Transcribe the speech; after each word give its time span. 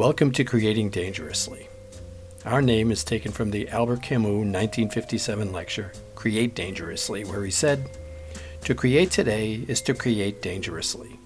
Welcome 0.00 0.32
to 0.32 0.44
Creating 0.44 0.88
Dangerously. 0.88 1.68
Our 2.46 2.62
name 2.62 2.90
is 2.90 3.04
taken 3.04 3.32
from 3.32 3.50
the 3.50 3.68
Albert 3.68 4.00
Camus 4.00 4.30
1957 4.30 5.52
lecture, 5.52 5.92
Create 6.14 6.54
Dangerously, 6.54 7.26
where 7.26 7.44
he 7.44 7.50
said, 7.50 7.90
To 8.62 8.74
create 8.74 9.10
today 9.10 9.62
is 9.68 9.82
to 9.82 9.92
create 9.92 10.40
dangerously. 10.40 11.20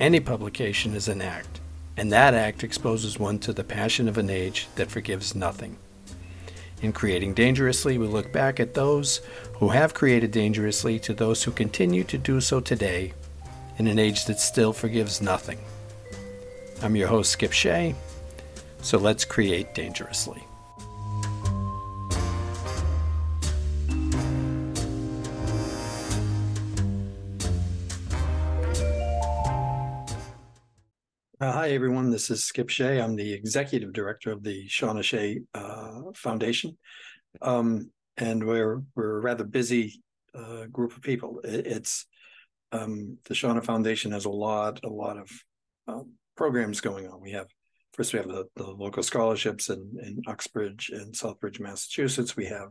Any 0.00 0.18
publication 0.20 0.94
is 0.94 1.08
an 1.08 1.20
act, 1.20 1.60
and 1.98 2.10
that 2.10 2.32
act 2.32 2.64
exposes 2.64 3.18
one 3.18 3.38
to 3.40 3.52
the 3.52 3.62
passion 3.62 4.08
of 4.08 4.16
an 4.16 4.30
age 4.30 4.66
that 4.76 4.90
forgives 4.90 5.34
nothing. 5.34 5.76
In 6.80 6.94
Creating 6.94 7.34
Dangerously, 7.34 7.98
we 7.98 8.06
look 8.06 8.32
back 8.32 8.58
at 8.58 8.72
those 8.72 9.20
who 9.58 9.68
have 9.68 9.92
created 9.92 10.30
dangerously 10.30 10.98
to 11.00 11.12
those 11.12 11.42
who 11.42 11.50
continue 11.50 12.04
to 12.04 12.16
do 12.16 12.40
so 12.40 12.60
today 12.60 13.12
in 13.76 13.86
an 13.86 13.98
age 13.98 14.24
that 14.24 14.40
still 14.40 14.72
forgives 14.72 15.20
nothing. 15.20 15.58
I'm 16.82 16.94
your 16.94 17.08
host, 17.08 17.32
Skip 17.32 17.52
Shea, 17.52 17.94
so 18.86 18.98
let's 18.98 19.24
create 19.24 19.74
dangerously. 19.74 20.44
Uh, 31.40 31.50
hi, 31.50 31.70
everyone. 31.70 32.10
This 32.10 32.30
is 32.30 32.44
Skip 32.44 32.68
Shea. 32.68 33.00
I'm 33.00 33.16
the 33.16 33.32
executive 33.32 33.92
director 33.92 34.30
of 34.30 34.44
the 34.44 34.68
Shawna 34.68 35.02
Shea 35.02 35.40
uh, 35.52 36.02
Foundation. 36.14 36.78
Um, 37.42 37.90
and 38.16 38.46
we're, 38.46 38.82
we're 38.94 39.16
a 39.16 39.20
rather 39.20 39.42
busy 39.42 40.00
uh, 40.32 40.66
group 40.66 40.96
of 40.96 41.02
people. 41.02 41.40
It, 41.40 41.66
it's 41.66 42.06
um, 42.70 43.18
the 43.24 43.34
Shawna 43.34 43.64
Foundation 43.64 44.12
has 44.12 44.26
a 44.26 44.30
lot, 44.30 44.78
a 44.84 44.88
lot 44.88 45.18
of 45.18 45.28
um, 45.88 46.12
programs 46.36 46.80
going 46.80 47.08
on. 47.08 47.20
We 47.20 47.32
have 47.32 47.48
first 47.96 48.12
we 48.12 48.18
have 48.18 48.28
the, 48.28 48.46
the 48.56 48.66
local 48.66 49.02
scholarships 49.02 49.68
in, 49.70 49.96
in 50.02 50.22
Uxbridge 50.26 50.90
and 50.92 51.14
Southbridge, 51.14 51.60
Massachusetts. 51.60 52.36
We 52.36 52.46
have 52.46 52.68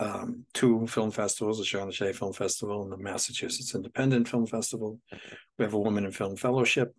um, 0.00 0.44
two 0.54 0.86
film 0.86 1.10
festivals, 1.10 1.58
the 1.58 1.92
Shea 1.92 2.12
Film 2.12 2.32
Festival 2.32 2.82
and 2.82 2.92
the 2.92 2.96
Massachusetts 2.96 3.74
Independent 3.74 4.28
Film 4.28 4.46
Festival. 4.46 4.98
We 5.58 5.64
have 5.64 5.74
a 5.74 5.78
Woman 5.78 6.04
in 6.04 6.12
Film 6.12 6.36
Fellowship 6.36 6.94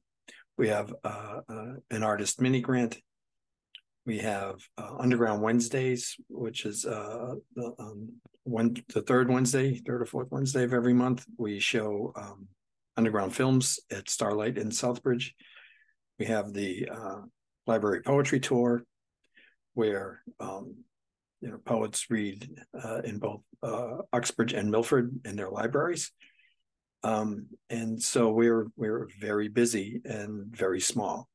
we 0.58 0.68
have 0.70 0.94
uh, 1.04 1.40
uh, 1.50 1.74
an 1.92 2.04
artist 2.04 2.40
mini 2.40 2.62
grant. 2.62 3.00
We 4.06 4.20
have 4.20 4.60
uh, 4.78 4.96
Underground 5.00 5.42
Wednesdays, 5.42 6.16
which 6.30 6.66
is 6.66 6.86
uh, 6.86 7.36
the, 7.56 7.74
um, 7.80 8.10
one, 8.44 8.76
the 8.94 9.02
third 9.02 9.30
Wednesday, 9.30 9.76
third 9.76 10.02
or 10.02 10.06
fourth 10.06 10.28
Wednesday 10.30 10.64
of 10.64 10.74
every 10.74 10.94
month. 10.94 11.26
We 11.38 11.60
show 11.60 12.12
um, 12.16 12.48
underground 12.98 13.34
films 13.34 13.80
at 13.90 14.10
Starlight 14.10 14.58
in 14.58 14.70
Southbridge. 14.70 15.32
We 16.24 16.30
have 16.30 16.54
the 16.54 16.88
uh, 16.90 17.22
library 17.68 18.02
poetry 18.02 18.40
tour, 18.40 18.86
where 19.74 20.22
um, 20.40 20.74
you 21.42 21.50
know 21.50 21.58
poets 21.58 22.10
read 22.10 22.48
uh, 22.82 23.02
in 23.04 23.20
both 23.20 23.42
Uxbridge 24.14 24.54
and 24.54 24.72
Milford 24.72 25.20
in 25.26 25.36
their 25.36 25.50
libraries. 25.50 26.14
Um, 27.04 27.48
and 27.70 28.02
so 28.02 28.32
we 28.32 28.48
are 28.48 28.68
we 28.78 28.88
are 28.88 29.10
very 29.20 29.50
busy 29.50 30.00
and 30.06 30.46
very 30.56 30.80
small. 30.80 31.28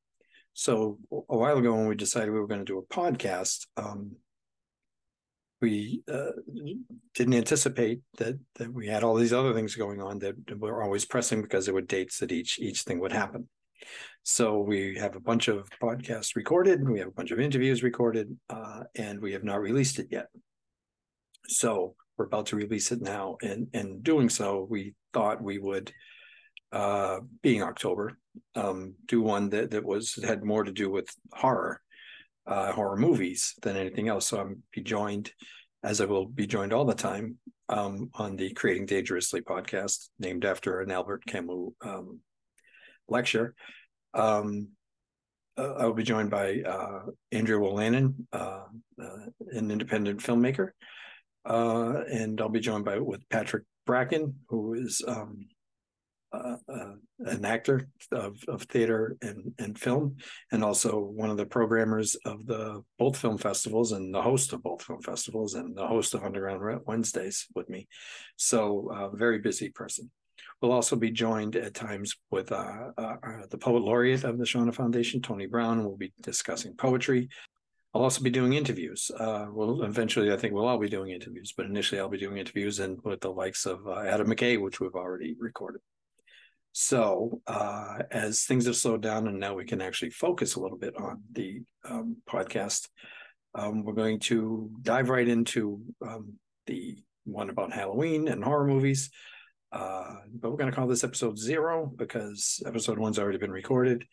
So 0.54 0.98
a 1.12 1.36
while 1.36 1.58
ago, 1.58 1.74
when 1.74 1.88
we 1.88 1.94
decided 1.94 2.30
we 2.30 2.40
were 2.40 2.46
going 2.46 2.64
to 2.64 2.72
do 2.72 2.78
a 2.78 2.94
podcast, 2.94 3.66
um, 3.76 4.12
we 5.60 6.02
uh, 6.10 6.30
didn't 7.12 7.34
anticipate 7.34 8.00
that 8.16 8.38
that 8.54 8.72
we 8.72 8.86
had 8.86 9.04
all 9.04 9.16
these 9.16 9.34
other 9.34 9.52
things 9.52 9.74
going 9.74 10.00
on 10.00 10.20
that 10.20 10.58
were 10.58 10.82
always 10.82 11.04
pressing 11.04 11.42
because 11.42 11.66
there 11.66 11.74
were 11.74 11.82
dates 11.82 12.20
that 12.20 12.32
each 12.32 12.58
each 12.58 12.84
thing 12.84 13.00
would 13.00 13.12
happen. 13.12 13.50
So 14.22 14.58
we 14.58 14.96
have 14.96 15.16
a 15.16 15.20
bunch 15.20 15.48
of 15.48 15.68
podcasts 15.82 16.36
recorded, 16.36 16.86
we 16.86 16.98
have 16.98 17.08
a 17.08 17.12
bunch 17.12 17.30
of 17.30 17.40
interviews 17.40 17.82
recorded, 17.82 18.36
uh, 18.50 18.82
and 18.94 19.20
we 19.20 19.32
have 19.32 19.44
not 19.44 19.60
released 19.60 19.98
it 19.98 20.08
yet. 20.10 20.26
So 21.46 21.94
we're 22.16 22.26
about 22.26 22.46
to 22.46 22.56
release 22.56 22.92
it 22.92 23.00
now, 23.00 23.36
and 23.42 23.68
in 23.72 24.02
doing 24.02 24.28
so, 24.28 24.66
we 24.68 24.94
thought 25.14 25.42
we 25.42 25.58
would, 25.58 25.92
uh, 26.72 27.20
being 27.42 27.62
October, 27.62 28.18
um, 28.54 28.94
do 29.06 29.22
one 29.22 29.48
that 29.50 29.70
that 29.70 29.84
was 29.84 30.18
had 30.22 30.44
more 30.44 30.64
to 30.64 30.72
do 30.72 30.90
with 30.90 31.08
horror, 31.32 31.80
uh, 32.46 32.72
horror 32.72 32.96
movies 32.96 33.54
than 33.62 33.76
anything 33.76 34.08
else. 34.08 34.28
So 34.28 34.40
I'm 34.40 34.62
be 34.72 34.82
joined, 34.82 35.32
as 35.82 36.00
I 36.00 36.04
will 36.04 36.26
be 36.26 36.46
joined 36.46 36.72
all 36.72 36.84
the 36.84 36.94
time, 36.94 37.38
um, 37.68 38.10
on 38.14 38.36
the 38.36 38.52
Creating 38.52 38.86
Dangerously 38.86 39.40
podcast, 39.40 40.08
named 40.18 40.44
after 40.44 40.80
an 40.80 40.90
Albert 40.90 41.24
Camus 41.26 41.70
um, 41.82 42.20
lecture. 43.08 43.54
Um, 44.14 44.68
uh, 45.56 45.74
I 45.78 45.86
will 45.86 45.94
be 45.94 46.04
joined 46.04 46.30
by 46.30 46.60
uh, 46.60 47.00
Andrea 47.32 47.58
Wolanin, 47.58 48.14
uh, 48.32 48.64
uh, 49.02 49.26
an 49.50 49.70
independent 49.70 50.20
filmmaker, 50.20 50.70
uh, 51.44 52.04
and 52.10 52.40
I'll 52.40 52.48
be 52.48 52.60
joined 52.60 52.84
by 52.84 52.98
with 52.98 53.28
Patrick 53.28 53.64
Bracken, 53.84 54.36
who 54.48 54.74
is 54.74 55.02
um, 55.06 55.46
uh, 56.32 56.56
an 57.20 57.44
actor 57.44 57.88
of, 58.12 58.36
of 58.48 58.62
theater 58.64 59.16
and, 59.22 59.52
and 59.58 59.78
film, 59.78 60.16
and 60.52 60.62
also 60.62 60.98
one 60.98 61.30
of 61.30 61.36
the 61.36 61.46
programmers 61.46 62.14
of 62.24 62.46
the 62.46 62.82
both 62.98 63.16
film 63.16 63.38
festivals 63.38 63.92
and 63.92 64.14
the 64.14 64.22
host 64.22 64.52
of 64.52 64.62
both 64.62 64.82
film 64.82 65.00
festivals 65.00 65.54
and 65.54 65.76
the 65.76 65.86
host 65.86 66.14
of 66.14 66.22
Underground 66.22 66.82
Wednesdays 66.86 67.46
with 67.54 67.68
me. 67.68 67.88
So, 68.36 68.90
a 68.92 69.16
very 69.16 69.38
busy 69.38 69.70
person. 69.70 70.10
We'll 70.60 70.72
also 70.72 70.96
be 70.96 71.10
joined 71.10 71.54
at 71.54 71.74
times 71.74 72.16
with 72.30 72.50
uh, 72.50 72.90
uh, 72.96 73.16
uh, 73.22 73.46
the 73.48 73.58
poet 73.58 73.82
laureate 73.82 74.24
of 74.24 74.38
the 74.38 74.44
Shawna 74.44 74.74
Foundation, 74.74 75.22
Tony 75.22 75.46
Brown. 75.46 75.84
We'll 75.84 75.96
be 75.96 76.12
discussing 76.20 76.74
poetry. 76.74 77.28
I'll 77.94 78.02
also 78.02 78.22
be 78.22 78.30
doing 78.30 78.52
interviews. 78.54 79.10
Uh, 79.16 79.46
well, 79.50 79.82
eventually, 79.82 80.32
I 80.32 80.36
think 80.36 80.52
we'll 80.52 80.66
all 80.66 80.78
be 80.78 80.88
doing 80.88 81.10
interviews, 81.10 81.54
but 81.56 81.66
initially, 81.66 82.00
I'll 82.00 82.08
be 82.08 82.18
doing 82.18 82.36
interviews 82.36 82.80
and 82.80 82.98
with 83.04 83.20
the 83.20 83.30
likes 83.30 83.66
of 83.66 83.86
uh, 83.86 84.00
Adam 84.00 84.28
McKay, 84.28 84.60
which 84.60 84.80
we've 84.80 84.94
already 84.94 85.36
recorded. 85.38 85.80
So, 86.72 87.40
uh, 87.46 87.98
as 88.10 88.44
things 88.44 88.66
have 88.66 88.76
slowed 88.76 89.02
down 89.02 89.26
and 89.26 89.40
now 89.40 89.54
we 89.54 89.64
can 89.64 89.80
actually 89.80 90.10
focus 90.10 90.54
a 90.54 90.60
little 90.60 90.76
bit 90.76 90.94
on 90.96 91.22
the 91.32 91.62
um, 91.88 92.16
podcast, 92.28 92.88
um, 93.54 93.84
we're 93.84 93.94
going 93.94 94.20
to 94.20 94.70
dive 94.82 95.08
right 95.08 95.26
into 95.26 95.80
um, 96.06 96.34
the 96.66 96.98
one 97.24 97.50
about 97.50 97.72
Halloween 97.72 98.28
and 98.28 98.44
horror 98.44 98.66
movies. 98.66 99.10
Uh, 99.72 100.16
but 100.32 100.50
we're 100.50 100.56
going 100.56 100.70
to 100.70 100.76
call 100.76 100.86
this 100.86 101.04
episode 101.04 101.38
zero 101.38 101.92
because 101.96 102.62
episode 102.66 102.98
one's 102.98 103.18
already 103.18 103.38
been 103.38 103.50
recorded. 103.50 104.04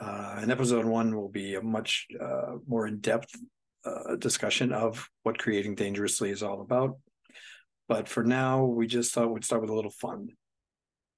Uh, 0.00 0.36
and 0.38 0.50
episode 0.50 0.84
one 0.84 1.14
will 1.16 1.28
be 1.28 1.54
a 1.54 1.62
much 1.62 2.06
uh, 2.20 2.56
more 2.66 2.86
in 2.86 2.98
depth 2.98 3.34
uh, 3.84 4.16
discussion 4.16 4.72
of 4.72 5.08
what 5.22 5.38
creating 5.38 5.74
dangerously 5.74 6.30
is 6.30 6.42
all 6.42 6.60
about. 6.60 6.98
But 7.88 8.08
for 8.08 8.24
now, 8.24 8.64
we 8.64 8.86
just 8.86 9.12
thought 9.12 9.32
we'd 9.32 9.44
start 9.44 9.62
with 9.62 9.70
a 9.70 9.74
little 9.74 9.90
fun. 9.90 10.28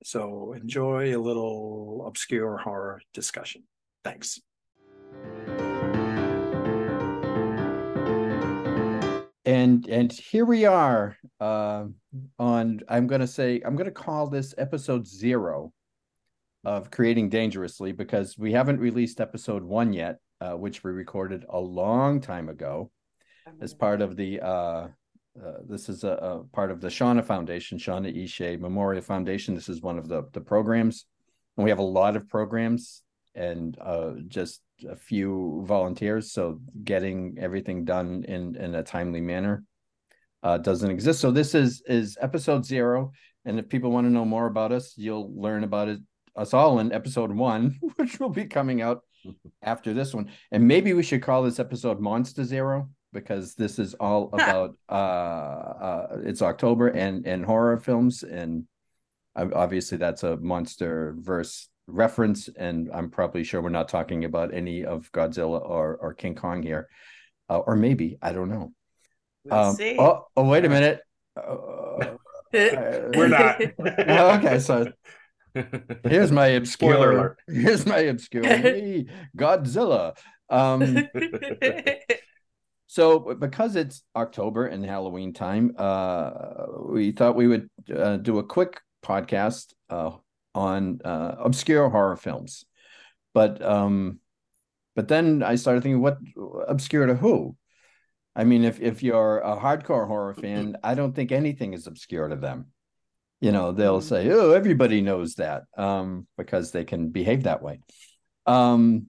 So 0.04 0.52
enjoy 0.52 1.16
a 1.16 1.20
little 1.20 2.04
obscure 2.06 2.58
horror 2.58 3.00
discussion. 3.12 3.64
Thanks. 4.02 4.40
And 9.44 9.86
and 9.88 10.10
here 10.10 10.46
we 10.46 10.64
are 10.64 11.16
uh, 11.38 11.84
on. 12.38 12.80
I'm 12.88 13.06
going 13.06 13.20
to 13.20 13.26
say 13.26 13.60
I'm 13.64 13.76
going 13.76 13.86
to 13.86 13.92
call 13.92 14.28
this 14.28 14.54
episode 14.56 15.06
zero 15.06 15.72
of 16.64 16.90
creating 16.90 17.28
dangerously 17.28 17.92
because 17.92 18.38
we 18.38 18.52
haven't 18.52 18.80
released 18.80 19.20
episode 19.20 19.62
one 19.62 19.92
yet, 19.92 20.18
uh, 20.40 20.52
which 20.52 20.82
we 20.82 20.92
recorded 20.92 21.44
a 21.50 21.60
long 21.60 22.22
time 22.22 22.48
ago 22.48 22.90
as 23.60 23.74
part 23.74 24.00
of 24.00 24.16
the. 24.16 24.40
Uh, 24.40 24.88
uh, 25.36 25.58
this 25.68 25.88
is 25.88 26.04
a, 26.04 26.12
a, 26.12 26.44
part 26.54 26.70
of 26.70 26.80
the 26.80 26.88
Shawna 26.88 27.24
Foundation, 27.24 27.76
Shawna 27.76 28.14
E. 28.14 28.26
Shea 28.26 28.56
Memorial 28.56 29.02
Foundation. 29.02 29.54
This 29.54 29.68
is 29.68 29.82
one 29.82 29.98
of 29.98 30.08
the 30.08 30.22
the 30.32 30.40
programs, 30.40 31.04
and 31.56 31.64
we 31.64 31.70
have 31.70 31.80
a 31.80 31.82
lot 31.82 32.16
of 32.16 32.28
programs 32.28 33.02
and 33.34 33.76
uh, 33.78 34.12
just 34.28 34.62
a 34.88 34.96
few 34.96 35.62
volunteers. 35.66 36.32
So 36.32 36.60
getting 36.82 37.36
everything 37.38 37.84
done 37.84 38.24
in 38.24 38.56
in 38.56 38.74
a 38.74 38.82
timely 38.82 39.20
manner 39.20 39.64
uh, 40.42 40.58
doesn't 40.58 40.90
exist. 40.90 41.20
So 41.20 41.30
this 41.30 41.54
is 41.54 41.82
is 41.86 42.18
episode 42.20 42.64
zero, 42.64 43.12
and 43.44 43.58
if 43.58 43.68
people 43.68 43.90
want 43.90 44.06
to 44.06 44.12
know 44.12 44.24
more 44.24 44.46
about 44.46 44.72
us, 44.72 44.94
you'll 44.96 45.32
learn 45.34 45.64
about 45.64 45.88
it 45.88 46.00
us 46.36 46.52
all 46.52 46.80
in 46.80 46.92
episode 46.92 47.32
one, 47.32 47.78
which 47.96 48.18
will 48.18 48.30
be 48.30 48.44
coming 48.44 48.82
out 48.82 49.02
after 49.62 49.94
this 49.94 50.14
one. 50.14 50.30
And 50.50 50.66
maybe 50.66 50.92
we 50.92 51.02
should 51.02 51.22
call 51.22 51.42
this 51.42 51.60
episode 51.60 52.00
Monster 52.00 52.44
Zero 52.44 52.90
because 53.12 53.54
this 53.54 53.78
is 53.78 53.94
all 53.94 54.28
about 54.32 54.76
uh, 54.88 54.92
uh 54.92 56.18
it's 56.24 56.42
October 56.42 56.88
and 56.88 57.26
and 57.26 57.44
horror 57.44 57.78
films 57.78 58.22
and 58.22 58.64
obviously 59.36 59.98
that's 59.98 60.22
a 60.22 60.36
monster 60.36 61.16
verse 61.18 61.68
reference 61.86 62.48
and 62.48 62.90
I'm 62.92 63.10
probably 63.10 63.44
sure 63.44 63.60
we're 63.60 63.68
not 63.68 63.88
talking 63.88 64.24
about 64.24 64.54
any 64.54 64.84
of 64.84 65.10
Godzilla 65.12 65.60
or 65.60 65.96
or 65.96 66.14
King 66.14 66.34
Kong 66.34 66.62
here. 66.62 66.88
Uh, 67.48 67.58
or 67.58 67.76
maybe, 67.76 68.16
I 68.22 68.32
don't 68.32 68.48
know. 68.48 68.72
We'll 69.44 69.54
um, 69.54 69.74
see. 69.76 69.96
Oh, 69.98 70.26
oh, 70.36 70.48
wait 70.48 70.64
a 70.64 70.68
minute. 70.68 71.00
Uh, 72.54 73.10
we're 73.16 73.26
not. 73.26 73.60
okay, 73.80 74.60
so 74.60 74.86
here's 76.04 76.32
my 76.32 76.48
obscure. 76.48 77.36
Here's 77.48 77.86
my 77.86 77.98
obscure 77.98 78.42
Godzilla. 79.36 80.16
Um, 80.50 81.08
so 82.86 83.34
because 83.34 83.76
it's 83.76 84.02
October 84.14 84.66
and 84.66 84.84
Halloween 84.84 85.32
time, 85.32 85.74
uh, 85.78 86.30
we 86.88 87.12
thought 87.12 87.36
we 87.36 87.46
would 87.46 87.68
uh, 87.94 88.18
do 88.18 88.38
a 88.38 88.44
quick 88.44 88.80
podcast 89.04 89.72
uh, 89.90 90.12
on 90.54 91.00
uh, 91.04 91.36
obscure 91.38 91.88
horror 91.88 92.16
films. 92.16 92.64
But 93.32 93.62
um, 93.62 94.20
but 94.94 95.08
then 95.08 95.42
I 95.42 95.56
started 95.56 95.82
thinking, 95.82 96.00
what 96.00 96.18
obscure 96.68 97.06
to 97.06 97.14
who? 97.14 97.56
I 98.36 98.44
mean, 98.44 98.64
if 98.64 98.80
if 98.80 99.02
you're 99.02 99.38
a 99.38 99.56
hardcore 99.56 100.06
horror 100.06 100.34
fan, 100.34 100.76
I 100.82 100.94
don't 100.94 101.14
think 101.14 101.32
anything 101.32 101.72
is 101.72 101.86
obscure 101.86 102.28
to 102.28 102.36
them. 102.36 102.66
You 103.40 103.52
know, 103.52 103.72
they'll 103.72 103.98
mm-hmm. 104.00 104.08
say, 104.08 104.30
"Oh, 104.30 104.52
everybody 104.52 105.00
knows 105.00 105.34
that," 105.34 105.64
um, 105.76 106.26
because 106.36 106.70
they 106.70 106.84
can 106.84 107.10
behave 107.10 107.44
that 107.44 107.62
way. 107.62 107.80
Um, 108.46 109.08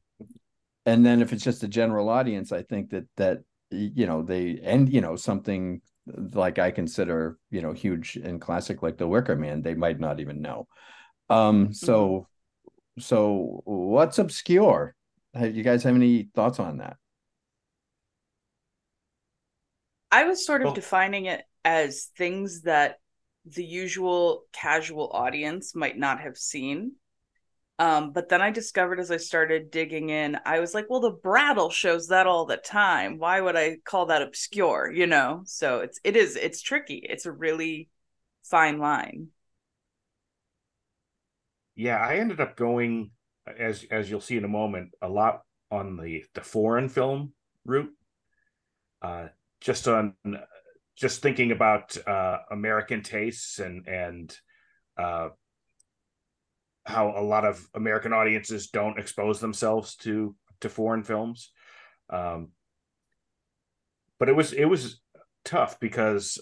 and 0.85 1.05
then 1.05 1.21
if 1.21 1.33
it's 1.33 1.43
just 1.43 1.63
a 1.63 1.67
general 1.67 2.09
audience, 2.09 2.51
I 2.51 2.63
think 2.63 2.91
that 2.91 3.05
that 3.17 3.39
you 3.71 4.05
know 4.05 4.21
they 4.21 4.59
and 4.63 4.91
you 4.91 5.01
know 5.01 5.15
something 5.15 5.81
like 6.33 6.59
I 6.59 6.71
consider 6.71 7.37
you 7.49 7.61
know 7.61 7.73
huge 7.73 8.15
and 8.17 8.39
classic 8.39 8.83
like 8.83 8.97
The 8.97 9.07
Wicker 9.07 9.35
Man, 9.35 9.61
they 9.61 9.73
might 9.73 9.99
not 9.99 10.19
even 10.19 10.41
know. 10.41 10.67
Um, 11.29 11.73
so 11.73 12.27
mm-hmm. 12.97 13.01
so 13.01 13.61
what's 13.65 14.19
obscure? 14.19 14.95
Have 15.33 15.55
you 15.55 15.63
guys 15.63 15.83
have 15.83 15.95
any 15.95 16.29
thoughts 16.33 16.59
on 16.59 16.77
that? 16.77 16.97
I 20.11 20.23
was 20.23 20.45
sort 20.45 20.61
of 20.61 20.65
well, 20.65 20.73
defining 20.73 21.25
it 21.25 21.43
as 21.65 22.09
things 22.17 22.61
that 22.61 22.99
the 23.45 23.65
usual 23.65 24.43
casual 24.53 25.09
audience 25.13 25.75
might 25.75 25.97
not 25.97 26.21
have 26.21 26.37
seen. 26.37 26.93
Um, 27.77 28.13
but 28.13 28.29
then 28.29 28.41
I 28.41 28.51
discovered 28.51 29.01
as 29.01 29.11
I 29.11 29.17
started 29.17 29.69
digging 29.69 30.09
in, 30.09 30.37
I 30.45 30.59
was 30.61 30.73
like, 30.73 30.85
well, 30.89 31.01
the 31.01 31.11
Brattle 31.11 31.69
shows 31.69 32.07
that 32.07 32.27
all 32.27 32.45
the 32.45 32.55
time. 32.55 33.17
Why 33.17 33.41
would 33.41 33.57
I 33.57 33.77
call 33.83 34.05
that 34.05 34.21
obscure? 34.21 34.89
You 34.89 35.07
know? 35.07 35.41
So 35.45 35.81
it's 35.81 35.99
it 36.03 36.15
is 36.15 36.37
it's 36.37 36.61
tricky. 36.61 37.05
It's 37.07 37.25
a 37.25 37.31
really 37.31 37.89
fine 38.43 38.79
line. 38.79 39.27
Yeah, 41.75 41.97
I 41.97 42.15
ended 42.15 42.39
up 42.39 42.55
going 42.55 43.11
as 43.45 43.85
as 43.91 44.09
you'll 44.09 44.21
see 44.21 44.37
in 44.37 44.45
a 44.45 44.49
moment, 44.49 44.91
a 45.01 45.09
lot 45.09 45.41
on 45.71 45.97
the 45.97 46.23
the 46.33 46.41
foreign 46.41 46.89
film 46.89 47.33
route. 47.65 47.91
Uh, 49.01 49.27
just 49.61 49.87
on 49.87 50.13
just 50.95 51.21
thinking 51.21 51.51
about 51.51 51.97
uh, 52.07 52.37
American 52.51 53.03
tastes 53.03 53.59
and 53.59 53.87
and 53.87 54.35
uh, 54.97 55.29
how 56.85 57.09
a 57.09 57.21
lot 57.21 57.45
of 57.45 57.65
American 57.73 58.13
audiences 58.13 58.67
don't 58.67 58.99
expose 58.99 59.39
themselves 59.39 59.95
to 59.97 60.35
to 60.61 60.69
foreign 60.69 61.03
films. 61.03 61.51
Um, 62.09 62.49
but 64.19 64.29
it 64.29 64.35
was 64.35 64.53
it 64.53 64.65
was 64.65 65.01
tough 65.43 65.79
because 65.79 66.39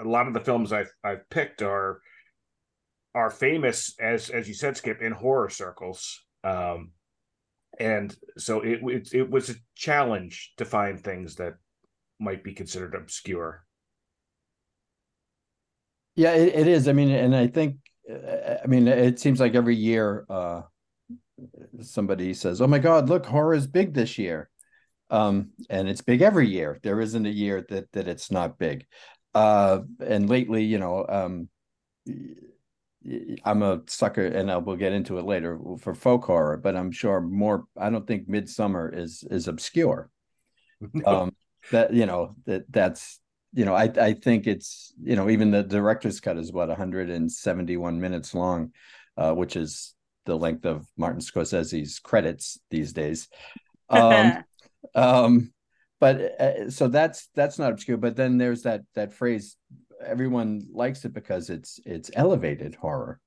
a 0.00 0.04
lot 0.04 0.28
of 0.28 0.34
the 0.34 0.40
films 0.40 0.72
I've 0.72 0.92
I've 1.02 1.28
picked 1.28 1.62
are 1.62 2.00
are 3.16 3.30
famous 3.30 3.94
as 3.98 4.28
as 4.28 4.46
you 4.46 4.54
said, 4.54 4.76
Skip, 4.76 5.00
in 5.00 5.12
horror 5.12 5.48
circles. 5.48 6.22
Um, 6.44 6.92
and 7.80 8.14
so 8.36 8.60
it, 8.60 8.80
it 8.82 9.14
it 9.14 9.30
was 9.30 9.50
a 9.50 9.54
challenge 9.74 10.52
to 10.58 10.64
find 10.64 11.00
things 11.00 11.36
that 11.36 11.54
might 12.20 12.44
be 12.44 12.52
considered 12.52 12.94
obscure. 12.94 13.64
Yeah, 16.14 16.32
it, 16.32 16.54
it 16.54 16.68
is. 16.68 16.88
I 16.88 16.92
mean, 16.92 17.10
and 17.10 17.34
I 17.34 17.46
think, 17.46 17.76
uh, 18.10 18.56
I 18.62 18.66
mean, 18.66 18.86
it 18.86 19.18
seems 19.18 19.40
like 19.40 19.54
every 19.54 19.76
year 19.76 20.26
uh, 20.28 20.62
somebody 21.80 22.34
says, 22.34 22.60
"Oh 22.60 22.66
my 22.66 22.78
God, 22.78 23.08
look, 23.08 23.24
horror 23.24 23.54
is 23.54 23.66
big 23.66 23.94
this 23.94 24.18
year," 24.18 24.50
um, 25.10 25.50
and 25.70 25.88
it's 25.88 26.02
big 26.02 26.20
every 26.20 26.48
year. 26.48 26.78
There 26.82 27.00
isn't 27.00 27.26
a 27.26 27.30
year 27.30 27.64
that 27.70 27.90
that 27.92 28.08
it's 28.08 28.30
not 28.30 28.58
big. 28.58 28.86
Uh, 29.34 29.80
and 30.00 30.30
lately, 30.30 30.64
you 30.64 30.78
know, 30.78 31.04
um, 31.08 31.48
I'm 33.44 33.62
a 33.62 33.82
sucker, 33.86 34.24
and 34.24 34.50
I 34.50 34.56
will 34.56 34.76
get 34.76 34.92
into 34.92 35.18
it 35.18 35.24
later 35.24 35.58
for 35.78 35.94
folk 35.94 36.24
horror. 36.24 36.56
But 36.56 36.76
I'm 36.76 36.90
sure 36.90 37.20
more. 37.20 37.66
I 37.76 37.90
don't 37.90 38.06
think 38.06 38.28
Midsommar 38.28 38.96
is 38.96 39.24
is 39.30 39.48
obscure. 39.48 40.10
um, 41.06 41.34
that 41.70 41.92
you 41.92 42.06
know 42.06 42.34
that 42.46 42.70
that's 42.70 43.20
you 43.52 43.64
know 43.64 43.74
I 43.74 43.84
I 43.84 44.12
think 44.14 44.46
it's 44.46 44.92
you 45.02 45.16
know 45.16 45.28
even 45.30 45.50
the 45.50 45.62
director's 45.62 46.20
cut 46.20 46.36
is 46.36 46.52
what 46.52 46.68
171 46.68 48.00
minutes 48.00 48.34
long, 48.34 48.72
uh, 49.16 49.32
which 49.32 49.56
is 49.56 49.94
the 50.24 50.36
length 50.36 50.66
of 50.66 50.86
Martin 50.96 51.20
Scorsese's 51.20 51.98
credits 52.00 52.58
these 52.70 52.92
days. 52.92 53.28
Um, 53.88 54.44
um, 54.94 55.52
but 56.00 56.40
uh, 56.40 56.70
so 56.70 56.88
that's 56.88 57.28
that's 57.34 57.58
not 57.58 57.72
obscure. 57.72 57.96
But 57.96 58.16
then 58.16 58.36
there's 58.38 58.62
that 58.62 58.82
that 58.94 59.14
phrase 59.14 59.56
everyone 60.04 60.66
likes 60.72 61.04
it 61.04 61.12
because 61.12 61.50
it's 61.50 61.80
it's 61.84 62.10
elevated 62.14 62.74
horror, 62.74 63.20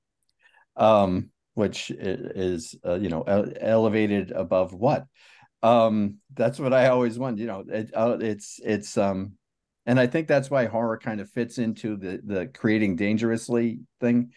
um, 0.76 1.30
which 1.54 1.90
is 1.90 2.74
uh, 2.86 2.94
you 2.94 3.08
know 3.08 3.22
elevated 3.22 4.30
above 4.32 4.72
what? 4.72 5.06
Um 5.62 6.16
that's 6.32 6.58
what 6.58 6.72
i 6.72 6.86
always 6.88 7.18
want 7.18 7.36
you 7.36 7.46
know 7.46 7.62
it, 7.68 7.90
uh, 7.94 8.16
it's 8.18 8.60
it's 8.64 8.96
um 8.96 9.32
and 9.84 10.00
i 10.00 10.06
think 10.06 10.26
that's 10.26 10.50
why 10.50 10.64
horror 10.64 10.96
kind 10.96 11.20
of 11.20 11.28
fits 11.28 11.58
into 11.58 11.98
the 11.98 12.18
the 12.24 12.46
creating 12.46 12.96
dangerously 12.96 13.80
thing 14.00 14.30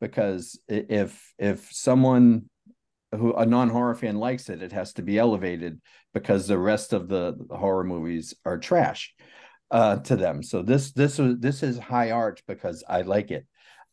because 0.00 0.58
if 0.68 1.32
if 1.38 1.68
someone 1.70 2.50
who 3.12 3.32
a 3.34 3.46
non-horror 3.46 3.94
fan 3.94 4.16
likes 4.16 4.48
it 4.48 4.62
it 4.62 4.72
has 4.72 4.92
to 4.94 5.02
be 5.02 5.16
elevated 5.16 5.80
because 6.12 6.46
the 6.48 6.58
rest 6.58 6.92
of 6.92 7.08
the 7.08 7.36
horror 7.50 7.84
movies 7.84 8.34
are 8.44 8.58
trash 8.58 9.14
uh 9.70 9.96
to 9.96 10.16
them 10.16 10.42
so 10.42 10.62
this 10.62 10.92
this 10.92 11.18
this 11.38 11.62
is 11.62 11.78
high 11.78 12.10
art 12.10 12.42
because 12.46 12.84
i 12.88 13.02
like 13.02 13.30
it 13.30 13.46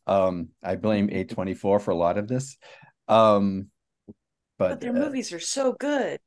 um 0.07 0.49
i 0.63 0.75
blame 0.75 1.07
a24 1.09 1.79
for 1.81 1.91
a 1.91 1.95
lot 1.95 2.17
of 2.17 2.27
this 2.27 2.57
um 3.07 3.67
but, 4.57 4.69
but 4.69 4.81
their 4.81 4.91
uh, 4.91 4.99
movies 4.99 5.33
are 5.33 5.39
so 5.39 5.73
good 5.73 6.19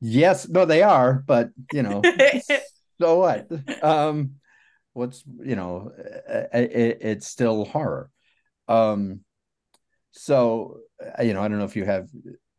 Yes, 0.00 0.48
no, 0.48 0.64
they 0.64 0.82
are, 0.82 1.24
but 1.26 1.50
you 1.72 1.82
know, 1.82 2.02
so 3.00 3.18
what? 3.18 3.48
Um, 3.82 4.32
what's 4.92 5.24
you 5.42 5.56
know, 5.56 5.92
it, 6.52 6.98
it's 7.00 7.26
still 7.26 7.64
horror. 7.64 8.10
Um, 8.68 9.20
so 10.12 10.78
you 11.22 11.32
know, 11.32 11.42
I 11.42 11.48
don't 11.48 11.58
know 11.58 11.64
if 11.64 11.76
you 11.76 11.84
have 11.84 12.08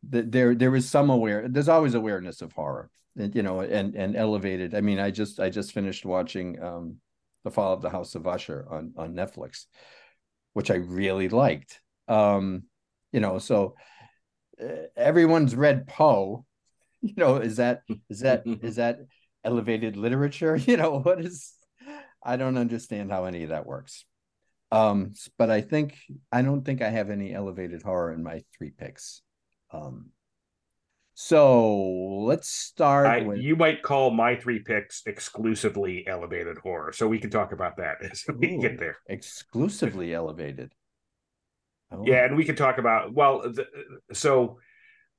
there. 0.02 0.54
There 0.54 0.74
is 0.76 0.88
some 0.88 1.10
aware. 1.10 1.48
There's 1.48 1.68
always 1.68 1.94
awareness 1.94 2.42
of 2.42 2.52
horror, 2.52 2.90
and 3.16 3.34
you 3.34 3.42
know, 3.42 3.60
and 3.60 3.94
and 3.94 4.16
elevated. 4.16 4.74
I 4.74 4.80
mean, 4.80 4.98
I 4.98 5.10
just 5.10 5.40
I 5.40 5.50
just 5.50 5.72
finished 5.72 6.04
watching 6.04 6.62
um, 6.62 6.96
the 7.44 7.50
Fall 7.50 7.72
of 7.72 7.82
the 7.82 7.90
House 7.90 8.14
of 8.14 8.26
Usher 8.26 8.66
on 8.70 8.92
on 8.96 9.14
Netflix, 9.14 9.66
which 10.52 10.70
I 10.70 10.76
really 10.76 11.28
liked. 11.28 11.80
Um, 12.08 12.64
you 13.12 13.20
know, 13.20 13.38
so 13.38 13.74
uh, 14.62 14.86
everyone's 14.96 15.54
read 15.54 15.86
Poe 15.86 16.44
you 17.02 17.14
know 17.16 17.36
is 17.36 17.56
that 17.56 17.82
is 18.08 18.20
that 18.20 18.42
is 18.62 18.76
that 18.76 19.00
elevated 19.44 19.96
literature 19.96 20.56
you 20.66 20.76
know 20.76 20.98
what 20.98 21.24
is 21.24 21.54
i 22.22 22.36
don't 22.36 22.58
understand 22.58 23.10
how 23.10 23.24
any 23.24 23.44
of 23.44 23.50
that 23.50 23.66
works 23.66 24.04
um 24.72 25.12
but 25.38 25.50
i 25.50 25.60
think 25.60 25.96
i 26.32 26.42
don't 26.42 26.64
think 26.64 26.82
i 26.82 26.88
have 26.88 27.10
any 27.10 27.32
elevated 27.32 27.82
horror 27.82 28.12
in 28.12 28.22
my 28.22 28.42
three 28.56 28.70
picks 28.70 29.22
um 29.72 30.10
so 31.14 31.80
let's 32.24 32.48
start 32.48 33.06
I, 33.06 33.22
with... 33.22 33.38
you 33.38 33.56
might 33.56 33.82
call 33.82 34.10
my 34.10 34.36
three 34.36 34.60
picks 34.60 35.02
exclusively 35.06 36.06
elevated 36.06 36.58
horror 36.58 36.92
so 36.92 37.08
we 37.08 37.18
can 37.18 37.30
talk 37.30 37.52
about 37.52 37.76
that 37.78 37.96
as 38.10 38.24
we 38.38 38.54
Ooh, 38.54 38.60
get 38.60 38.78
there 38.78 38.98
exclusively 39.08 40.14
elevated 40.14 40.72
oh. 41.92 42.04
yeah 42.06 42.24
and 42.24 42.36
we 42.36 42.44
can 42.44 42.56
talk 42.56 42.78
about 42.78 43.12
well 43.12 43.42
the, 43.42 43.66
so 44.12 44.58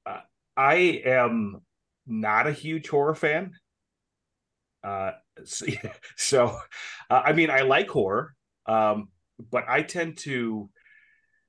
uh, 0.06 0.22
i 0.56 0.76
am 1.06 1.62
not 2.10 2.48
a 2.48 2.52
huge 2.52 2.90
horror 2.90 3.16
fan. 3.16 3.54
Uh, 4.84 5.12
so, 5.46 5.66
so 6.18 6.60
uh, 7.10 7.22
I 7.24 7.34
mean, 7.34 7.50
I 7.50 7.62
like 7.62 7.88
horror, 7.88 8.36
um, 8.66 9.10
but 9.52 9.66
I 9.70 9.84
tend 9.84 10.18
to 10.20 10.70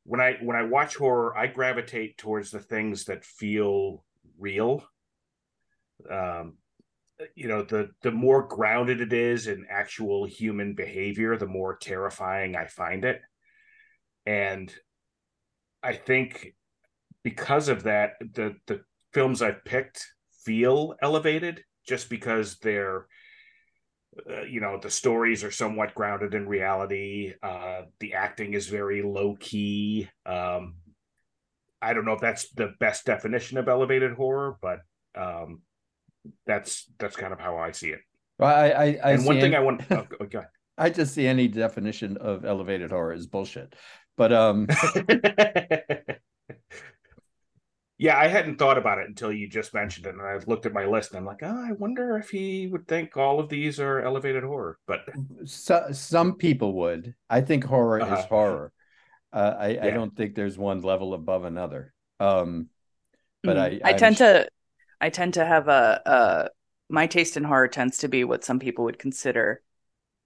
when 0.04 0.20
I 0.20 0.38
when 0.42 0.56
I 0.56 0.62
watch 0.62 0.96
horror, 0.96 1.36
I 1.36 1.46
gravitate 1.46 2.18
towards 2.18 2.50
the 2.50 2.60
things 2.60 3.04
that 3.04 3.24
feel 3.24 4.04
real. 4.38 4.84
Um, 6.10 6.54
you 7.34 7.48
know, 7.48 7.62
the 7.62 7.90
the 8.02 8.10
more 8.10 8.46
grounded 8.46 9.00
it 9.00 9.12
is 9.12 9.46
in 9.46 9.66
actual 9.70 10.24
human 10.24 10.74
behavior, 10.74 11.36
the 11.36 11.46
more 11.46 11.76
terrifying 11.76 12.56
I 12.56 12.66
find 12.66 13.04
it. 13.04 13.20
And 14.26 14.74
I 15.82 15.94
think 15.94 16.54
because 17.22 17.68
of 17.68 17.84
that, 17.84 18.12
the 18.20 18.56
the 18.66 18.82
films 19.12 19.42
I've 19.42 19.64
picked 19.64 20.06
feel 20.44 20.94
elevated 21.02 21.62
just 21.86 22.08
because 22.08 22.58
they're 22.58 23.06
uh, 24.28 24.42
you 24.42 24.60
know 24.60 24.78
the 24.80 24.90
stories 24.90 25.44
are 25.44 25.52
somewhat 25.52 25.94
grounded 25.94 26.34
in 26.34 26.48
reality 26.48 27.32
uh 27.44 27.82
the 28.00 28.14
acting 28.14 28.54
is 28.54 28.66
very 28.66 29.02
low 29.02 29.36
key 29.38 30.08
um 30.26 30.74
I 31.82 31.94
don't 31.94 32.04
know 32.04 32.12
if 32.12 32.20
that's 32.20 32.50
the 32.50 32.74
best 32.78 33.06
definition 33.06 33.58
of 33.58 33.68
elevated 33.68 34.12
horror, 34.12 34.58
but 34.60 34.80
um, 35.14 35.62
that's 36.46 36.90
that's 36.98 37.16
kind 37.16 37.32
of 37.32 37.40
how 37.40 37.56
I 37.56 37.70
see 37.72 37.88
it. 37.90 38.00
Well, 38.38 38.54
I, 38.54 38.68
I, 38.68 38.98
I 39.02 39.12
and 39.12 39.24
one 39.24 39.40
thing 39.40 39.54
any, 39.54 39.56
I 39.56 39.60
want, 39.60 39.82
oh, 39.90 40.06
okay. 40.22 40.42
I 40.76 40.90
just 40.90 41.14
see 41.14 41.26
any 41.26 41.48
definition 41.48 42.16
of 42.18 42.44
elevated 42.44 42.90
horror 42.90 43.12
is 43.12 43.26
bullshit. 43.26 43.74
But 44.16 44.32
um, 44.32 44.66
yeah, 48.00 48.18
I 48.18 48.28
hadn't 48.28 48.56
thought 48.56 48.78
about 48.78 48.96
it 48.96 49.08
until 49.08 49.30
you 49.30 49.46
just 49.46 49.74
mentioned 49.74 50.06
it, 50.06 50.14
and 50.14 50.22
I 50.22 50.38
looked 50.46 50.64
at 50.64 50.72
my 50.72 50.86
list, 50.86 51.10
and 51.10 51.18
I'm 51.18 51.26
like, 51.26 51.42
oh, 51.42 51.66
I 51.68 51.72
wonder 51.72 52.16
if 52.16 52.30
he 52.30 52.66
would 52.66 52.88
think 52.88 53.14
all 53.14 53.38
of 53.38 53.50
these 53.50 53.78
are 53.78 54.00
elevated 54.00 54.42
horror. 54.42 54.78
But 54.86 55.06
so, 55.44 55.88
some 55.92 56.36
people 56.36 56.72
would. 56.78 57.14
I 57.28 57.42
think 57.42 57.62
horror 57.62 58.00
uh-huh. 58.00 58.16
is 58.16 58.24
horror. 58.24 58.72
Uh, 59.30 59.54
I, 59.58 59.68
yeah. 59.68 59.84
I 59.84 59.90
don't 59.90 60.16
think 60.16 60.34
there's 60.34 60.56
one 60.56 60.80
level 60.80 61.12
above 61.12 61.44
another. 61.44 61.92
Um, 62.18 62.68
but 63.42 63.58
mm-hmm. 63.58 63.86
I, 63.86 63.90
I 63.90 63.92
tend 63.92 64.16
to, 64.16 64.48
I 64.98 65.10
tend 65.10 65.34
to 65.34 65.44
have 65.44 65.68
a, 65.68 66.00
a, 66.06 66.48
my 66.88 67.06
taste 67.06 67.36
in 67.36 67.44
horror 67.44 67.68
tends 67.68 67.98
to 67.98 68.08
be 68.08 68.24
what 68.24 68.44
some 68.44 68.60
people 68.60 68.84
would 68.86 68.98
consider 68.98 69.60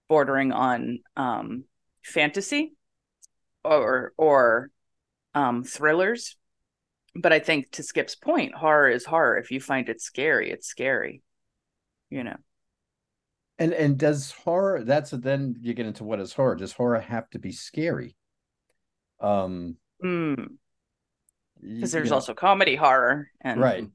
bordering 0.07 0.53
on 0.53 0.99
um, 1.17 1.65
fantasy 2.03 2.77
or 3.65 4.13
or 4.17 4.69
um, 5.33 5.65
thrillers. 5.65 6.37
But 7.15 7.31
I 7.31 7.39
think 7.39 7.71
to 7.71 7.83
Skip's 7.83 8.15
point, 8.15 8.53
horror 8.53 8.89
is 8.89 9.05
horror. 9.05 9.37
If 9.37 9.51
you 9.51 9.61
find 9.61 9.87
it 9.87 10.01
scary, 10.01 10.51
it's 10.51 10.67
scary. 10.67 11.21
You 12.09 12.23
know. 12.23 12.37
And 13.57 13.73
and 13.73 13.97
does 13.97 14.31
horror? 14.31 14.83
That's 14.83 15.11
then 15.11 15.55
you 15.61 15.73
get 15.73 15.85
into 15.85 16.03
what 16.03 16.19
is 16.19 16.33
horror. 16.33 16.55
Does 16.55 16.73
horror 16.73 16.99
have 16.99 17.29
to 17.29 17.39
be 17.39 17.51
scary? 17.51 18.15
Um, 19.21 19.77
because 20.01 20.19
mm. 21.63 21.91
there's 21.91 22.11
also 22.11 22.33
know. 22.33 22.35
comedy 22.35 22.75
horror 22.75 23.29
and 23.41 23.61
right. 23.61 23.87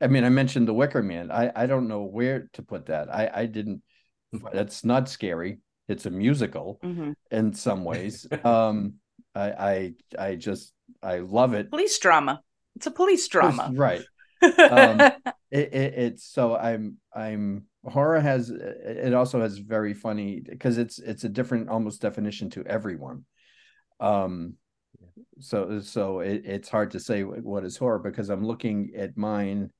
I 0.00 0.06
mean, 0.06 0.24
I 0.24 0.28
mentioned 0.28 0.68
The 0.68 0.74
Wicker 0.74 1.02
Man. 1.02 1.30
I 1.30 1.50
I 1.54 1.66
don't 1.66 1.88
know 1.88 2.02
where 2.02 2.48
to 2.52 2.62
put 2.62 2.86
that. 2.86 3.12
I 3.12 3.30
I 3.32 3.46
didn't. 3.46 3.82
That's 4.52 4.84
not 4.84 5.08
scary. 5.08 5.58
It's 5.88 6.06
a 6.06 6.10
musical 6.10 6.78
mm-hmm. 6.84 7.12
in 7.30 7.52
some 7.52 7.84
ways. 7.84 8.26
um, 8.44 8.94
I 9.34 9.50
I 9.50 9.94
I 10.18 10.34
just 10.36 10.73
I 11.02 11.18
love 11.18 11.54
it. 11.54 11.70
Police 11.70 11.98
drama. 11.98 12.42
It's 12.76 12.86
a 12.86 12.90
police 12.90 13.26
drama, 13.28 13.70
right? 13.74 14.02
um, 14.42 15.00
it, 15.50 15.72
it, 15.72 15.94
it's 15.96 16.24
so 16.24 16.56
I'm 16.56 16.98
I'm 17.14 17.66
horror 17.84 18.20
has 18.20 18.50
it 18.50 19.14
also 19.14 19.40
has 19.40 19.58
very 19.58 19.94
funny 19.94 20.40
because 20.40 20.78
it's 20.78 20.98
it's 20.98 21.24
a 21.24 21.28
different 21.28 21.68
almost 21.68 22.00
definition 22.00 22.50
to 22.50 22.64
everyone 22.64 23.24
um, 24.00 24.54
so 25.40 25.80
so 25.80 26.20
it, 26.20 26.42
it's 26.44 26.68
hard 26.68 26.92
to 26.92 27.00
say 27.00 27.22
what 27.22 27.64
is 27.64 27.76
horror 27.76 27.98
because 27.98 28.28
I'm 28.28 28.44
looking 28.44 28.92
at 28.96 29.16
mine, 29.16 29.70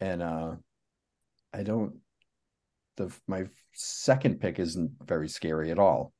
and 0.00 0.22
uh, 0.22 0.56
I 1.52 1.62
don't. 1.62 1.96
The 2.96 3.12
my 3.26 3.46
second 3.72 4.40
pick 4.40 4.58
isn't 4.58 4.92
very 5.04 5.28
scary 5.28 5.70
at 5.70 5.78
all, 5.78 6.12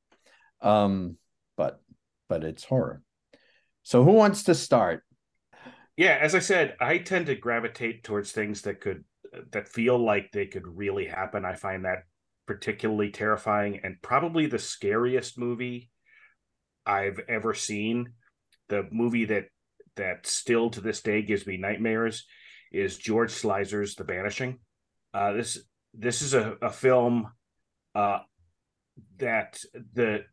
um, 0.61 1.17
but 1.57 1.81
but 2.29 2.45
it's 2.45 2.65
horror. 2.65 3.03
So 3.83 4.05
who 4.05 4.13
wants 4.13 4.45
to 4.45 4.55
start? 4.55 5.03
Yeah, 5.97 6.19
as 6.21 6.35
I 6.35 6.39
said, 6.39 6.77
I 6.81 6.99
tend 6.99 7.27
to 7.27 7.35
gravitate 7.35 8.05
towards 8.05 8.33
things 8.33 8.63
that 8.63 8.81
could 8.81 9.05
that 9.53 9.69
feel 9.69 9.99
like 9.99 10.33
they 10.33 10.47
could 10.47 10.67
really 10.67 11.07
happen. 11.07 11.45
I 11.45 11.55
find 11.55 11.85
that 11.85 12.05
particularly 12.47 13.11
terrifying 13.11 13.81
and 13.85 14.01
probably 14.03 14.47
the 14.47 14.59
scariest 14.59 15.39
movie 15.39 15.91
I've 16.85 17.21
ever 17.29 17.55
seen. 17.55 18.15
The 18.69 18.89
movie 18.91 19.27
that 19.27 19.47
that 19.97 20.27
still 20.27 20.71
to 20.71 20.81
this 20.81 21.03
day 21.03 21.23
gives 21.23 21.47
me 21.47 21.57
nightmares 21.57 22.27
is 22.73 22.97
George 22.97 23.31
Sluizer's 23.33 23.95
The 23.95 24.05
Vanishing. 24.05 24.59
Uh, 25.13 25.33
this 25.33 25.63
this 25.95 26.23
is 26.23 26.35
a, 26.35 26.57
a 26.63 26.71
film 26.71 27.29
uh, 27.95 28.21
that 29.19 29.61
the 29.95 30.25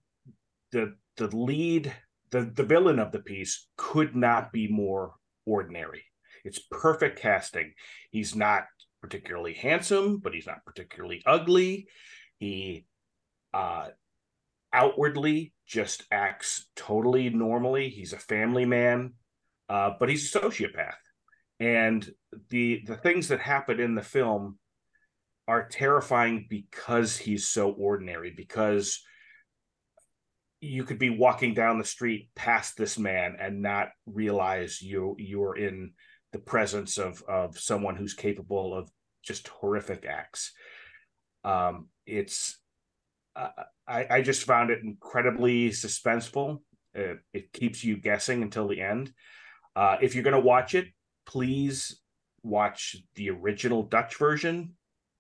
the 0.72 0.96
the 1.18 1.36
lead 1.36 1.94
the 2.32 2.52
the 2.54 2.64
villain 2.64 3.00
of 3.00 3.12
the 3.12 3.20
piece 3.20 3.68
could 3.78 4.16
not 4.16 4.52
be 4.52 4.68
more 4.68 5.14
ordinary. 5.46 6.04
It's 6.44 6.60
perfect 6.60 7.20
casting. 7.20 7.74
He's 8.12 8.36
not 8.36 8.64
particularly 9.02 9.54
handsome, 9.54 10.18
but 10.18 10.34
he's 10.34 10.48
not 10.48 10.66
particularly 10.66 11.22
ugly. 11.26 11.88
He 12.40 12.86
uh, 13.54 13.88
outwardly 14.74 15.54
just 15.66 16.04
acts 16.12 16.70
totally 16.76 17.30
normally. 17.30 17.90
He's 17.90 18.14
a 18.14 18.18
family 18.18 18.66
man, 18.66 19.14
uh, 19.70 19.92
but 20.00 20.10
he's 20.10 20.34
a 20.36 20.40
sociopath. 20.40 20.94
And 21.60 22.10
the 22.50 22.84
the 22.86 22.98
things 22.98 23.30
that 23.30 23.40
happen 23.40 23.80
in 23.80 23.96
the 23.96 24.04
film 24.04 24.60
are 25.48 25.68
terrifying 25.68 26.46
because 26.50 27.18
he's 27.18 27.48
so 27.48 27.72
ordinary. 27.72 28.34
Because 28.36 29.02
you 30.60 30.84
could 30.84 31.00
be 31.00 31.10
walking 31.10 31.54
down 31.54 31.78
the 31.78 31.86
street 31.86 32.30
past 32.36 32.78
this 32.78 32.98
man 32.98 33.38
and 33.40 33.62
not 33.62 33.90
realize 34.06 34.82
you 34.82 35.16
you're 35.20 35.56
in 35.56 35.92
the 36.34 36.40
presence 36.40 36.98
of 36.98 37.24
of 37.28 37.58
someone 37.58 37.96
who's 37.96 38.14
capable 38.14 38.74
of 38.74 38.90
just 39.24 39.48
horrific 39.48 40.06
acts. 40.06 40.54
Um, 41.44 41.90
it's 42.06 42.60
I, 43.88 44.06
I 44.10 44.22
just 44.22 44.44
found 44.44 44.70
it 44.72 44.80
incredibly 44.84 45.70
suspenseful. 45.70 46.60
It, 46.94 47.20
it 47.34 47.54
keeps 47.54 47.84
you 47.84 47.98
guessing 47.98 48.42
until 48.42 48.68
the 48.68 48.82
end. 48.82 49.14
Uh, 49.76 49.98
if 50.02 50.16
you're 50.16 50.24
going 50.24 50.34
to 50.34 50.40
watch 50.40 50.74
it, 50.74 50.88
please 51.26 52.02
watch 52.44 52.98
the 53.16 53.30
original 53.30 53.84
Dutch 53.84 54.18
version. 54.18 54.74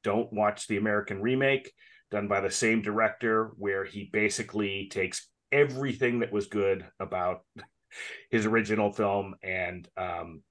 Don't 0.03 0.33
watch 0.33 0.67
the 0.67 0.77
American 0.77 1.21
remake 1.21 1.71
done 2.11 2.27
by 2.27 2.41
the 2.41 2.51
same 2.51 2.81
director, 2.81 3.51
where 3.57 3.85
he 3.85 4.09
basically 4.11 4.87
takes 4.89 5.27
everything 5.51 6.19
that 6.19 6.31
was 6.31 6.47
good 6.47 6.85
about 6.99 7.41
his 8.31 8.45
original 8.45 8.91
film 8.91 9.35
and 9.43 9.87
um, 9.97 10.41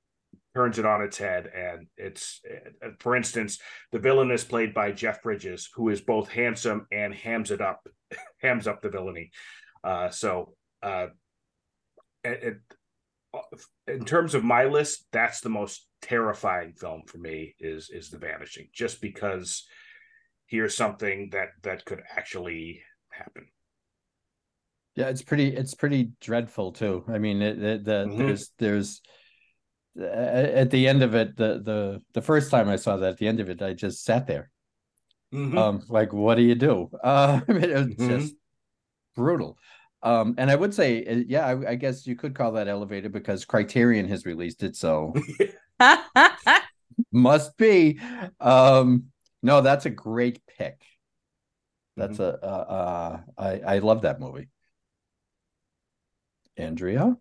turns 0.54 0.78
it 0.78 0.86
on 0.86 1.02
its 1.02 1.18
head. 1.18 1.50
And 1.54 1.86
it's, 1.96 2.40
uh, 2.84 2.90
for 3.00 3.14
instance, 3.14 3.58
the 3.92 3.98
villain 3.98 4.30
is 4.30 4.44
played 4.44 4.72
by 4.72 4.92
Jeff 4.92 5.22
Bridges, 5.22 5.68
who 5.74 5.90
is 5.90 6.00
both 6.00 6.28
handsome 6.28 6.86
and 6.90 7.14
hams 7.14 7.50
it 7.50 7.60
up, 7.60 7.86
hams 8.40 8.66
up 8.66 8.80
the 8.80 8.88
villainy. 8.88 9.30
Uh, 9.84 10.10
so, 10.10 10.54
uh, 10.82 11.08
it, 12.24 12.42
it, 12.42 12.56
uh, 13.34 13.40
in 13.86 14.04
terms 14.04 14.34
of 14.34 14.44
my 14.44 14.64
list, 14.64 15.06
that's 15.12 15.40
the 15.40 15.48
most 15.48 15.86
terrifying 16.02 16.72
film 16.72 17.02
for 17.06 17.18
me 17.18 17.54
is 17.58 17.90
is 17.90 18.10
The 18.10 18.18
Vanishing, 18.18 18.68
just 18.72 19.00
because 19.00 19.66
here's 20.46 20.76
something 20.76 21.30
that 21.32 21.48
that 21.62 21.84
could 21.84 22.02
actually 22.16 22.82
happen. 23.10 23.46
Yeah, 24.94 25.08
it's 25.08 25.22
pretty. 25.22 25.54
It's 25.54 25.74
pretty 25.74 26.12
dreadful 26.20 26.72
too. 26.72 27.04
I 27.08 27.18
mean, 27.18 27.42
it, 27.42 27.62
it, 27.62 27.84
the, 27.84 28.06
mm-hmm. 28.06 28.18
there's 28.18 28.50
there's 28.58 29.02
at 30.00 30.70
the 30.70 30.88
end 30.88 31.02
of 31.02 31.14
it, 31.14 31.36
the 31.36 31.60
the 31.62 32.02
the 32.14 32.22
first 32.22 32.50
time 32.50 32.68
I 32.68 32.76
saw 32.76 32.96
that, 32.96 33.10
at 33.10 33.18
the 33.18 33.28
end 33.28 33.40
of 33.40 33.50
it, 33.50 33.62
I 33.62 33.74
just 33.74 34.04
sat 34.04 34.26
there. 34.26 34.50
Mm-hmm. 35.34 35.58
Um, 35.58 35.82
like, 35.88 36.12
what 36.12 36.36
do 36.36 36.42
you 36.42 36.54
do? 36.54 36.90
Uh, 37.02 37.40
I 37.48 37.52
mean, 37.52 37.64
it 37.64 37.74
was 37.74 37.86
mm-hmm. 37.88 38.08
just 38.08 38.34
brutal. 39.14 39.58
Um, 40.02 40.34
and 40.38 40.50
I 40.50 40.54
would 40.54 40.72
say, 40.72 41.04
uh, 41.04 41.24
yeah, 41.26 41.46
I, 41.46 41.70
I, 41.70 41.74
guess 41.74 42.06
you 42.06 42.14
could 42.14 42.34
call 42.34 42.52
that 42.52 42.68
elevated 42.68 43.12
because 43.12 43.44
Criterion 43.44 44.06
has 44.08 44.24
released 44.24 44.62
it, 44.62 44.76
so 44.76 45.14
must 47.12 47.56
be. 47.56 47.98
Um, 48.38 49.06
no, 49.46 49.60
that's 49.60 49.86
a 49.86 49.90
great 49.90 50.44
pick. 50.58 50.82
That's 51.96 52.18
mm-hmm. 52.18 52.44
a 52.44 52.48
uh, 52.48 52.64
uh, 52.78 53.20
I 53.38 53.76
I 53.76 53.78
love 53.78 54.02
that 54.02 54.18
movie. 54.18 54.48
Andrea. 56.56 57.16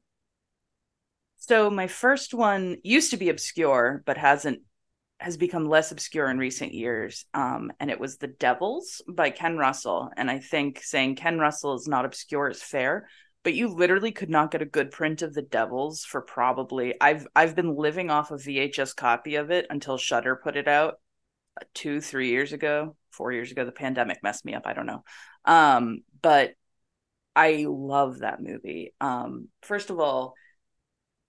So 1.37 1.69
my 1.69 1.85
first 1.85 2.33
one 2.33 2.77
used 2.83 3.11
to 3.11 3.17
be 3.17 3.29
obscure, 3.29 4.01
but 4.07 4.17
hasn't 4.17 4.61
has 5.19 5.37
become 5.37 5.65
less 5.65 5.91
obscure 5.91 6.27
in 6.27 6.39
recent 6.39 6.73
years. 6.73 7.25
Um, 7.35 7.71
and 7.79 7.91
it 7.91 7.99
was 7.99 8.17
The 8.17 8.27
Devils 8.27 9.03
by 9.07 9.29
Ken 9.29 9.55
Russell. 9.55 10.09
And 10.17 10.29
I 10.29 10.39
think 10.39 10.81
saying 10.83 11.15
Ken 11.15 11.37
Russell 11.37 11.75
is 11.75 11.87
not 11.87 12.05
obscure 12.05 12.49
is 12.49 12.61
fair, 12.61 13.07
but 13.43 13.53
you 13.53 13.67
literally 13.67 14.11
could 14.11 14.31
not 14.31 14.51
get 14.51 14.63
a 14.63 14.65
good 14.65 14.89
print 14.89 15.21
of 15.21 15.35
The 15.35 15.43
Devils 15.43 16.03
for 16.03 16.21
probably 16.21 16.95
I've 16.99 17.27
I've 17.35 17.55
been 17.55 17.75
living 17.75 18.09
off 18.09 18.31
a 18.31 18.35
VHS 18.35 18.95
copy 18.95 19.35
of 19.35 19.51
it 19.51 19.67
until 19.69 19.99
Shudder 19.99 20.35
put 20.43 20.57
it 20.57 20.67
out 20.67 20.95
two, 21.73 22.01
three 22.01 22.29
years 22.29 22.53
ago, 22.53 22.95
four 23.11 23.31
years 23.31 23.51
ago. 23.51 23.65
The 23.65 23.71
pandemic 23.71 24.19
messed 24.23 24.45
me 24.45 24.53
up. 24.53 24.63
I 24.65 24.73
don't 24.73 24.85
know. 24.85 25.03
Um, 25.45 25.99
but 26.21 26.53
I 27.35 27.65
love 27.67 28.19
that 28.19 28.41
movie. 28.41 28.93
Um, 29.01 29.49
first 29.61 29.89
of 29.89 29.99
all, 29.99 30.35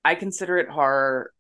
I 0.05 0.15
consider 0.15 0.59
it 0.59 0.69
horror. 0.69 1.33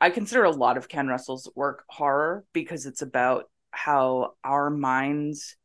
I 0.00 0.10
consider 0.10 0.44
a 0.44 0.50
lot 0.50 0.76
of 0.76 0.88
Ken 0.88 1.08
Russell's 1.08 1.50
work 1.54 1.84
horror 1.88 2.44
because 2.52 2.86
it's 2.86 3.02
about 3.02 3.50
how 3.70 4.34
our 4.44 4.70
minds 4.70 5.56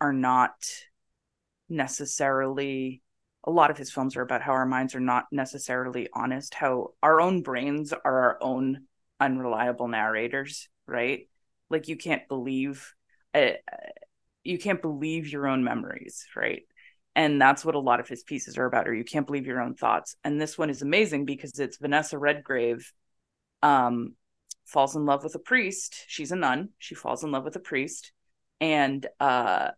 are 0.00 0.12
not 0.12 0.52
necessarily 1.68 3.02
a 3.44 3.50
lot 3.50 3.70
of 3.70 3.78
his 3.78 3.90
films 3.90 4.16
are 4.16 4.22
about 4.22 4.42
how 4.42 4.52
our 4.52 4.66
minds 4.66 4.94
are 4.94 5.00
not 5.00 5.24
necessarily 5.32 6.08
honest, 6.12 6.54
how 6.54 6.92
our 7.02 7.20
own 7.20 7.42
brains 7.42 7.92
are 7.92 8.00
our 8.04 8.38
own 8.40 8.84
unreliable 9.18 9.88
narrators, 9.88 10.68
right? 10.86 11.28
Like 11.72 11.88
you 11.88 11.96
can't 11.96 12.28
believe 12.28 12.94
uh, 13.34 13.52
you 14.44 14.58
can't 14.58 14.82
believe 14.82 15.28
your 15.28 15.46
own 15.46 15.64
memories, 15.64 16.26
right? 16.36 16.62
And 17.14 17.40
that's 17.40 17.64
what 17.64 17.74
a 17.74 17.80
lot 17.80 18.00
of 18.00 18.08
his 18.08 18.22
pieces 18.22 18.56
are 18.58 18.64
about, 18.64 18.88
or 18.88 18.94
you 18.94 19.04
can't 19.04 19.26
believe 19.26 19.46
your 19.46 19.60
own 19.60 19.74
thoughts. 19.74 20.16
And 20.24 20.40
this 20.40 20.56
one 20.56 20.70
is 20.70 20.82
amazing 20.82 21.24
because 21.24 21.58
it's 21.58 21.76
Vanessa 21.76 22.18
Redgrave 22.18 22.90
um, 23.62 24.14
falls 24.64 24.96
in 24.96 25.04
love 25.04 25.22
with 25.22 25.34
a 25.34 25.38
priest. 25.40 26.04
She's 26.08 26.32
a 26.32 26.36
nun. 26.36 26.70
She 26.78 26.94
falls 26.94 27.22
in 27.22 27.30
love 27.30 27.44
with 27.44 27.56
a 27.56 27.60
priest 27.60 28.12
and 28.60 29.06
uh, 29.20 29.70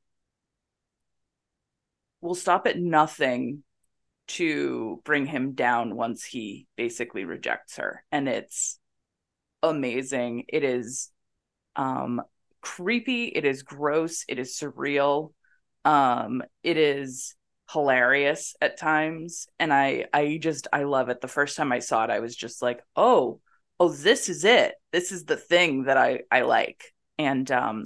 will 2.21 2.35
stop 2.35 2.67
at 2.67 2.79
nothing 2.79 3.65
to 4.27 5.03
bring 5.05 5.27
him 5.27 5.53
down 5.53 5.97
once 5.97 6.25
he 6.25 6.67
basically 6.77 7.25
rejects 7.25 7.77
her. 7.77 8.05
And 8.13 8.29
it's 8.29 8.79
amazing. 9.63 10.45
It 10.49 10.65
is 10.65 11.11
um 11.77 12.23
creepy, 12.61 13.27
it 13.27 13.45
is 13.45 13.63
gross, 13.63 14.25
it 14.29 14.39
is 14.39 14.59
surreal. 14.59 15.33
Um 15.85 16.43
it 16.63 16.77
is 16.77 17.35
hilarious 17.71 18.55
at 18.61 18.79
times 18.79 19.47
and 19.59 19.73
I 19.73 20.07
I 20.13 20.39
just 20.41 20.69
I 20.73 20.85
love 20.85 21.09
it. 21.09 21.21
The 21.21 21.29
first 21.29 21.57
time 21.57 21.73
I 21.73 21.81
saw 21.81 22.05
it 22.05 22.11
I 22.11 22.21
was 22.21 22.37
just 22.37 22.63
like, 22.63 22.81
"Oh, 22.97 23.41
oh 23.81 23.91
this 23.91 24.29
is 24.29 24.45
it. 24.45 24.75
This 24.93 25.13
is 25.13 25.25
the 25.25 25.37
thing 25.37 25.85
that 25.85 25.97
I 25.97 26.21
I 26.31 26.43
like." 26.43 26.85
And 27.19 27.51
um 27.51 27.85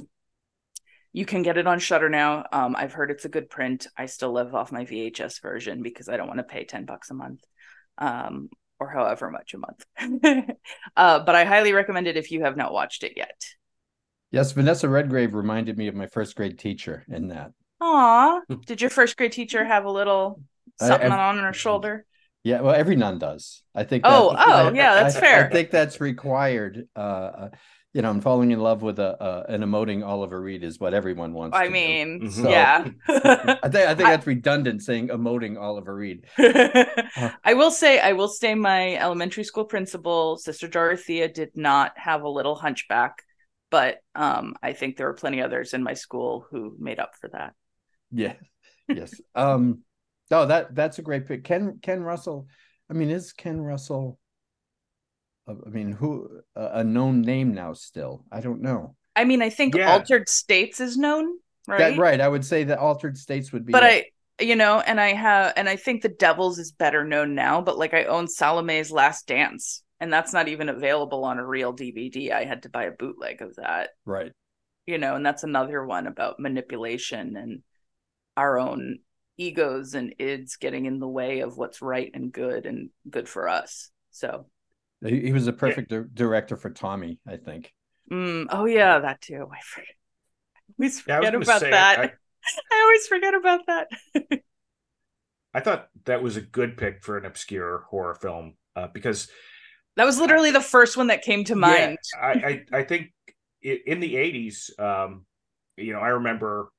you 1.12 1.24
can 1.24 1.42
get 1.42 1.58
it 1.58 1.66
on 1.66 1.78
Shudder 1.78 2.08
now. 2.08 2.44
Um, 2.52 2.76
I've 2.76 2.92
heard 2.92 3.10
it's 3.10 3.24
a 3.24 3.30
good 3.30 3.48
print. 3.50 3.86
I 3.96 4.06
still 4.06 4.32
live 4.32 4.54
off 4.54 4.72
my 4.72 4.84
VHS 4.84 5.40
version 5.40 5.82
because 5.82 6.08
I 6.08 6.16
don't 6.16 6.28
want 6.28 6.38
to 6.38 6.44
pay 6.44 6.64
10 6.64 6.84
bucks 6.84 7.10
a 7.10 7.14
month. 7.14 7.40
Um, 7.96 8.50
or 8.78 8.88
however 8.88 9.30
much 9.30 9.54
a 9.54 9.58
month. 9.58 9.84
uh, 10.96 11.18
but 11.20 11.34
I 11.34 11.44
highly 11.44 11.72
recommend 11.72 12.06
it 12.06 12.16
if 12.16 12.30
you 12.30 12.44
have 12.44 12.56
not 12.56 12.72
watched 12.72 13.02
it 13.02 13.14
yet. 13.16 13.40
Yes, 14.30 14.52
Vanessa 14.52 14.88
Redgrave 14.88 15.34
reminded 15.34 15.78
me 15.78 15.88
of 15.88 15.94
my 15.94 16.06
first 16.06 16.36
grade 16.36 16.58
teacher 16.58 17.04
in 17.08 17.28
that. 17.28 17.52
Aw, 17.80 18.40
did 18.66 18.80
your 18.80 18.90
first 18.90 19.16
grade 19.16 19.32
teacher 19.32 19.64
have 19.64 19.84
a 19.84 19.90
little 19.90 20.40
something 20.78 21.12
I, 21.12 21.28
on 21.28 21.38
her 21.38 21.52
shoulder? 21.52 22.04
Yeah, 22.44 22.60
well, 22.60 22.74
every 22.74 22.96
nun 22.96 23.18
does. 23.18 23.62
I 23.74 23.84
think. 23.84 24.04
Oh, 24.06 24.30
oh, 24.30 24.34
I, 24.36 24.72
yeah, 24.72 24.94
that's 24.94 25.16
I, 25.16 25.20
fair. 25.20 25.46
I 25.46 25.50
think 25.50 25.70
that's 25.70 26.00
required. 26.00 26.88
Uh, 26.94 26.98
uh 26.98 27.48
you 27.94 28.02
know, 28.02 28.10
I'm 28.10 28.20
falling 28.20 28.50
in 28.50 28.60
love 28.60 28.82
with 28.82 28.98
a, 28.98 29.16
a 29.22 29.52
an 29.52 29.62
emoting 29.62 30.06
Oliver 30.06 30.40
Reed 30.40 30.62
is 30.62 30.78
what 30.78 30.92
everyone 30.92 31.32
wants. 31.32 31.56
I 31.56 31.68
mean, 31.68 32.30
so, 32.30 32.48
yeah. 32.48 32.86
I 33.08 33.68
think 33.68 33.74
I 33.74 33.94
think 33.94 33.98
that's 33.98 34.26
redundant 34.26 34.82
saying 34.82 35.08
emoting 35.08 35.58
Oliver 35.58 35.94
Reed. 35.94 36.26
I 36.38 37.54
will 37.54 37.70
say, 37.70 37.98
I 37.98 38.12
will 38.12 38.28
say, 38.28 38.54
my 38.54 38.96
elementary 38.96 39.42
school 39.42 39.64
principal, 39.64 40.36
Sister 40.36 40.68
Dorothea, 40.68 41.28
did 41.28 41.56
not 41.56 41.92
have 41.96 42.22
a 42.22 42.28
little 42.28 42.54
hunchback, 42.54 43.22
but 43.70 43.98
um, 44.14 44.54
I 44.62 44.72
think 44.72 44.96
there 44.96 45.06
were 45.06 45.14
plenty 45.14 45.42
others 45.42 45.74
in 45.74 45.82
my 45.82 45.94
school 45.94 46.46
who 46.50 46.76
made 46.78 46.98
up 46.98 47.12
for 47.20 47.28
that. 47.28 47.54
Yeah. 48.10 48.34
Yes. 48.88 49.14
um. 49.34 49.82
No, 50.30 50.44
that 50.44 50.74
that's 50.74 50.98
a 50.98 51.02
great 51.02 51.26
pick. 51.26 51.42
Ken 51.42 51.78
Ken 51.80 52.02
Russell. 52.02 52.48
I 52.90 52.92
mean, 52.92 53.08
is 53.08 53.32
Ken 53.32 53.60
Russell? 53.60 54.18
I 55.48 55.70
mean, 55.70 55.92
who 55.92 56.42
a 56.54 56.84
known 56.84 57.22
name 57.22 57.54
now? 57.54 57.72
Still, 57.72 58.24
I 58.30 58.40
don't 58.40 58.60
know. 58.60 58.94
I 59.16 59.24
mean, 59.24 59.40
I 59.40 59.48
think 59.48 59.74
yeah. 59.74 59.90
Altered 59.90 60.28
States 60.28 60.80
is 60.80 60.98
known, 60.98 61.38
right? 61.66 61.78
That, 61.78 61.98
right. 61.98 62.20
I 62.20 62.28
would 62.28 62.44
say 62.44 62.64
that 62.64 62.78
Altered 62.78 63.16
States 63.16 63.52
would 63.52 63.64
be. 63.64 63.72
But 63.72 63.84
I, 63.84 64.04
you 64.38 64.54
know, 64.54 64.80
and 64.80 65.00
I 65.00 65.14
have, 65.14 65.54
and 65.56 65.66
I 65.66 65.76
think 65.76 66.02
The 66.02 66.10
Devils 66.10 66.58
is 66.58 66.72
better 66.72 67.04
known 67.04 67.34
now. 67.34 67.62
But 67.62 67.78
like, 67.78 67.94
I 67.94 68.04
own 68.04 68.28
Salome's 68.28 68.90
Last 68.90 69.26
Dance, 69.26 69.82
and 70.00 70.12
that's 70.12 70.32
not 70.32 70.48
even 70.48 70.68
available 70.68 71.24
on 71.24 71.38
a 71.38 71.46
real 71.46 71.74
DVD. 71.74 72.32
I 72.32 72.44
had 72.44 72.62
to 72.62 72.68
buy 72.68 72.84
a 72.84 72.92
bootleg 72.92 73.42
of 73.42 73.56
that. 73.56 73.90
Right. 74.04 74.32
You 74.86 74.98
know, 74.98 75.16
and 75.16 75.26
that's 75.26 75.44
another 75.44 75.84
one 75.84 76.06
about 76.06 76.40
manipulation 76.40 77.36
and 77.36 77.62
our 78.36 78.58
own 78.58 78.98
egos 79.36 79.94
and 79.94 80.14
ids 80.20 80.56
getting 80.56 80.86
in 80.86 80.98
the 80.98 81.08
way 81.08 81.40
of 81.40 81.58
what's 81.58 81.82
right 81.82 82.10
and 82.14 82.32
good 82.32 82.66
and 82.66 82.90
good 83.08 83.28
for 83.28 83.48
us. 83.48 83.90
So 84.10 84.46
he, 85.04 85.20
he 85.20 85.32
was 85.32 85.46
a 85.46 85.52
perfect 85.52 85.92
yeah. 85.92 86.00
di- 86.00 86.08
director 86.14 86.56
for 86.56 86.70
Tommy, 86.70 87.18
I 87.26 87.36
think. 87.36 87.72
Mm, 88.10 88.46
oh 88.50 88.64
yeah, 88.64 89.00
that 89.00 89.20
too. 89.20 89.46
I 89.52 89.60
forget. 89.62 89.94
I 90.68 90.82
always 90.82 91.00
forget 91.00 91.32
yeah, 91.32 91.38
about 91.38 91.60
that. 91.60 91.98
I, 91.98 92.02
I 92.72 92.82
always 92.82 93.06
forget 93.06 93.34
about 93.34 93.66
that. 93.66 93.88
I 95.54 95.60
thought 95.60 95.88
that 96.04 96.22
was 96.22 96.36
a 96.36 96.42
good 96.42 96.76
pick 96.76 97.02
for 97.02 97.16
an 97.16 97.24
obscure 97.24 97.86
horror 97.90 98.14
film 98.14 98.54
uh, 98.76 98.88
because 98.92 99.28
that 99.98 100.06
was 100.06 100.20
literally 100.20 100.52
the 100.52 100.60
first 100.60 100.96
one 100.96 101.08
that 101.08 101.22
came 101.22 101.42
to 101.44 101.56
mind. 101.56 101.98
Yeah, 102.14 102.20
I, 102.20 102.32
I, 102.32 102.64
I 102.78 102.82
think 102.84 103.12
in 103.60 103.98
the 103.98 104.16
eighties, 104.16 104.70
um, 104.78 105.26
you 105.76 105.92
know, 105.92 105.98
I 105.98 106.10
remember 106.10 106.70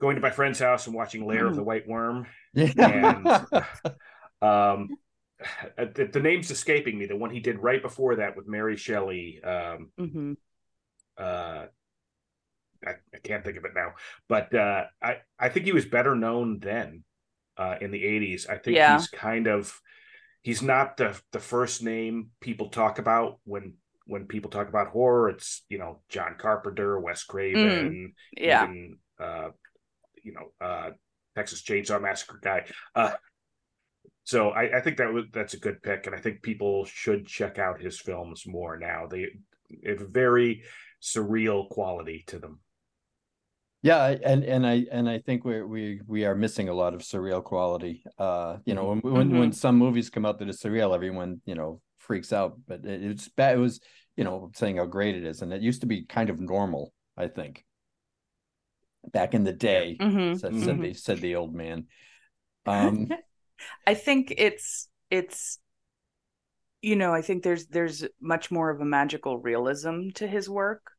going 0.00 0.14
to 0.14 0.22
my 0.22 0.30
friend's 0.30 0.60
house 0.60 0.86
and 0.86 0.94
watching 0.94 1.26
Lair 1.26 1.44
mm. 1.44 1.48
of 1.48 1.56
the 1.56 1.64
White 1.64 1.88
Worm. 1.88 2.26
Yeah. 2.54 3.34
And, 4.42 4.48
um, 4.50 4.96
uh, 5.76 5.86
the, 5.94 6.08
the, 6.12 6.20
name's 6.20 6.50
escaping 6.50 6.98
me. 6.98 7.06
The 7.06 7.16
one 7.16 7.30
he 7.30 7.40
did 7.40 7.58
right 7.58 7.82
before 7.82 8.16
that 8.16 8.36
with 8.36 8.46
Mary 8.46 8.76
Shelley. 8.76 9.42
Um, 9.42 9.90
mm-hmm. 9.98 10.32
uh, 11.18 11.64
I, 12.86 12.90
I, 13.12 13.18
can't 13.22 13.42
think 13.42 13.56
of 13.56 13.64
it 13.64 13.72
now, 13.74 13.94
but 14.28 14.54
uh, 14.54 14.84
I 15.02 15.16
I 15.38 15.48
think 15.48 15.64
he 15.66 15.72
was 15.72 15.86
better 15.86 16.14
known 16.14 16.60
then 16.60 17.02
uh, 17.56 17.76
in 17.80 17.90
the 17.90 18.04
'80s. 18.04 18.48
I 18.48 18.58
think 18.58 18.76
yeah. 18.76 18.98
he's 18.98 19.08
kind 19.08 19.46
of 19.48 19.80
he's 20.44 20.62
not 20.62 20.96
the 20.96 21.18
the 21.32 21.40
first 21.40 21.82
name 21.82 22.28
people 22.40 22.68
talk 22.68 23.00
about 23.00 23.40
when 23.42 23.74
when 24.06 24.26
people 24.26 24.50
talk 24.50 24.68
about 24.68 24.88
horror. 24.88 25.30
It's 25.30 25.64
you 25.68 25.78
know 25.78 26.02
John 26.08 26.36
Carpenter, 26.38 27.00
Wes 27.00 27.24
Craven, 27.24 28.14
mm, 28.14 28.40
yeah, 28.40 28.64
even, 28.64 28.98
uh, 29.18 29.48
you 30.22 30.34
know 30.34 30.64
uh, 30.64 30.90
Texas 31.34 31.62
Chainsaw 31.62 32.00
Massacre 32.00 32.38
guy. 32.40 32.66
Uh, 32.94 33.14
so 34.22 34.50
I, 34.50 34.78
I 34.78 34.80
think 34.80 34.98
that 34.98 35.12
was 35.12 35.24
that's 35.32 35.54
a 35.54 35.60
good 35.60 35.82
pick, 35.82 36.06
and 36.06 36.14
I 36.14 36.20
think 36.20 36.42
people 36.42 36.84
should 36.84 37.26
check 37.26 37.58
out 37.58 37.80
his 37.80 37.98
films 37.98 38.44
more 38.46 38.78
now. 38.78 39.06
They 39.06 39.26
have 39.86 40.02
a 40.02 40.06
very 40.06 40.62
surreal 41.02 41.68
quality 41.68 42.24
to 42.28 42.38
them. 42.38 42.60
Yeah, 43.84 44.16
and 44.24 44.44
and 44.44 44.66
I 44.66 44.86
and 44.90 45.06
I 45.10 45.18
think 45.18 45.44
we 45.44 45.62
we 45.62 46.00
we 46.06 46.24
are 46.24 46.34
missing 46.34 46.70
a 46.70 46.74
lot 46.74 46.94
of 46.94 47.02
surreal 47.02 47.44
quality. 47.44 48.02
Uh, 48.18 48.56
you 48.64 48.74
know, 48.74 48.86
when 48.86 49.00
when, 49.00 49.28
mm-hmm. 49.28 49.38
when 49.40 49.52
some 49.52 49.76
movies 49.76 50.08
come 50.08 50.24
out 50.24 50.38
that 50.38 50.48
is 50.48 50.62
surreal, 50.62 50.94
everyone 50.94 51.42
you 51.44 51.54
know 51.54 51.82
freaks 51.98 52.32
out. 52.32 52.56
But 52.66 52.86
it, 52.86 53.04
it's 53.04 53.28
bad. 53.28 53.56
It 53.56 53.60
was 53.60 53.80
you 54.16 54.24
know 54.24 54.50
saying 54.54 54.78
how 54.78 54.86
great 54.86 55.16
it 55.16 55.24
is, 55.24 55.42
and 55.42 55.52
it 55.52 55.60
used 55.60 55.82
to 55.82 55.86
be 55.86 56.06
kind 56.06 56.30
of 56.30 56.40
normal. 56.40 56.94
I 57.14 57.28
think 57.28 57.62
back 59.12 59.34
in 59.34 59.44
the 59.44 59.52
day, 59.52 59.98
mm-hmm. 60.00 60.38
said, 60.38 60.54
said 60.54 60.68
mm-hmm. 60.76 60.82
the 60.82 60.94
said 60.94 61.20
the 61.20 61.36
old 61.36 61.54
man. 61.54 61.86
Um, 62.66 63.10
I 63.86 63.92
think 63.92 64.32
it's 64.38 64.88
it's 65.10 65.58
you 66.80 66.96
know, 66.96 67.12
I 67.12 67.20
think 67.20 67.42
there's 67.42 67.66
there's 67.66 68.06
much 68.18 68.50
more 68.50 68.70
of 68.70 68.80
a 68.80 68.86
magical 68.86 69.38
realism 69.38 70.08
to 70.14 70.26
his 70.26 70.48
work. 70.48 70.93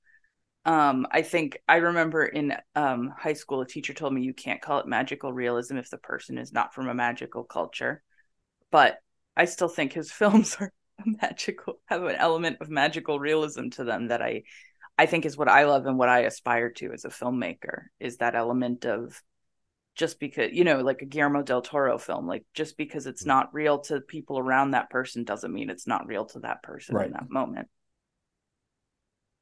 Um, 0.65 1.05
I 1.11 1.21
think 1.21 1.59
I 1.67 1.77
remember 1.77 2.25
in 2.25 2.53
um, 2.75 3.13
high 3.15 3.33
school, 3.33 3.61
a 3.61 3.67
teacher 3.67 3.93
told 3.93 4.13
me 4.13 4.23
you 4.23 4.33
can't 4.33 4.61
call 4.61 4.79
it 4.79 4.87
magical 4.87 5.31
realism 5.31 5.77
if 5.77 5.89
the 5.89 5.97
person 5.97 6.37
is 6.37 6.51
not 6.51 6.73
from 6.73 6.89
a 6.89 6.93
magical 6.93 7.43
culture. 7.43 8.01
But 8.71 8.97
I 9.37 9.45
still 9.45 9.67
think 9.67 9.93
his 9.93 10.11
films 10.11 10.57
are 10.59 10.73
magical, 11.05 11.79
have 11.85 12.03
an 12.03 12.15
element 12.15 12.57
of 12.61 12.69
magical 12.69 13.19
realism 13.19 13.69
to 13.69 13.83
them 13.83 14.07
that 14.07 14.21
I, 14.21 14.43
I 14.97 15.05
think 15.05 15.25
is 15.25 15.37
what 15.37 15.49
I 15.49 15.65
love 15.65 15.85
and 15.85 15.99
what 15.99 16.09
I 16.09 16.21
aspire 16.21 16.71
to 16.71 16.93
as 16.93 17.05
a 17.05 17.09
filmmaker 17.09 17.83
is 17.99 18.17
that 18.17 18.35
element 18.35 18.85
of 18.85 19.21
just 19.95 20.19
because 20.19 20.51
you 20.51 20.63
know 20.65 20.81
like 20.81 21.01
a 21.01 21.05
guillermo 21.05 21.41
del 21.41 21.61
toro 21.61 21.97
film 21.97 22.27
like 22.27 22.43
just 22.53 22.77
because 22.77 23.07
it's 23.07 23.23
mm. 23.23 23.27
not 23.27 23.53
real 23.53 23.79
to 23.79 24.01
people 24.01 24.37
around 24.37 24.71
that 24.71 24.89
person 24.89 25.23
doesn't 25.23 25.53
mean 25.53 25.69
it's 25.69 25.87
not 25.87 26.05
real 26.05 26.25
to 26.25 26.39
that 26.39 26.61
person 26.61 26.95
right. 26.95 27.07
in 27.07 27.13
that 27.13 27.29
moment 27.29 27.69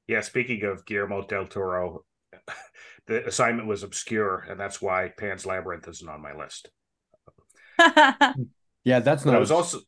yeah 0.07 0.21
speaking 0.21 0.63
of 0.63 0.85
guillermo 0.85 1.25
del 1.25 1.47
toro 1.47 2.03
the 3.07 3.25
assignment 3.27 3.67
was 3.67 3.83
obscure 3.83 4.45
and 4.49 4.59
that's 4.59 4.81
why 4.81 5.09
pan's 5.17 5.45
labyrinth 5.45 5.87
isn't 5.87 6.09
on 6.09 6.21
my 6.21 6.33
list 6.35 6.69
yeah 8.83 8.99
that's 8.99 9.25
not 9.25 9.35
i 9.35 9.39
was 9.39 9.51
also 9.51 9.79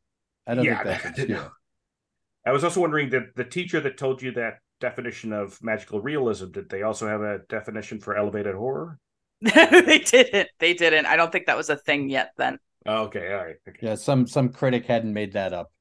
i 0.47 0.56
don't 0.56 0.65
yeah, 0.65 0.84
think 0.84 1.01
that's 1.01 1.19
obscure 1.19 1.51
i 2.45 2.51
was 2.51 2.63
also 2.63 2.82
wondering 2.82 3.10
that 3.10 3.36
the 3.36 3.45
teacher 3.45 3.80
that 3.80 3.97
told 3.97 4.21
you 4.21 4.32
that 4.32 4.56
definition 4.82 5.32
of 5.32 5.58
magical 5.62 6.01
realism 6.01 6.51
did 6.51 6.69
they 6.69 6.84
also 6.84 7.08
have 7.08 7.21
a 7.21 7.39
definition 7.49 7.99
for 7.99 8.15
elevated 8.15 8.56
horror 8.56 8.99
they 9.41 9.99
didn't. 9.99 10.49
They 10.60 10.73
didn't. 10.73 11.06
I 11.06 11.15
don't 11.15 11.32
think 11.32 11.45
that 11.47 11.58
was 11.58 11.69
a 11.69 11.75
thing 11.75 12.10
yet 12.10 12.32
then. 12.38 12.58
Oh, 12.86 13.04
okay, 13.04 13.32
all 13.32 13.45
right. 13.45 13.56
Okay. 13.67 13.80
Yeah, 13.82 13.95
some 13.95 14.28
some 14.28 14.49
critic 14.49 14.86
hadn't 14.86 15.13
made 15.13 15.34
that 15.34 15.54
up 15.54 15.71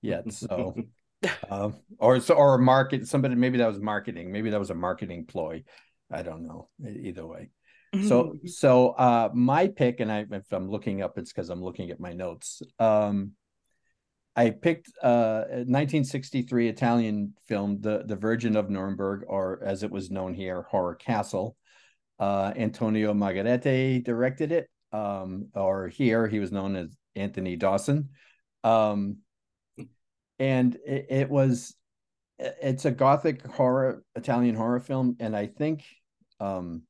yet. 0.00 0.32
So 0.32 0.74
um, 1.50 1.76
or 1.98 2.20
or 2.34 2.58
market 2.58 3.06
somebody 3.06 3.34
maybe 3.34 3.58
that 3.58 3.68
was 3.68 3.80
marketing. 3.80 4.32
Maybe 4.32 4.50
that 4.50 4.58
was 4.58 4.70
a 4.70 4.74
marketing 4.74 5.26
ploy. 5.26 5.64
I 6.10 6.22
don't 6.22 6.46
know. 6.46 6.68
Either 6.86 7.26
way. 7.26 7.50
So 8.02 8.34
so 8.46 8.90
uh 8.90 9.30
my 9.32 9.68
pick, 9.68 10.00
and 10.00 10.10
I 10.10 10.26
if 10.30 10.52
I'm 10.52 10.70
looking 10.70 11.02
up, 11.02 11.18
it's 11.18 11.32
because 11.32 11.50
I'm 11.50 11.62
looking 11.62 11.90
at 11.90 12.00
my 12.00 12.12
notes. 12.12 12.62
Um 12.78 13.32
I 14.36 14.50
picked 14.50 14.90
uh 15.02 15.44
1963 15.48 16.68
Italian 16.68 17.34
film, 17.46 17.80
The 17.80 18.04
The 18.06 18.16
Virgin 18.16 18.56
of 18.56 18.70
Nuremberg, 18.70 19.24
or 19.26 19.62
as 19.64 19.82
it 19.82 19.90
was 19.90 20.10
known 20.10 20.34
here, 20.34 20.62
Horror 20.62 20.96
Castle. 20.96 21.56
Uh 22.18 22.52
Antonio 22.56 23.12
Margheriti 23.14 24.02
directed 24.04 24.52
it. 24.52 24.68
Um, 24.92 25.48
or 25.54 25.88
here 25.88 26.28
he 26.28 26.38
was 26.38 26.52
known 26.52 26.76
as 26.76 26.96
Anthony 27.16 27.56
Dawson. 27.56 28.10
Um 28.62 29.18
and 30.38 30.76
it, 30.86 31.06
it 31.10 31.30
was 31.30 31.74
it's 32.38 32.84
a 32.84 32.90
gothic 32.90 33.46
horror 33.46 34.02
Italian 34.14 34.54
horror 34.54 34.80
film, 34.80 35.16
and 35.20 35.36
I 35.36 35.46
think 35.46 35.84
um 36.40 36.82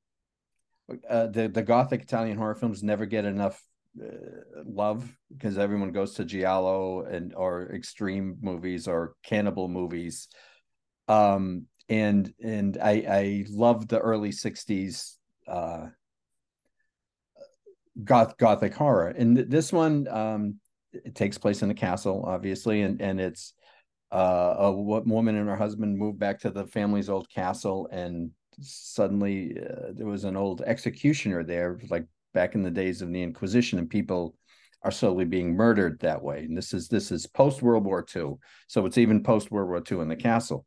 uh, 1.09 1.26
the 1.26 1.48
the 1.48 1.62
gothic 1.62 2.02
Italian 2.02 2.37
horror 2.37 2.54
films 2.54 2.83
never 2.83 3.07
get 3.07 3.24
enough 3.24 3.62
uh, 4.02 4.62
love 4.66 5.11
because 5.33 5.59
everyone 5.59 5.92
goes 5.92 6.14
to 6.14 6.24
giallo 6.24 7.02
and 7.04 7.35
or 7.35 7.72
extreme 7.72 8.37
movies 8.40 8.88
or 8.88 9.14
cannibal 9.22 9.68
movies. 9.68 10.28
Um 11.09 11.66
and 11.88 12.33
and 12.42 12.78
i 12.78 12.92
i 12.92 13.44
love 13.50 13.87
the 13.88 13.98
early 13.98 14.30
60s 14.30 15.16
uh 15.46 15.88
goth 18.02 18.37
gothic 18.38 18.74
horror. 18.74 19.09
And 19.09 19.37
this 19.37 19.72
one 19.72 20.09
um 20.09 20.61
it 21.04 21.14
takes 21.14 21.38
place 21.38 21.62
in 21.62 21.68
the 21.68 21.74
castle 21.74 22.24
obviously 22.26 22.83
and 22.83 23.00
and 23.00 23.20
it's 23.20 23.54
uh 24.12 24.54
a 24.59 24.72
woman 24.72 25.35
and 25.37 25.48
her 25.48 25.57
husband 25.57 25.98
moved 25.98 26.18
back 26.18 26.38
to 26.38 26.50
the 26.50 26.66
family's 26.66 27.09
old 27.09 27.28
castle 27.28 27.88
and 27.90 28.30
suddenly 28.61 29.59
uh, 29.59 29.92
there 29.92 30.07
was 30.07 30.24
an 30.24 30.37
old 30.37 30.62
executioner 30.62 31.42
there, 31.42 31.78
like 31.90 32.07
back 32.33 32.54
in 32.54 32.62
the 32.62 32.70
days 32.70 33.02
of 33.02 33.12
the 33.12 33.22
Inquisition, 33.22 33.78
and 33.78 33.88
people 33.88 34.37
are 34.83 34.90
slowly 34.90 35.24
being 35.24 35.54
murdered 35.54 35.98
that 36.00 36.22
way. 36.22 36.40
And 36.40 36.57
this 36.57 36.74
is 36.74 36.88
this 36.88 37.11
is 37.11 37.26
post 37.26 37.62
World 37.62 37.85
War 37.85 38.04
II, 38.14 38.35
so 38.66 38.87
it's 38.87 38.98
even 38.98 39.22
post 39.22 39.50
World 39.50 39.68
War 39.68 39.83
II 39.90 40.02
in 40.02 40.09
the 40.09 40.16
castle. 40.16 40.66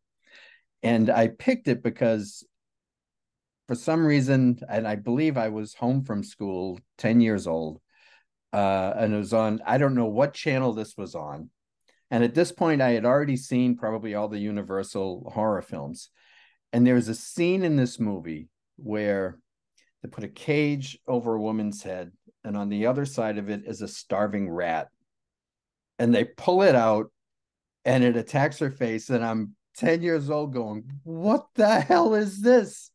And 0.83 1.09
I 1.09 1.27
picked 1.27 1.67
it 1.67 1.83
because, 1.83 2.45
for 3.67 3.75
some 3.75 4.05
reason, 4.05 4.59
and 4.69 4.87
I 4.87 4.95
believe 4.95 5.37
I 5.37 5.49
was 5.49 5.73
home 5.73 6.03
from 6.03 6.23
school, 6.23 6.79
ten 6.97 7.21
years 7.21 7.47
old, 7.47 7.79
uh, 8.53 8.93
and 8.97 9.13
it 9.13 9.17
was 9.17 9.33
on. 9.33 9.61
I 9.65 9.77
don't 9.77 9.95
know 9.95 10.05
what 10.05 10.33
channel 10.33 10.73
this 10.73 10.95
was 10.97 11.15
on. 11.15 11.49
And 12.09 12.23
at 12.23 12.33
this 12.33 12.51
point, 12.51 12.81
I 12.81 12.91
had 12.91 13.05
already 13.05 13.35
seen 13.35 13.75
probably 13.75 14.15
all 14.15 14.29
the 14.29 14.39
Universal 14.39 15.31
horror 15.33 15.61
films. 15.61 16.09
And 16.71 16.85
there's 16.85 17.09
a 17.09 17.15
scene 17.15 17.63
in 17.63 17.75
this 17.75 17.99
movie 17.99 18.49
where 18.77 19.39
they 20.01 20.09
put 20.09 20.23
a 20.23 20.29
cage 20.29 20.99
over 21.07 21.35
a 21.35 21.41
woman's 21.41 21.83
head, 21.83 22.11
and 22.43 22.55
on 22.55 22.69
the 22.69 22.85
other 22.85 23.05
side 23.05 23.37
of 23.37 23.49
it 23.49 23.63
is 23.65 23.81
a 23.81 23.87
starving 23.87 24.49
rat. 24.49 24.89
And 25.99 26.13
they 26.13 26.25
pull 26.25 26.61
it 26.61 26.75
out 26.75 27.11
and 27.83 28.03
it 28.03 28.15
attacks 28.15 28.59
her 28.59 28.69
face. 28.69 29.09
And 29.09 29.25
I'm 29.25 29.55
10 29.77 30.01
years 30.01 30.29
old 30.29 30.53
going, 30.53 30.83
What 31.03 31.47
the 31.55 31.79
hell 31.79 32.13
is 32.13 32.41
this? 32.41 32.91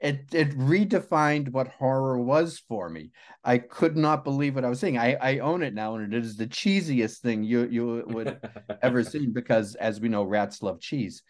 It 0.00 0.26
it 0.32 0.50
redefined 0.58 1.52
what 1.52 1.68
horror 1.68 2.18
was 2.20 2.62
for 2.68 2.88
me. 2.88 3.10
I 3.42 3.58
could 3.58 3.96
not 3.96 4.24
believe 4.24 4.54
what 4.54 4.64
I 4.64 4.68
was 4.68 4.80
seeing. 4.80 4.98
I, 4.98 5.14
I 5.14 5.38
own 5.38 5.62
it 5.62 5.72
now, 5.72 5.94
and 5.94 6.12
it 6.12 6.24
is 6.24 6.36
the 6.36 6.46
cheesiest 6.46 7.18
thing 7.20 7.42
you 7.44 7.66
you 7.66 8.04
would 8.06 8.38
ever 8.82 9.02
seen 9.12 9.32
because, 9.32 9.74
as 9.74 10.00
we 10.00 10.08
know, 10.08 10.24
rats 10.24 10.62
love 10.62 10.80
cheese. 10.80 11.22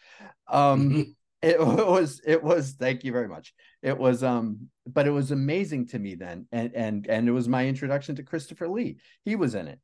Um, 0.49 1.15
it 1.41 1.59
was 1.65 2.21
it 2.25 2.43
was 2.43 2.73
thank 2.73 3.03
you 3.03 3.11
very 3.11 3.27
much 3.27 3.53
it 3.81 3.97
was 3.97 4.23
um 4.23 4.69
but 4.85 5.07
it 5.07 5.11
was 5.11 5.31
amazing 5.31 5.87
to 5.87 5.99
me 5.99 6.15
then 6.15 6.47
and 6.51 6.73
and 6.73 7.07
and 7.07 7.27
it 7.27 7.31
was 7.31 7.47
my 7.47 7.67
introduction 7.67 8.15
to 8.15 8.23
christopher 8.23 8.67
lee 8.67 8.97
he 9.23 9.35
was 9.35 9.55
in 9.55 9.67
it 9.67 9.79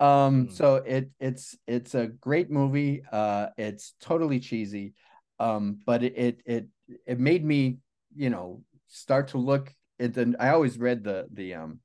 um 0.00 0.46
mm. 0.46 0.52
so 0.52 0.76
it 0.76 1.10
it's 1.20 1.56
it's 1.66 1.94
a 1.94 2.06
great 2.06 2.50
movie 2.50 3.02
uh 3.12 3.48
it's 3.56 3.94
totally 4.00 4.40
cheesy 4.40 4.94
um 5.38 5.78
but 5.86 6.02
it 6.02 6.14
it 6.16 6.40
it, 6.46 6.66
it 7.06 7.20
made 7.20 7.44
me 7.44 7.78
you 8.14 8.30
know 8.30 8.62
start 8.88 9.28
to 9.28 9.38
look 9.38 9.72
at 9.98 10.14
the 10.14 10.34
i 10.38 10.50
always 10.50 10.78
read 10.78 11.04
the 11.04 11.26
the 11.32 11.54
um 11.54 11.80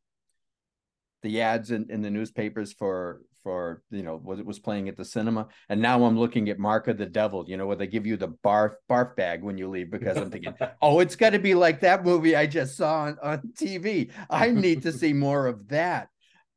the 1.23 1.41
ads 1.41 1.71
in, 1.71 1.87
in 1.89 2.01
the 2.01 2.09
newspapers 2.09 2.73
for 2.73 3.21
for 3.43 3.81
you 3.91 4.03
know 4.03 4.17
what 4.17 4.39
it 4.39 4.45
was 4.45 4.59
playing 4.59 4.89
at 4.89 4.97
the 4.97 5.05
cinema. 5.05 5.47
And 5.69 5.81
now 5.81 6.03
i'm 6.03 6.19
looking 6.19 6.49
at 6.49 6.59
mark 6.59 6.87
of 6.87 6.97
the 6.97 7.05
devil 7.05 7.45
you 7.47 7.57
know 7.57 7.65
where 7.65 7.75
they 7.75 7.87
give 7.87 8.05
you 8.05 8.17
the 8.17 8.29
barf 8.29 8.73
barf 8.89 9.15
bag 9.15 9.41
when 9.41 9.57
you 9.57 9.69
leave 9.69 9.89
because 9.89 10.17
i'm 10.17 10.29
thinking 10.29 10.53
oh 10.81 10.99
it's 10.99 11.15
got 11.15 11.31
to 11.31 11.39
be 11.39 11.55
like 11.55 11.79
that 11.81 12.03
movie 12.03 12.35
i 12.35 12.45
just 12.45 12.75
saw 12.75 13.03
on, 13.03 13.17
on 13.23 13.41
tv 13.57 14.11
i 14.29 14.51
need 14.51 14.83
to 14.83 14.91
see 14.91 15.13
more 15.13 15.47
of 15.47 15.67
that. 15.69 16.09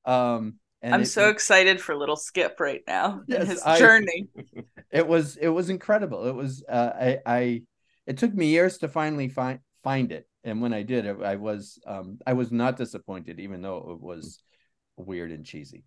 Um 0.05 0.57
i'm 0.83 1.03
it, 1.03 1.07
so 1.07 1.29
excited 1.29 1.81
for 1.81 1.95
little 1.95 2.17
skip 2.17 2.59
right 2.59 2.83
now 2.87 3.23
yes, 3.27 3.47
his 3.47 3.63
I, 3.63 3.79
journey. 3.79 4.29
It 4.93 5.07
was 5.07 5.37
it 5.37 5.49
was 5.49 5.71
incredible. 5.71 6.27
It 6.27 6.35
was 6.35 6.65
uh 6.69 6.91
i 7.01 7.19
i 7.25 7.63
it 8.11 8.19
took 8.19 8.35
me 8.35 8.47
years 8.47 8.79
to 8.79 8.89
finally 8.89 9.29
find 9.29 9.61
find 9.83 10.13
it 10.13 10.27
and 10.45 10.61
when 10.61 10.75
i 10.75 10.83
did 10.83 11.07
i 11.23 11.37
was 11.37 11.79
um 11.87 12.19
i 12.27 12.33
was 12.33 12.51
not 12.51 12.77
disappointed 12.77 13.41
even 13.41 13.63
though 13.63 13.93
it 13.93 14.01
was 14.01 14.43
weird 14.97 15.31
and 15.31 15.47
cheesy 15.47 15.85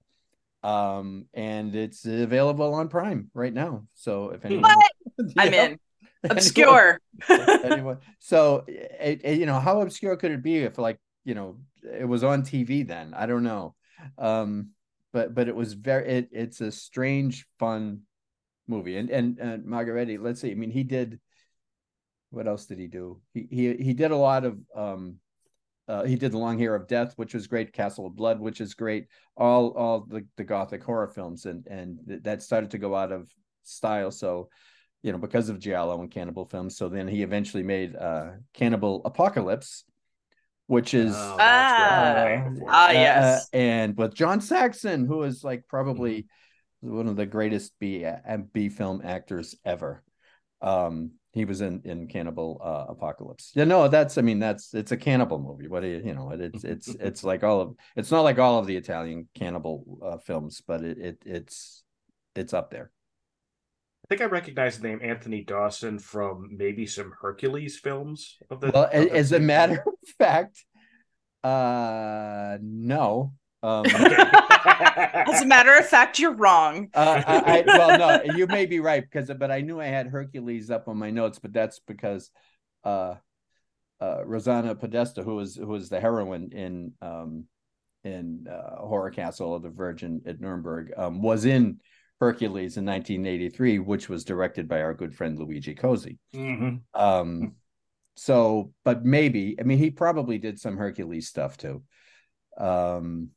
um, 0.64 1.26
and 1.34 1.76
it's 1.76 2.06
available 2.06 2.74
on 2.74 2.88
Prime 2.88 3.30
right 3.34 3.54
now. 3.54 3.84
So 3.94 4.30
if 4.30 4.46
anyone, 4.46 4.72
I'm 5.38 5.52
know, 5.52 5.64
in. 5.64 5.80
Obscure. 6.30 7.02
anyone, 7.30 7.66
anyone, 7.66 7.98
so 8.20 8.64
it, 8.68 9.22
it, 9.26 9.40
you 9.40 9.46
know, 9.46 9.60
how 9.60 9.82
obscure 9.82 10.16
could 10.16 10.32
it 10.32 10.42
be 10.42 10.60
if 10.60 10.78
like 10.78 10.98
you 11.26 11.36
know 11.36 11.58
it 11.84 12.06
was 12.06 12.24
on 12.24 12.44
TV 12.44 12.88
then? 12.88 13.14
I 13.14 13.26
don't 13.26 13.44
know. 13.44 13.76
Um, 14.18 14.70
but 15.12 15.36
but 15.36 15.50
it 15.50 15.56
was 15.56 15.74
very 15.74 16.08
it, 16.08 16.30
it's 16.32 16.62
a 16.62 16.72
strange, 16.72 17.46
fun 17.60 18.04
movie. 18.70 18.96
And 18.96 19.10
and 19.10 19.38
and 19.38 19.66
Margheriti, 19.66 20.18
let's 20.18 20.40
see. 20.40 20.52
I 20.52 20.56
mean, 20.56 20.72
he 20.72 20.84
did. 20.84 21.20
What 22.34 22.48
else 22.48 22.66
did 22.66 22.80
he 22.80 22.88
do? 22.88 23.22
He 23.36 23.48
he 23.52 23.76
he 23.76 23.94
did 23.94 24.10
a 24.10 24.18
lot 24.18 24.44
of 24.44 24.58
um 24.76 25.18
uh, 25.88 26.04
he 26.04 26.16
did 26.16 26.32
the 26.32 26.38
long 26.38 26.58
hair 26.58 26.74
of 26.74 26.88
death 26.88 27.14
which 27.16 27.34
was 27.34 27.46
great 27.46 27.74
castle 27.74 28.08
of 28.08 28.16
blood 28.16 28.40
which 28.40 28.60
is 28.60 28.74
great 28.74 29.06
all 29.38 29.70
all 29.72 30.06
the, 30.08 30.26
the 30.38 30.44
gothic 30.44 30.82
horror 30.84 31.10
films 31.10 31.46
and 31.46 31.68
and 31.68 32.00
that 32.24 32.42
started 32.42 32.72
to 32.72 32.80
go 32.80 32.96
out 32.96 33.12
of 33.12 33.30
style. 33.64 34.10
So 34.10 34.50
you 35.04 35.12
know 35.12 35.20
because 35.20 35.50
of 35.50 35.60
giallo 35.60 36.02
and 36.02 36.10
cannibal 36.10 36.46
films 36.46 36.76
so 36.76 36.90
then 36.90 37.08
he 37.08 37.22
eventually 37.22 37.62
made 37.62 37.96
uh 37.96 38.32
cannibal 38.54 39.02
apocalypse 39.06 39.84
which 40.68 40.94
is 40.94 41.14
oh, 41.14 41.38
ah, 41.40 42.50
ah 42.68 42.92
yes. 42.92 43.44
Uh, 43.54 43.58
and 43.58 43.98
with 43.98 44.16
john 44.16 44.40
saxon 44.42 45.06
who 45.06 45.24
is 45.24 45.44
like 45.44 45.68
probably 45.68 46.24
mm-hmm. 46.84 46.96
one 46.96 47.08
of 47.08 47.18
the 47.18 47.26
greatest 47.26 47.74
b 47.80 48.06
uh, 48.06 48.38
b 48.54 48.70
film 48.70 49.02
actors 49.04 49.56
ever. 49.66 50.02
Um 50.62 51.12
he 51.34 51.46
was 51.46 51.62
in 51.62 51.82
in 51.84 52.08
Cannibal 52.08 52.62
uh, 52.64 52.92
Apocalypse. 52.92 53.52
Yeah, 53.56 53.64
no, 53.64 53.88
that's 53.88 54.18
I 54.18 54.22
mean 54.22 54.40
that's 54.40 54.74
it's 54.74 54.92
a 54.92 54.98
cannibal 54.98 55.40
movie. 55.40 55.68
What 55.68 55.82
do 55.82 55.88
you 55.88 56.02
you 56.06 56.14
know? 56.14 56.30
It's 56.32 56.64
it's 56.64 56.88
it's 57.00 57.24
like 57.24 57.44
all 57.44 57.60
of 57.60 57.76
it's 57.96 58.12
not 58.12 58.22
like 58.22 58.38
all 58.38 58.60
of 58.60 58.68
the 58.68 58.78
Italian 58.78 59.28
cannibal 59.34 60.00
uh, 60.04 60.18
films, 60.18 60.62
but 60.66 60.84
it, 60.84 60.98
it 61.00 61.18
it's 61.26 61.84
it's 62.36 62.54
up 62.54 62.70
there. 62.70 62.92
I 64.06 64.08
think 64.10 64.22
I 64.22 64.26
recognize 64.26 64.80
the 64.80 64.88
name 64.88 65.00
Anthony 65.02 65.44
Dawson 65.44 65.98
from 65.98 66.50
maybe 66.52 66.86
some 66.86 67.14
Hercules 67.20 67.80
films 67.80 68.38
of 68.52 68.62
the. 68.62 68.70
Well, 68.72 68.86
of 68.86 68.94
as 68.94 69.32
a 69.32 69.40
matter 69.40 69.84
of 69.88 70.10
fact, 70.20 70.64
uh, 71.44 72.58
no. 72.62 73.34
Um, 73.64 73.86
As 75.26 75.42
a 75.42 75.46
matter 75.46 75.76
of 75.78 75.88
fact, 75.88 76.20
you're 76.20 76.36
wrong. 76.36 76.90
Uh, 76.94 77.24
I, 77.26 77.60
I, 77.60 77.64
well, 77.66 77.98
no, 77.98 78.36
you 78.36 78.46
may 78.46 78.66
be 78.66 78.80
right 78.80 79.02
because, 79.02 79.32
but 79.40 79.52
I 79.52 79.62
knew 79.62 79.80
I 79.80 79.86
had 79.86 80.08
Hercules 80.08 80.70
up 80.70 80.88
on 80.88 80.98
my 80.98 81.10
notes, 81.10 81.40
but 81.40 81.54
that's 81.54 81.80
because 81.80 82.30
uh, 82.84 83.16
uh, 84.02 84.18
Rossana 84.26 84.78
Podesta, 84.78 85.24
who 85.24 85.36
was 85.36 85.56
who 85.56 85.68
was 85.68 85.90
the 85.90 86.00
heroine 86.00 86.52
in 86.52 86.92
um, 87.02 87.46
in 88.04 88.48
uh, 88.50 88.86
Horror 88.86 89.12
Castle 89.12 89.56
of 89.56 89.64
the 89.64 89.70
Virgin 89.70 90.22
at 90.26 90.42
Nuremberg, 90.42 90.92
um, 90.98 91.22
was 91.22 91.46
in 91.46 91.80
Hercules 92.20 92.78
in 92.78 92.86
1983, 92.86 93.80
which 93.80 94.10
was 94.10 94.26
directed 94.26 94.68
by 94.68 94.82
our 94.82 94.94
good 94.94 95.16
friend 95.16 95.40
Luigi 95.40 95.74
Cozzi. 95.74 96.18
Mm-hmm. 96.36 97.02
Um, 97.02 97.54
so, 98.16 98.74
but 98.84 99.06
maybe 99.06 99.56
I 99.60 99.64
mean 99.64 99.78
he 99.78 99.90
probably 99.90 100.38
did 100.38 100.60
some 100.60 100.78
Hercules 100.78 101.30
stuff 101.30 101.58
too. 101.58 101.84
Um, 102.58 103.30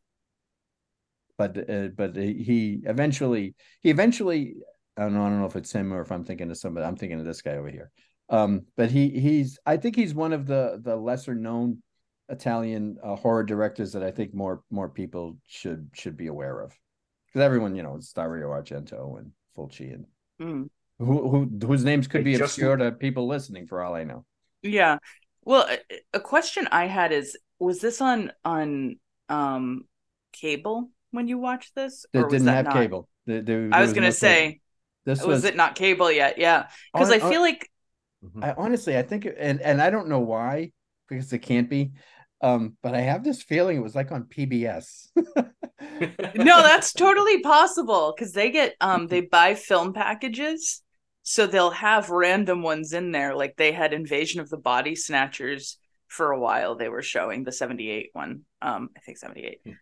but 1.38 1.70
uh, 1.70 1.88
but 1.96 2.16
he 2.16 2.82
eventually 2.84 3.54
he 3.82 3.90
eventually 3.90 4.54
I 4.96 5.02
don't 5.02 5.14
know 5.14 5.24
I 5.24 5.28
don't 5.28 5.40
know 5.40 5.46
if 5.46 5.56
it's 5.56 5.72
him 5.72 5.92
or 5.92 6.00
if 6.00 6.10
I'm 6.10 6.24
thinking 6.24 6.50
of 6.50 6.56
somebody 6.56 6.86
I'm 6.86 6.96
thinking 6.96 7.20
of 7.20 7.26
this 7.26 7.42
guy 7.42 7.52
over 7.56 7.68
here. 7.68 7.90
Um, 8.28 8.62
but 8.76 8.90
he 8.90 9.10
he's 9.10 9.58
I 9.66 9.76
think 9.76 9.96
he's 9.96 10.14
one 10.14 10.32
of 10.32 10.46
the 10.46 10.80
the 10.82 10.96
lesser 10.96 11.34
known 11.34 11.82
Italian 12.28 12.96
uh, 13.02 13.14
horror 13.16 13.44
directors 13.44 13.92
that 13.92 14.02
I 14.02 14.10
think 14.10 14.34
more 14.34 14.62
more 14.70 14.88
people 14.88 15.38
should 15.46 15.90
should 15.94 16.16
be 16.16 16.26
aware 16.26 16.60
of 16.60 16.76
because 17.26 17.42
everyone 17.42 17.74
you 17.76 17.82
know 17.82 17.96
it's 17.96 18.12
Dario 18.12 18.48
Argento 18.48 19.18
and 19.18 19.30
Fulci 19.56 19.94
and 19.94 20.06
mm. 20.40 20.68
who, 20.98 21.28
who 21.28 21.66
whose 21.66 21.84
names 21.84 22.08
could 22.08 22.24
be 22.24 22.32
just... 22.32 22.42
obscure 22.42 22.76
to 22.76 22.92
people 22.92 23.26
listening 23.28 23.66
for 23.66 23.82
all 23.82 23.94
I 23.94 24.04
know. 24.04 24.24
Yeah. 24.62 24.98
Well, 25.44 25.68
a 26.12 26.18
question 26.18 26.66
I 26.72 26.86
had 26.86 27.12
is 27.12 27.38
was 27.60 27.80
this 27.80 28.00
on 28.00 28.32
on 28.44 28.98
um 29.28 29.84
cable 30.32 30.90
when 31.16 31.26
you 31.26 31.38
watched 31.38 31.74
this? 31.74 32.06
It 32.12 32.28
didn't 32.28 32.46
have 32.46 32.66
not? 32.66 32.74
cable. 32.74 33.08
There, 33.26 33.42
there, 33.42 33.68
I 33.72 33.80
was, 33.80 33.88
was 33.88 33.94
gonna 33.94 34.06
no 34.08 34.10
say, 34.10 34.44
cable. 34.44 34.58
this 35.06 35.18
was, 35.20 35.26
was, 35.26 35.44
it 35.44 35.56
not 35.56 35.74
cable 35.74 36.12
yet? 36.12 36.38
Yeah, 36.38 36.68
because 36.92 37.10
I 37.10 37.18
feel 37.18 37.40
like 37.40 37.68
mm-hmm. 38.24 38.44
I 38.44 38.54
honestly 38.56 38.96
I 38.96 39.02
think 39.02 39.26
and 39.36 39.60
and 39.60 39.82
I 39.82 39.90
don't 39.90 40.08
know 40.08 40.20
why 40.20 40.70
because 41.08 41.32
it 41.32 41.38
can't 41.38 41.68
be, 41.70 41.92
um, 42.42 42.76
but 42.82 42.94
I 42.94 43.00
have 43.00 43.24
this 43.24 43.42
feeling 43.42 43.78
it 43.78 43.82
was 43.82 43.94
like 43.94 44.12
on 44.12 44.24
PBS. 44.24 45.08
no, 45.16 46.62
that's 46.62 46.92
totally 46.92 47.40
possible 47.42 48.14
because 48.16 48.32
they 48.32 48.50
get 48.50 48.76
um 48.80 49.06
they 49.06 49.20
buy 49.32 49.54
film 49.54 49.92
packages, 49.92 50.82
so 51.22 51.46
they'll 51.46 51.70
have 51.70 52.10
random 52.10 52.62
ones 52.62 52.92
in 52.92 53.10
there. 53.10 53.34
Like 53.34 53.56
they 53.56 53.72
had 53.72 53.92
Invasion 53.92 54.40
of 54.40 54.50
the 54.50 54.58
Body 54.58 54.94
Snatchers 54.94 55.78
for 56.08 56.30
a 56.30 56.38
while. 56.38 56.76
They 56.76 56.88
were 56.88 57.02
showing 57.02 57.42
the 57.42 57.52
seventy 57.52 57.90
eight 57.90 58.10
one, 58.12 58.42
um, 58.60 58.90
I 58.96 59.00
think 59.00 59.18
seventy 59.18 59.44
eight. 59.44 59.60
Hmm. 59.64 59.72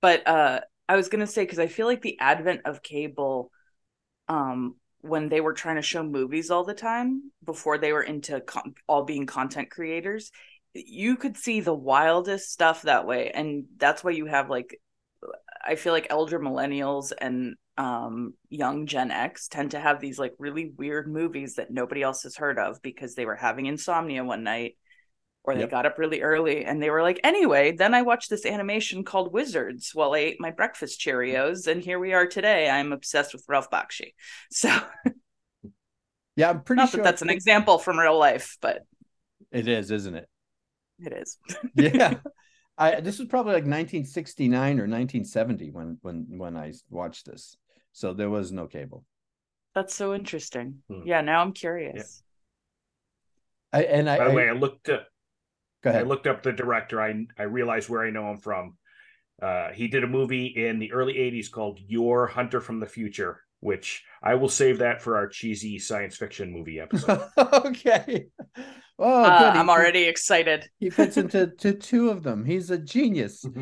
But 0.00 0.26
uh, 0.26 0.60
I 0.88 0.96
was 0.96 1.08
gonna 1.08 1.26
say 1.26 1.42
because 1.42 1.58
I 1.58 1.66
feel 1.66 1.86
like 1.86 2.02
the 2.02 2.18
advent 2.20 2.62
of 2.64 2.82
cable, 2.82 3.50
um, 4.28 4.76
when 5.00 5.28
they 5.28 5.40
were 5.40 5.52
trying 5.52 5.76
to 5.76 5.82
show 5.82 6.02
movies 6.02 6.50
all 6.50 6.64
the 6.64 6.74
time 6.74 7.30
before 7.44 7.78
they 7.78 7.92
were 7.92 8.02
into 8.02 8.40
con- 8.40 8.74
all 8.88 9.04
being 9.04 9.26
content 9.26 9.70
creators 9.70 10.30
you 10.74 11.16
could 11.16 11.36
see 11.36 11.60
the 11.60 11.74
wildest 11.74 12.50
stuff 12.52 12.82
that 12.82 13.06
way. 13.06 13.30
And 13.30 13.64
that's 13.78 14.04
why 14.04 14.12
you 14.12 14.26
have 14.26 14.50
like 14.50 14.78
i 15.64 15.74
feel 15.74 15.92
like 15.92 16.06
elder 16.10 16.38
millennials 16.38 17.12
and 17.20 17.56
um, 17.76 18.34
young 18.48 18.86
gen 18.86 19.10
x 19.12 19.46
tend 19.48 19.70
to 19.72 19.78
have 19.78 20.00
these 20.00 20.18
like 20.18 20.32
really 20.38 20.72
weird 20.76 21.06
movies 21.06 21.54
that 21.54 21.70
nobody 21.70 22.02
else 22.02 22.24
has 22.24 22.36
heard 22.36 22.58
of 22.58 22.82
because 22.82 23.14
they 23.14 23.24
were 23.24 23.36
having 23.36 23.66
insomnia 23.66 24.24
one 24.24 24.42
night 24.42 24.76
or 25.44 25.54
they 25.54 25.60
yep. 25.60 25.70
got 25.70 25.86
up 25.86 25.98
really 25.98 26.20
early 26.20 26.64
and 26.64 26.82
they 26.82 26.90
were 26.90 27.02
like 27.02 27.20
anyway 27.24 27.72
then 27.72 27.94
i 27.94 28.02
watched 28.02 28.28
this 28.28 28.44
animation 28.44 29.04
called 29.04 29.32
wizards 29.32 29.92
while 29.94 30.14
i 30.14 30.18
ate 30.18 30.40
my 30.40 30.50
breakfast 30.50 31.00
cheerios 31.00 31.66
and 31.66 31.82
here 31.82 31.98
we 31.98 32.12
are 32.12 32.26
today 32.26 32.68
i'm 32.68 32.92
obsessed 32.92 33.32
with 33.32 33.44
ralph 33.48 33.70
bakshi 33.70 34.12
so 34.50 34.68
yeah 36.36 36.50
i'm 36.50 36.62
pretty 36.62 36.80
not 36.80 36.90
sure 36.90 36.98
that 36.98 37.04
that's 37.04 37.22
an 37.22 37.30
example 37.30 37.78
from 37.78 37.98
real 37.98 38.18
life 38.18 38.58
but 38.60 38.82
it 39.50 39.68
is 39.68 39.90
isn't 39.90 40.16
it 40.16 40.28
it 40.98 41.12
is. 41.12 41.38
yeah. 41.74 42.14
I 42.80 43.00
this 43.00 43.18
was 43.18 43.26
probably 43.26 43.54
like 43.54 43.64
1969 43.64 44.78
or 44.78 44.86
1970 44.86 45.70
when 45.70 45.98
when 46.02 46.26
when 46.28 46.56
I 46.56 46.72
watched 46.90 47.26
this. 47.26 47.56
So 47.92 48.14
there 48.14 48.30
was 48.30 48.52
no 48.52 48.68
cable. 48.68 49.04
That's 49.74 49.94
so 49.94 50.14
interesting. 50.14 50.82
Hmm. 50.88 51.00
Yeah, 51.04 51.20
now 51.22 51.42
I'm 51.42 51.52
curious. 51.52 52.22
Yeah. 53.72 53.80
I 53.80 53.82
and 53.82 54.08
I 54.08 54.18
By 54.18 54.24
the 54.24 54.30
I, 54.30 54.34
way, 54.34 54.48
I 54.48 54.52
looked 54.52 54.88
up 54.90 55.08
Go 55.82 55.90
ahead. 55.90 56.02
I 56.02 56.06
looked 56.06 56.26
up 56.26 56.42
the 56.42 56.52
director. 56.52 57.00
I 57.00 57.26
I 57.38 57.44
realized 57.44 57.88
where 57.88 58.04
I 58.04 58.10
know 58.10 58.30
him 58.30 58.38
from. 58.38 58.76
Uh, 59.40 59.70
he 59.72 59.86
did 59.88 60.02
a 60.02 60.08
movie 60.08 60.46
in 60.46 60.80
the 60.80 60.92
early 60.92 61.14
80s 61.14 61.50
called 61.50 61.78
"Yor 61.86 62.26
Hunter 62.26 62.60
from 62.60 62.80
the 62.80 62.86
Future, 62.86 63.40
which 63.60 64.02
I 64.22 64.34
will 64.34 64.48
save 64.48 64.78
that 64.78 65.00
for 65.00 65.16
our 65.16 65.28
cheesy 65.28 65.78
science 65.78 66.16
fiction 66.16 66.52
movie 66.52 66.80
episode. 66.80 67.22
okay. 67.38 68.26
Oh, 68.98 69.22
uh, 69.22 69.52
I'm 69.54 69.70
already 69.70 70.04
excited. 70.04 70.68
He 70.80 70.90
fits 70.90 71.16
into 71.16 71.46
to 71.58 71.72
two 71.72 72.10
of 72.10 72.24
them. 72.24 72.44
He's 72.44 72.70
a 72.72 72.78
genius. 72.78 73.44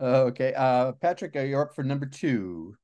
okay, 0.00 0.54
uh, 0.54 0.92
Patrick, 0.92 1.34
are 1.34 1.44
you 1.44 1.58
up 1.58 1.74
for 1.74 1.82
number 1.82 2.06
two? 2.06 2.76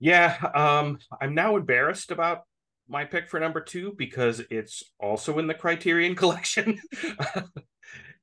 Yeah, 0.00 0.36
um, 0.54 0.98
I'm 1.20 1.34
now 1.34 1.56
embarrassed 1.56 2.10
about 2.10 2.42
my 2.88 3.04
pick 3.04 3.28
for 3.28 3.40
number 3.40 3.60
two 3.60 3.94
because 3.96 4.42
it's 4.50 4.82
also 5.00 5.38
in 5.38 5.46
the 5.46 5.54
Criterion 5.54 6.14
Collection. 6.16 6.80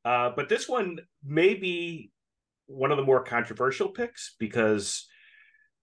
uh, 0.06 0.32
but 0.36 0.50
this 0.50 0.68
one 0.70 1.00
may 1.24 1.54
be 1.56 2.12
one 2.68 2.92
of 2.92 2.98
the 2.98 3.04
more 3.04 3.24
controversial 3.24 3.90
picks 3.90 4.36
because 4.40 5.08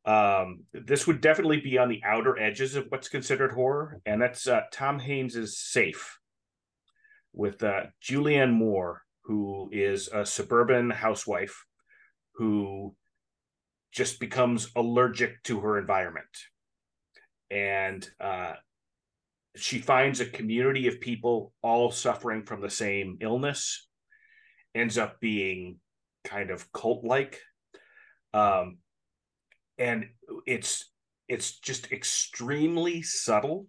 um, 0.04 0.60
this 0.72 1.06
would 1.06 1.20
definitely 1.20 1.60
be 1.60 1.76
on 1.76 1.88
the 1.88 2.00
outer 2.04 2.38
edges 2.38 2.76
of 2.76 2.86
what's 2.88 3.08
considered 3.08 3.52
horror, 3.52 4.00
and 4.06 4.22
that's 4.22 4.46
uh, 4.46 4.62
Todd 4.72 5.02
Haynes' 5.02 5.58
Safe 5.58 6.18
with 7.34 7.62
uh, 7.62 7.82
Julianne 8.02 8.52
Moore, 8.52 9.02
who 9.24 9.68
is 9.70 10.08
a 10.08 10.24
suburban 10.24 10.88
housewife 10.88 11.64
who 12.36 12.94
just 13.92 14.20
becomes 14.20 14.70
allergic 14.76 15.42
to 15.44 15.60
her 15.60 15.78
environment. 15.78 16.26
And 17.50 18.08
uh, 18.20 18.54
she 19.56 19.78
finds 19.78 20.20
a 20.20 20.26
community 20.26 20.86
of 20.88 21.00
people 21.00 21.52
all 21.62 21.90
suffering 21.90 22.44
from 22.44 22.60
the 22.60 22.70
same 22.70 23.18
illness, 23.20 23.88
ends 24.74 24.98
up 24.98 25.18
being 25.20 25.78
kind 26.24 26.50
of 26.50 26.70
cult 26.72 27.04
like. 27.04 27.40
Um, 28.34 28.78
and 29.78 30.06
it's 30.46 30.90
it's 31.28 31.58
just 31.60 31.92
extremely 31.92 33.02
subtle 33.02 33.66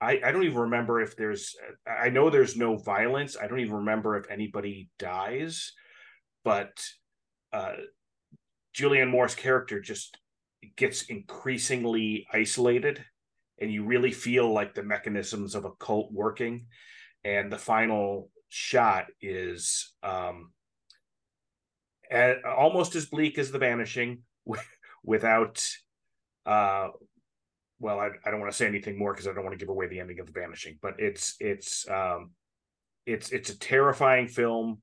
I, 0.00 0.20
I 0.24 0.30
don't 0.30 0.44
even 0.44 0.58
remember 0.58 1.00
if 1.00 1.16
there's 1.16 1.56
I 1.86 2.10
know 2.10 2.28
there's 2.28 2.56
no 2.56 2.76
violence. 2.76 3.36
I 3.40 3.46
don't 3.46 3.60
even 3.60 3.76
remember 3.76 4.16
if 4.16 4.30
anybody 4.30 4.90
dies, 4.98 5.72
but 6.44 6.72
uh 7.52 7.72
Julianne 8.76 9.10
Moore's 9.10 9.34
character 9.34 9.80
just 9.80 10.18
gets 10.76 11.04
increasingly 11.04 12.26
isolated 12.32 13.04
and 13.58 13.72
you 13.72 13.84
really 13.84 14.12
feel 14.12 14.52
like 14.52 14.74
the 14.74 14.82
mechanisms 14.82 15.54
of 15.54 15.64
a 15.64 15.70
cult 15.72 16.12
working. 16.12 16.66
And 17.24 17.50
the 17.50 17.58
final 17.58 18.30
shot 18.48 19.06
is 19.20 19.92
um 20.02 20.52
almost 22.46 22.94
as 22.94 23.06
bleak 23.06 23.38
as 23.38 23.50
the 23.50 23.58
vanishing 23.58 24.22
without 25.04 25.64
uh 26.46 26.88
well 27.80 27.98
I, 27.98 28.10
I 28.24 28.30
don't 28.30 28.38
want 28.38 28.52
to 28.52 28.56
say 28.56 28.66
anything 28.66 28.96
more 28.96 29.12
because 29.12 29.26
I 29.26 29.32
don't 29.32 29.42
want 29.42 29.58
to 29.58 29.62
give 29.62 29.68
away 29.68 29.88
the 29.88 29.98
ending 29.98 30.20
of 30.20 30.26
the 30.26 30.40
vanishing 30.40 30.78
but 30.80 30.94
it's 30.98 31.34
it's 31.40 31.88
um 31.88 32.30
it's 33.04 33.30
it's 33.30 33.50
a 33.50 33.58
terrifying 33.58 34.28
film 34.28 34.80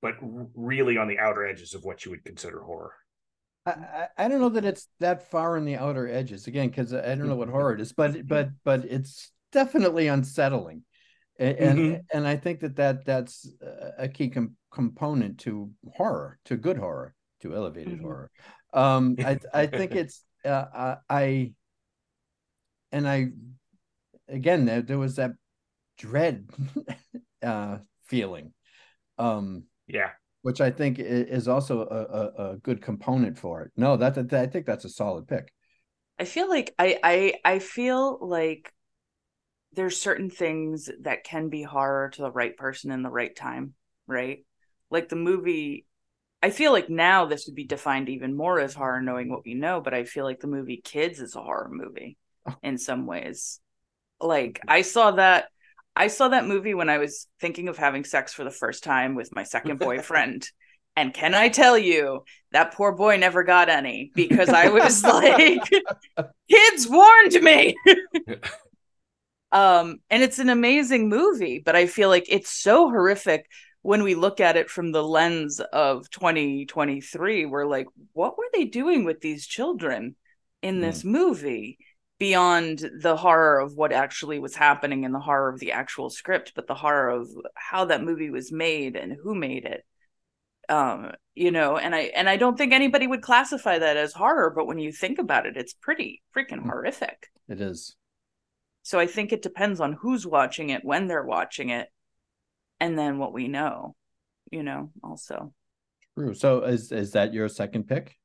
but 0.00 0.14
really 0.54 0.96
on 0.96 1.08
the 1.08 1.18
outer 1.18 1.44
edges 1.44 1.74
of 1.74 1.84
what 1.84 2.04
you 2.04 2.12
would 2.12 2.24
consider 2.24 2.60
horror 2.60 2.92
I, 3.66 4.08
I 4.16 4.28
don't 4.28 4.40
know 4.40 4.48
that 4.50 4.64
it's 4.64 4.88
that 5.00 5.30
far 5.30 5.56
on 5.56 5.64
the 5.64 5.76
outer 5.76 6.08
edges 6.08 6.46
again 6.46 6.68
because 6.68 6.94
I 6.94 7.14
don't 7.14 7.28
know 7.28 7.36
what 7.36 7.48
horror 7.48 7.74
it 7.74 7.80
is, 7.80 7.92
but 7.92 8.26
but 8.26 8.50
but 8.64 8.84
it's 8.84 9.32
definitely 9.52 10.08
unsettling, 10.08 10.82
and 11.38 11.56
mm-hmm. 11.58 11.94
and, 11.94 12.02
and, 12.12 12.28
I 12.28 12.36
think 12.36 12.60
that 12.60 12.76
that 12.76 13.04
that's 13.04 13.50
a 13.98 14.08
key 14.08 14.28
com- 14.28 14.56
component 14.70 15.38
to 15.40 15.70
horror, 15.94 16.38
to 16.44 16.56
good 16.56 16.78
horror, 16.78 17.14
to 17.40 17.54
elevated 17.54 17.94
mm-hmm. 17.94 18.04
horror. 18.04 18.30
Um, 18.72 19.16
I 19.18 19.38
I 19.54 19.66
think 19.66 19.94
it's 19.94 20.22
uh, 20.44 20.96
I 21.08 21.52
and 22.92 23.08
I 23.08 23.28
again 24.28 24.64
there, 24.64 24.82
there 24.82 24.98
was 24.98 25.16
that 25.16 25.32
dread 25.98 26.48
uh, 27.42 27.78
feeling. 28.06 28.52
Um, 29.18 29.64
yeah, 29.86 30.10
which 30.46 30.60
I 30.60 30.70
think 30.70 31.00
is 31.00 31.48
also 31.48 31.80
a, 31.80 32.44
a, 32.44 32.50
a 32.52 32.56
good 32.58 32.80
component 32.80 33.36
for 33.36 33.62
it. 33.62 33.72
No, 33.76 33.96
that, 33.96 34.14
that 34.14 34.32
I 34.32 34.46
think 34.46 34.64
that's 34.64 34.84
a 34.84 34.88
solid 34.88 35.26
pick. 35.26 35.52
I 36.20 36.24
feel 36.24 36.48
like 36.48 36.72
I 36.78 37.00
I 37.02 37.34
I 37.44 37.58
feel 37.58 38.16
like 38.24 38.72
there's 39.72 40.00
certain 40.00 40.30
things 40.30 40.88
that 41.00 41.24
can 41.24 41.48
be 41.48 41.64
horror 41.64 42.10
to 42.10 42.22
the 42.22 42.30
right 42.30 42.56
person 42.56 42.92
in 42.92 43.02
the 43.02 43.10
right 43.10 43.34
time, 43.34 43.74
right? 44.06 44.44
Like 44.88 45.08
the 45.08 45.16
movie 45.16 45.84
I 46.40 46.50
feel 46.50 46.70
like 46.70 46.88
now 46.88 47.26
this 47.26 47.46
would 47.48 47.56
be 47.56 47.66
defined 47.66 48.08
even 48.08 48.36
more 48.36 48.60
as 48.60 48.72
horror, 48.72 49.02
knowing 49.02 49.28
what 49.28 49.44
we 49.44 49.54
know. 49.54 49.80
But 49.80 49.94
I 49.94 50.04
feel 50.04 50.22
like 50.22 50.38
the 50.38 50.46
movie 50.46 50.80
Kids 50.80 51.18
is 51.18 51.34
a 51.34 51.42
horror 51.42 51.70
movie 51.72 52.18
oh. 52.48 52.54
in 52.62 52.78
some 52.78 53.04
ways. 53.04 53.58
Like 54.20 54.60
I 54.68 54.82
saw 54.82 55.10
that, 55.10 55.48
I 55.96 56.08
saw 56.08 56.28
that 56.28 56.46
movie 56.46 56.74
when 56.74 56.90
I 56.90 56.98
was 56.98 57.26
thinking 57.40 57.68
of 57.68 57.78
having 57.78 58.04
sex 58.04 58.34
for 58.34 58.44
the 58.44 58.50
first 58.50 58.84
time 58.84 59.14
with 59.14 59.34
my 59.34 59.44
second 59.44 59.78
boyfriend. 59.78 60.48
and 60.96 61.12
can 61.12 61.34
I 61.34 61.48
tell 61.48 61.78
you 61.78 62.24
that 62.52 62.74
poor 62.74 62.92
boy 62.92 63.16
never 63.16 63.42
got 63.42 63.70
any 63.70 64.10
because 64.14 64.50
I 64.50 64.68
was 64.68 65.02
like, 65.04 65.62
kids 66.50 66.86
warned 66.86 67.42
me. 67.42 67.74
um, 69.52 69.96
and 70.10 70.22
it's 70.22 70.38
an 70.38 70.50
amazing 70.50 71.08
movie, 71.08 71.62
but 71.64 71.74
I 71.74 71.86
feel 71.86 72.10
like 72.10 72.26
it's 72.28 72.50
so 72.50 72.90
horrific 72.90 73.46
when 73.80 74.02
we 74.02 74.14
look 74.14 74.40
at 74.40 74.56
it 74.56 74.68
from 74.68 74.90
the 74.90 75.02
lens 75.02 75.60
of 75.60 76.10
2023 76.10 77.46
we're 77.46 77.64
like 77.64 77.86
what 78.14 78.36
were 78.36 78.48
they 78.52 78.64
doing 78.64 79.04
with 79.04 79.20
these 79.20 79.46
children 79.46 80.16
in 80.60 80.80
this 80.80 81.04
mm. 81.04 81.10
movie 81.10 81.78
beyond 82.18 82.90
the 83.00 83.16
horror 83.16 83.60
of 83.60 83.74
what 83.74 83.92
actually 83.92 84.38
was 84.38 84.54
happening 84.54 85.04
and 85.04 85.14
the 85.14 85.20
horror 85.20 85.50
of 85.50 85.60
the 85.60 85.72
actual 85.72 86.08
script 86.10 86.52
but 86.54 86.66
the 86.66 86.74
horror 86.74 87.10
of 87.10 87.28
how 87.54 87.84
that 87.84 88.02
movie 88.02 88.30
was 88.30 88.50
made 88.50 88.96
and 88.96 89.16
who 89.22 89.34
made 89.34 89.64
it 89.64 89.84
um 90.68 91.12
you 91.34 91.50
know 91.50 91.76
and 91.76 91.94
i 91.94 92.10
and 92.16 92.28
i 92.28 92.36
don't 92.36 92.56
think 92.56 92.72
anybody 92.72 93.06
would 93.06 93.22
classify 93.22 93.78
that 93.78 93.96
as 93.96 94.12
horror 94.12 94.50
but 94.54 94.66
when 94.66 94.78
you 94.78 94.90
think 94.90 95.18
about 95.18 95.46
it 95.46 95.56
it's 95.56 95.74
pretty 95.74 96.22
freaking 96.34 96.62
mm. 96.62 96.66
horrific 96.66 97.28
it 97.48 97.60
is 97.60 97.94
So 98.82 99.00
I 99.00 99.06
think 99.08 99.32
it 99.32 99.42
depends 99.42 99.80
on 99.80 99.94
who's 99.94 100.24
watching 100.24 100.70
it, 100.70 100.84
when 100.84 101.08
they're 101.08 101.24
watching 101.24 101.70
it, 101.70 101.88
and 102.78 102.96
then 102.96 103.18
what 103.18 103.32
we 103.32 103.48
know, 103.48 103.96
you 104.52 104.62
know, 104.62 104.92
also. 105.02 105.52
True. 106.14 106.34
So 106.34 106.62
is 106.62 106.92
is 106.92 107.10
that 107.12 107.34
your 107.34 107.48
second 107.48 107.88
pick? 107.88 108.16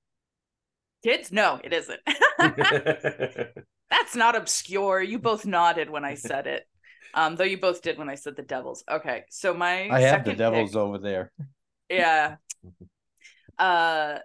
Kids? 1.03 1.31
No, 1.31 1.59
it 1.63 1.73
isn't. 1.73 1.99
That's 3.91 4.15
not 4.15 4.35
obscure. 4.35 5.01
You 5.01 5.19
both 5.19 5.45
nodded 5.45 5.89
when 5.89 6.03
I 6.03 6.15
said 6.15 6.47
it. 6.47 6.63
Um, 7.13 7.35
though 7.35 7.43
you 7.43 7.59
both 7.59 7.81
did 7.81 7.97
when 7.97 8.09
I 8.09 8.15
said 8.15 8.37
the 8.37 8.41
Devils. 8.41 8.83
Okay, 8.89 9.25
so 9.29 9.53
my 9.53 9.89
I 9.89 9.99
have 9.99 10.23
the 10.23 10.33
Devils 10.33 10.71
pick, 10.71 10.77
over 10.77 10.97
there. 10.97 11.31
Yeah. 11.89 12.35
Uh, 13.59 14.17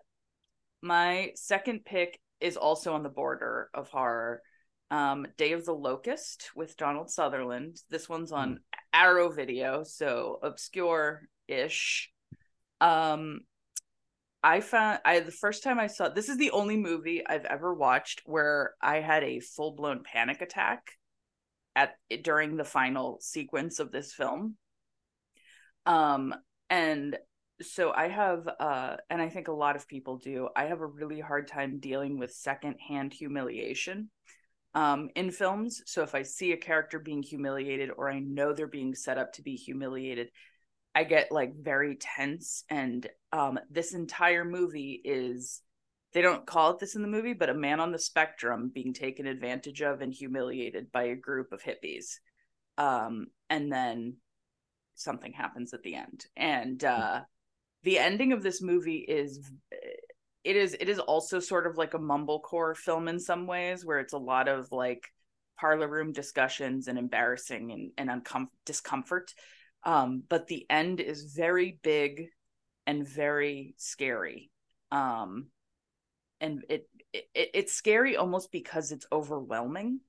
my 0.81 1.31
second 1.35 1.85
pick 1.85 2.19
is 2.41 2.57
also 2.57 2.95
on 2.95 3.03
the 3.03 3.11
border 3.11 3.69
of 3.75 3.91
horror. 3.91 4.41
Um, 4.91 5.27
Day 5.37 5.53
of 5.53 5.67
the 5.67 5.75
Locust 5.75 6.53
with 6.55 6.79
Donald 6.79 7.11
Sutherland. 7.11 7.77
This 7.91 8.09
one's 8.09 8.33
on 8.33 8.55
mm. 8.55 8.59
Arrow 8.95 9.29
Video, 9.29 9.83
so 9.83 10.39
obscure-ish. 10.43 12.11
Um, 12.81 13.41
I 14.47 14.61
found 14.61 15.01
I 15.05 15.19
the 15.19 15.33
first 15.33 15.65
time 15.65 15.81
I 15.81 15.89
saw 15.89 16.09
this 16.09 16.29
is 16.29 16.37
the 16.37 16.53
only 16.53 16.77
movie 16.77 17.27
I've 17.27 17.47
ever 17.47 17.75
watched 17.75 18.23
where 18.27 18.75
I 18.81 19.01
had 19.01 19.25
a 19.25 19.41
full 19.41 19.73
blown 19.73 20.05
panic 20.05 20.41
attack 20.41 20.93
at 21.75 21.97
during 22.23 22.57
the 22.57 22.63
final 22.63 23.19
sequence 23.21 23.81
of 23.81 23.91
this 23.91 24.15
film. 24.15 24.57
Um 25.85 26.33
and 26.71 27.19
so 27.61 27.93
I 27.93 28.07
have 28.07 28.49
uh 28.61 28.99
and 29.11 29.21
I 29.21 29.31
think 29.31 29.49
a 29.49 29.53
lot 29.53 29.75
of 29.75 29.89
people 29.89 30.19
do. 30.19 30.49
I 30.55 30.67
have 30.67 30.81
a 30.81 30.87
really 30.87 31.19
hard 31.19 31.49
time 31.49 31.81
dealing 31.81 32.17
with 32.17 32.31
secondhand 32.31 33.13
humiliation 33.13 34.11
um 34.77 35.09
in 35.17 35.33
films. 35.33 35.83
So 35.87 36.05
if 36.05 36.15
I 36.15 36.23
see 36.23 36.53
a 36.53 36.57
character 36.57 37.01
being 37.01 37.25
humiliated 37.25 37.91
or 37.97 38.09
I 38.09 38.21
know 38.21 38.53
they're 38.53 38.69
being 38.69 38.95
set 38.95 39.19
up 39.19 39.33
to 39.33 39.43
be 39.43 39.57
humiliated, 39.57 40.31
I 40.97 41.05
get 41.05 41.31
like 41.31 41.55
very 41.55 41.97
tense 41.97 42.65
and 42.71 43.07
um 43.31 43.61
this 43.71 43.93
entire 43.93 44.47
movie 44.47 44.99
is 45.05 45.61
they 46.15 46.23
don't 46.23 46.47
call 46.47 46.71
it 46.71 46.79
this 46.79 46.97
in 46.97 47.03
the 47.03 47.09
movie 47.09 47.35
but 47.35 47.51
a 47.51 47.55
man 47.55 47.81
on 47.81 47.93
the 47.93 47.99
spectrum 47.99 48.71
being 48.75 48.95
taken 48.95 49.27
advantage 49.27 49.83
of 49.83 50.01
and 50.01 50.11
humiliated 50.11 50.91
by 50.91 51.05
a 51.05 51.15
group 51.15 51.53
of 51.53 51.63
hippies. 51.63 52.15
Um 52.79 53.27
and 53.51 53.71
then 53.71 54.17
something 54.95 55.35
happens 55.35 55.75
at 55.75 55.83
the 55.83 55.97
end. 55.97 56.25
And 56.35 56.83
uh 56.83 57.21
the 57.83 57.99
ending 57.99 58.33
of 58.33 58.43
this 58.43 58.63
movie 58.63 59.05
is 59.07 59.41
it 60.45 60.57
is 60.57 60.75
it 60.81 60.89
is 60.89 60.99
also 60.99 61.41
sort 61.41 61.67
of 61.67 61.77
like 61.77 61.93
a 61.93 61.99
mumblecore 61.99 62.75
film 62.75 63.07
in 63.07 63.21
some 63.21 63.47
ways 63.47 63.85
where 63.85 64.01
it's 64.01 64.15
a 64.15 64.19
lot 64.19 64.49
of 64.49 64.73
like 64.73 65.13
parlor 65.61 65.89
room 65.89 66.13
discussions 66.13 66.89
and 66.89 66.99
embarrassing 66.99 67.71
and, 67.73 67.91
and 67.99 68.25
uncom- 68.25 68.49
discomfort 68.65 69.35
um, 69.87 70.25
but 70.29 70.49
the 70.49 70.67
end 70.69 71.01
is 71.01 71.33
very 71.35 71.79
big 71.83 72.27
and 72.87 73.09
very 73.09 73.75
scary. 73.79 74.51
Um, 74.91 75.47
and 76.41 76.65
it, 76.69 76.89
it 77.15 77.29
it's 77.35 77.73
scary 77.73 78.17
almost 78.17 78.53
because 78.53 78.91
it's 78.93 79.07
overwhelming. 79.11 80.01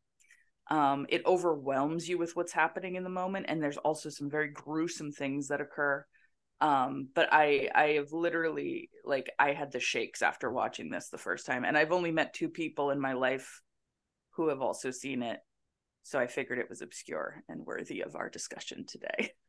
Um, 0.70 1.06
it 1.08 1.26
overwhelms 1.26 2.10
you 2.10 2.18
with 2.18 2.36
what's 2.36 2.52
happening 2.52 2.96
in 2.96 3.04
the 3.04 3.10
moment, 3.10 3.46
and 3.48 3.62
there's 3.64 3.78
also 3.78 4.10
some 4.10 4.30
very 4.30 4.50
gruesome 4.50 5.12
things 5.12 5.48
that 5.48 5.62
occur. 5.62 6.06
Um, 6.60 7.08
but 7.14 7.30
I 7.32 7.70
I 7.74 7.86
have 7.94 8.12
literally 8.12 8.90
like 9.06 9.32
I 9.38 9.54
had 9.54 9.72
the 9.72 9.80
shakes 9.80 10.24
after 10.24 10.52
watching 10.52 10.90
this 10.90 11.10
the 11.10 11.20
first 11.20 11.46
time, 11.46 11.64
and 11.64 11.78
I've 11.78 11.92
only 11.92 12.12
met 12.12 12.34
two 12.34 12.50
people 12.50 12.90
in 12.90 13.00
my 13.00 13.14
life 13.14 13.62
who 14.32 14.50
have 14.50 14.62
also 14.62 14.90
seen 14.90 15.22
it, 15.22 15.40
so 16.02 16.20
I 16.20 16.26
figured 16.28 16.58
it 16.60 16.70
was 16.70 16.82
obscure 16.82 17.44
and 17.48 17.66
worthy 17.66 18.02
of 18.02 18.16
our 18.16 18.28
discussion 18.28 18.86
today. 18.88 19.34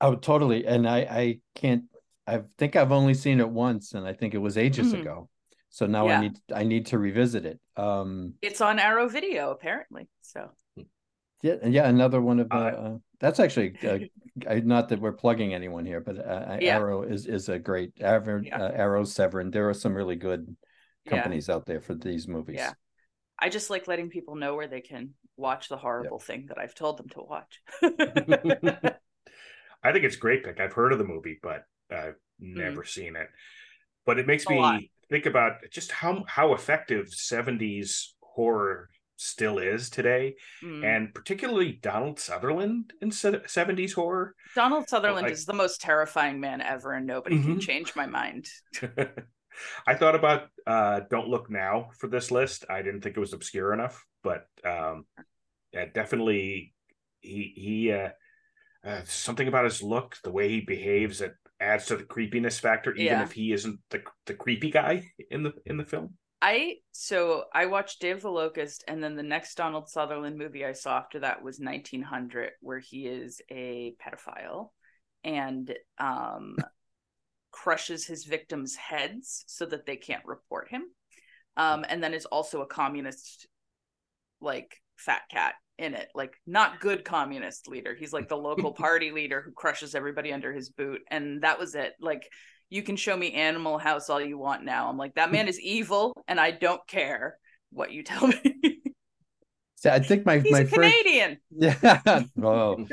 Oh, 0.00 0.14
totally. 0.14 0.66
And 0.66 0.88
I, 0.88 0.98
I 0.98 1.40
can't. 1.54 1.84
I 2.26 2.42
think 2.58 2.76
I've 2.76 2.92
only 2.92 3.14
seen 3.14 3.40
it 3.40 3.48
once, 3.48 3.94
and 3.94 4.06
I 4.06 4.12
think 4.12 4.34
it 4.34 4.38
was 4.38 4.58
ages 4.58 4.92
mm-hmm. 4.92 5.00
ago. 5.00 5.30
So 5.70 5.86
now 5.86 6.08
yeah. 6.08 6.18
I 6.18 6.20
need 6.20 6.38
I 6.54 6.64
need 6.64 6.86
to 6.86 6.98
revisit 6.98 7.44
it. 7.44 7.60
Um, 7.76 8.34
it's 8.42 8.60
on 8.60 8.78
Arrow 8.78 9.08
Video 9.08 9.50
apparently. 9.50 10.08
So 10.22 10.50
yeah, 11.42 11.56
yeah, 11.64 11.88
another 11.88 12.20
one 12.20 12.40
of 12.40 12.48
uh, 12.50 12.54
uh, 12.54 12.96
that's 13.20 13.40
actually 13.40 13.74
uh, 14.46 14.54
not 14.64 14.88
that 14.88 15.00
we're 15.00 15.12
plugging 15.12 15.54
anyone 15.54 15.84
here, 15.84 16.00
but 16.00 16.18
uh, 16.18 16.58
yeah. 16.60 16.76
Arrow 16.76 17.02
is 17.02 17.26
is 17.26 17.48
a 17.48 17.58
great 17.58 17.92
Arrow, 18.00 18.40
yeah. 18.42 18.60
Uh, 18.60 18.70
Arrow 18.70 19.04
Severin. 19.04 19.50
There 19.50 19.68
are 19.68 19.74
some 19.74 19.94
really 19.94 20.16
good 20.16 20.56
companies 21.06 21.48
out 21.48 21.66
there 21.66 21.80
for 21.80 21.94
these 21.94 22.26
movies. 22.26 22.56
Yeah, 22.58 22.72
I 23.38 23.48
just 23.48 23.70
like 23.70 23.86
letting 23.88 24.10
people 24.10 24.34
know 24.34 24.54
where 24.54 24.68
they 24.68 24.80
can 24.80 25.10
watch 25.36 25.68
the 25.68 25.76
horrible 25.76 26.18
thing 26.18 26.46
that 26.48 26.58
I've 26.58 26.74
told 26.74 26.98
them 26.98 27.08
to 27.10 27.22
watch. 27.22 27.60
I 29.82 29.92
think 29.92 30.04
it's 30.04 30.16
great 30.16 30.44
pick. 30.44 30.60
I've 30.60 30.72
heard 30.72 30.92
of 30.92 30.98
the 30.98 31.04
movie, 31.04 31.38
but 31.42 31.64
I've 31.90 32.16
never 32.38 32.82
mm. 32.82 32.88
seen 32.88 33.16
it. 33.16 33.28
But 34.06 34.18
it 34.18 34.26
makes 34.26 34.46
a 34.46 34.50
me 34.50 34.58
lot. 34.58 34.80
think 35.10 35.26
about 35.26 35.54
just 35.70 35.92
how 35.92 36.24
how 36.26 36.54
effective 36.54 37.06
70s 37.06 38.08
horror 38.22 38.90
still 39.20 39.58
is 39.58 39.90
today 39.90 40.36
mm. 40.62 40.84
and 40.84 41.12
particularly 41.12 41.72
donald 41.82 42.20
sutherland 42.20 42.92
in 43.02 43.10
70s 43.10 43.92
horror 43.92 44.32
donald 44.54 44.88
sutherland 44.88 45.28
is 45.28 45.44
the 45.44 45.52
most 45.52 45.80
terrifying 45.80 46.38
man 46.38 46.60
ever 46.60 46.92
and 46.92 47.04
nobody 47.04 47.34
mm-hmm. 47.34 47.54
can 47.54 47.60
change 47.60 47.96
my 47.96 48.06
mind 48.06 48.46
i 49.88 49.94
thought 49.96 50.14
about 50.14 50.50
uh, 50.68 51.00
don't 51.10 51.26
look 51.26 51.50
now 51.50 51.88
for 51.98 52.06
this 52.06 52.30
list 52.30 52.64
i 52.70 52.80
didn't 52.80 53.00
think 53.00 53.16
it 53.16 53.20
was 53.20 53.32
obscure 53.32 53.72
enough 53.72 54.06
but 54.22 54.46
um, 54.64 55.04
yeah, 55.72 55.86
definitely 55.92 56.74
he 57.20 57.52
he 57.54 57.92
uh, 57.92 58.10
uh, 58.84 59.00
something 59.04 59.48
about 59.48 59.64
his 59.64 59.82
look, 59.82 60.16
the 60.22 60.30
way 60.30 60.48
he 60.48 60.60
behaves, 60.60 61.18
that 61.18 61.32
adds 61.60 61.86
to 61.86 61.96
the 61.96 62.04
creepiness 62.04 62.58
factor, 62.58 62.92
even 62.92 63.06
yeah. 63.06 63.22
if 63.22 63.32
he 63.32 63.52
isn't 63.52 63.80
the 63.90 64.02
the 64.26 64.34
creepy 64.34 64.70
guy 64.70 65.10
in 65.30 65.42
the 65.42 65.52
in 65.66 65.76
the 65.76 65.84
film. 65.84 66.14
I 66.40 66.76
so 66.92 67.44
I 67.52 67.66
watched 67.66 68.00
Day 68.00 68.10
of 68.10 68.22
the 68.22 68.30
Locust, 68.30 68.84
and 68.86 69.02
then 69.02 69.16
the 69.16 69.22
next 69.22 69.56
Donald 69.56 69.88
Sutherland 69.88 70.38
movie 70.38 70.64
I 70.64 70.72
saw 70.72 70.98
after 70.98 71.20
that 71.20 71.42
was 71.42 71.58
1900, 71.58 72.52
where 72.60 72.78
he 72.78 73.06
is 73.06 73.40
a 73.50 73.96
pedophile 74.00 74.70
and 75.24 75.74
um, 75.98 76.56
crushes 77.50 78.06
his 78.06 78.24
victims' 78.24 78.76
heads 78.76 79.44
so 79.48 79.66
that 79.66 79.84
they 79.84 79.96
can't 79.96 80.24
report 80.24 80.68
him, 80.68 80.84
um, 81.56 81.84
and 81.88 82.02
then 82.02 82.14
is 82.14 82.26
also 82.26 82.62
a 82.62 82.66
communist, 82.66 83.48
like 84.40 84.80
fat 84.96 85.22
cat 85.28 85.54
in 85.78 85.94
it. 85.94 86.08
Like 86.14 86.34
not 86.46 86.80
good 86.80 87.04
communist 87.04 87.68
leader. 87.68 87.94
He's 87.94 88.12
like 88.12 88.28
the 88.28 88.36
local 88.36 88.72
party 88.84 89.10
leader 89.10 89.42
who 89.42 89.52
crushes 89.52 89.94
everybody 89.94 90.32
under 90.32 90.52
his 90.52 90.70
boot. 90.70 91.00
And 91.10 91.42
that 91.42 91.58
was 91.58 91.74
it. 91.74 91.94
Like 92.00 92.28
you 92.70 92.82
can 92.82 92.96
show 92.96 93.16
me 93.16 93.32
animal 93.32 93.78
house 93.78 94.10
all 94.10 94.20
you 94.20 94.38
want 94.38 94.64
now. 94.64 94.88
I'm 94.88 94.98
like 94.98 95.14
that 95.14 95.32
man 95.32 95.48
is 95.48 95.60
evil 95.60 96.12
and 96.28 96.38
i 96.38 96.50
don't 96.50 96.86
care 96.86 97.38
what 97.70 97.92
you 97.92 98.02
tell 98.02 98.26
me. 98.44 98.82
So 99.76 99.90
i 99.90 99.98
think 99.98 100.26
my 100.26 100.38
he's 100.38 100.52
my 100.52 100.60
a 100.60 100.66
first, 100.66 100.74
canadian. 100.74 101.38
Yeah. 101.50 102.22
Oh. 102.42 102.86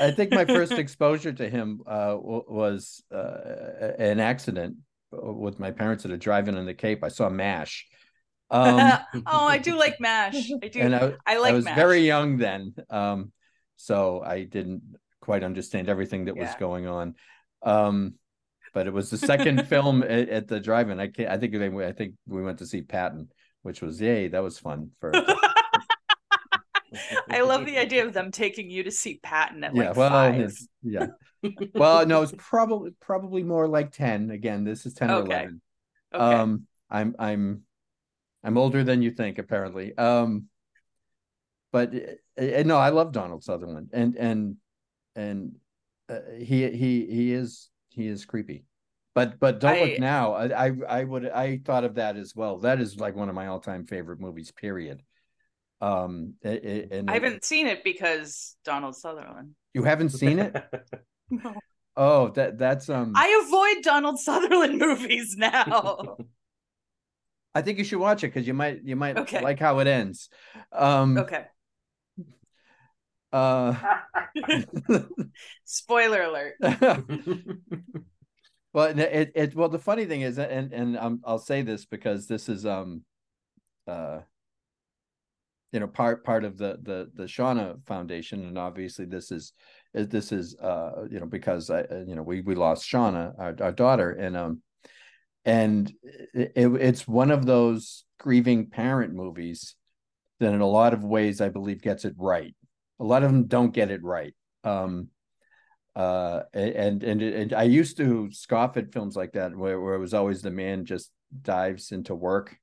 i 0.00 0.10
think 0.10 0.32
my 0.32 0.44
first 0.44 0.72
exposure 0.72 1.32
to 1.32 1.48
him 1.48 1.82
uh, 1.86 2.16
was 2.18 3.02
uh, 3.14 3.92
an 3.98 4.18
accident 4.18 4.76
with 5.12 5.58
my 5.58 5.70
parents 5.70 6.04
at 6.04 6.10
a 6.10 6.16
drive-in 6.16 6.56
in 6.56 6.66
the 6.66 6.74
cape. 6.74 7.02
I 7.02 7.08
saw 7.08 7.28
mash 7.28 7.86
um, 8.50 8.98
oh, 9.26 9.46
I 9.46 9.58
do 9.58 9.78
like 9.78 10.00
Mash. 10.00 10.50
I 10.62 10.68
do. 10.68 10.80
I, 10.82 11.14
I 11.26 11.38
like. 11.38 11.52
I 11.52 11.56
was 11.56 11.64
Mash. 11.64 11.76
very 11.76 12.00
young 12.00 12.36
then, 12.36 12.74
um, 12.88 13.32
so 13.76 14.22
I 14.24 14.44
didn't 14.44 14.82
quite 15.20 15.44
understand 15.44 15.88
everything 15.88 16.24
that 16.26 16.36
yeah. 16.36 16.42
was 16.42 16.54
going 16.56 16.86
on. 16.86 17.14
Um, 17.62 18.14
but 18.72 18.86
it 18.86 18.92
was 18.92 19.10
the 19.10 19.18
second 19.18 19.68
film 19.68 20.02
at, 20.02 20.28
at, 20.28 20.48
the 20.48 20.60
drive-in. 20.60 21.00
I 21.00 21.08
can't. 21.08 21.30
I 21.30 21.38
think 21.38 21.52
they. 21.52 21.86
I 21.86 21.92
think 21.92 22.14
we 22.26 22.42
went 22.42 22.58
to 22.58 22.66
see 22.66 22.82
Patton, 22.82 23.28
which 23.62 23.80
was 23.82 24.00
yay. 24.00 24.28
That 24.28 24.42
was 24.42 24.58
fun 24.58 24.90
for. 25.00 25.12
I 27.30 27.42
love 27.42 27.66
the 27.66 27.78
idea 27.78 28.04
of 28.04 28.12
them 28.12 28.32
taking 28.32 28.68
you 28.68 28.82
to 28.82 28.90
see 28.90 29.20
Patton 29.22 29.62
at 29.62 29.76
yeah, 29.76 29.88
like 29.88 29.96
well, 29.96 30.10
five. 30.10 30.52
Yeah. 30.82 31.06
well, 31.74 32.04
no, 32.04 32.22
it's 32.22 32.34
probably 32.36 32.90
probably 33.00 33.44
more 33.44 33.68
like 33.68 33.92
ten. 33.92 34.30
Again, 34.30 34.64
this 34.64 34.86
is 34.86 34.94
ten 34.94 35.10
okay. 35.10 35.20
or 35.20 35.24
eleven. 35.26 35.62
Okay. 36.12 36.24
Um, 36.24 36.66
I'm 36.90 37.14
I'm 37.18 37.62
I'm 38.42 38.56
older 38.56 38.84
than 38.84 39.02
you 39.02 39.10
think, 39.10 39.38
apparently. 39.38 39.96
Um, 39.96 40.46
but 41.72 41.94
uh, 42.38 42.62
no, 42.64 42.76
I 42.78 42.88
love 42.90 43.12
Donald 43.12 43.44
Sutherland, 43.44 43.90
and 43.92 44.16
and 44.16 44.56
and 45.14 45.56
uh, 46.08 46.18
he 46.38 46.68
he 46.70 47.06
he 47.06 47.32
is 47.32 47.68
he 47.90 48.06
is 48.06 48.24
creepy. 48.24 48.64
But 49.14 49.38
but 49.38 49.60
don't 49.60 49.76
I, 49.76 49.84
look 49.84 49.98
now. 49.98 50.32
I, 50.34 50.66
I 50.66 50.72
I 50.88 51.04
would 51.04 51.28
I 51.28 51.58
thought 51.64 51.84
of 51.84 51.96
that 51.96 52.16
as 52.16 52.34
well. 52.34 52.58
That 52.58 52.80
is 52.80 52.98
like 52.98 53.14
one 53.14 53.28
of 53.28 53.34
my 53.34 53.48
all 53.48 53.60
time 53.60 53.86
favorite 53.86 54.20
movies. 54.20 54.50
Period. 54.50 55.02
Um, 55.80 56.34
and 56.42 57.10
I 57.10 57.14
haven't 57.14 57.44
seen 57.44 57.66
it 57.66 57.82
because 57.82 58.56
Donald 58.64 58.96
Sutherland. 58.96 59.54
You 59.72 59.82
haven't 59.84 60.10
seen 60.10 60.38
it? 60.38 60.56
no. 61.30 61.54
Oh, 61.96 62.28
that 62.30 62.58
that's 62.58 62.88
um. 62.88 63.12
I 63.16 63.42
avoid 63.46 63.84
Donald 63.84 64.18
Sutherland 64.18 64.78
movies 64.80 65.36
now. 65.36 66.16
I 67.54 67.62
think 67.62 67.78
you 67.78 67.84
should 67.84 67.98
watch 67.98 68.22
it 68.22 68.28
because 68.28 68.46
you 68.46 68.54
might 68.54 68.82
you 68.84 68.96
might 68.96 69.16
okay. 69.18 69.40
like 69.40 69.58
how 69.58 69.78
it 69.80 69.86
ends. 69.86 70.28
Um, 70.72 71.18
okay. 71.18 71.46
Uh, 73.32 73.74
Spoiler 75.64 76.22
alert. 76.22 76.54
well, 78.72 78.98
it, 78.98 79.32
it 79.34 79.54
well 79.54 79.68
the 79.68 79.78
funny 79.78 80.04
thing 80.04 80.22
is, 80.22 80.38
and 80.38 80.72
and 80.72 80.96
um, 80.96 81.20
I'll 81.24 81.38
say 81.38 81.62
this 81.62 81.84
because 81.86 82.26
this 82.26 82.48
is 82.48 82.66
um, 82.66 83.04
uh, 83.86 84.20
you 85.72 85.80
know 85.80 85.86
part 85.86 86.24
part 86.24 86.44
of 86.44 86.58
the 86.58 86.78
the 86.82 87.10
the 87.14 87.24
Shawna 87.24 87.84
Foundation, 87.86 88.44
and 88.44 88.58
obviously 88.58 89.04
this 89.04 89.30
is 89.30 89.52
this 89.94 90.32
is 90.32 90.56
uh 90.56 91.06
you 91.10 91.20
know 91.20 91.26
because 91.26 91.70
I 91.70 91.82
you 92.06 92.14
know 92.14 92.22
we 92.22 92.40
we 92.40 92.54
lost 92.54 92.88
Shawna 92.88 93.34
our, 93.38 93.54
our 93.60 93.72
daughter 93.72 94.10
and 94.10 94.36
um 94.36 94.62
and 95.44 95.92
it, 96.34 96.52
it's 96.54 97.08
one 97.08 97.30
of 97.30 97.46
those 97.46 98.04
grieving 98.18 98.68
parent 98.68 99.14
movies 99.14 99.74
that 100.38 100.52
in 100.52 100.60
a 100.60 100.66
lot 100.66 100.94
of 100.94 101.04
ways 101.04 101.40
I 101.40 101.48
believe 101.48 101.82
gets 101.82 102.04
it 102.04 102.14
right. 102.16 102.54
A 102.98 103.04
lot 103.04 103.22
of 103.22 103.30
them 103.30 103.46
don't 103.46 103.72
get 103.72 103.90
it 103.90 104.02
right. 104.02 104.34
Um, 104.64 105.08
uh, 105.96 106.42
and 106.52 107.02
and 107.02 107.22
and 107.22 107.52
I 107.52 107.64
used 107.64 107.96
to 107.96 108.30
scoff 108.30 108.76
at 108.76 108.92
films 108.92 109.16
like 109.16 109.32
that 109.32 109.56
where, 109.56 109.80
where 109.80 109.94
it 109.94 110.00
was 110.00 110.14
always 110.14 110.40
the 110.42 110.50
man 110.50 110.84
just 110.84 111.10
dives 111.42 111.92
into 111.92 112.14
work 112.14 112.56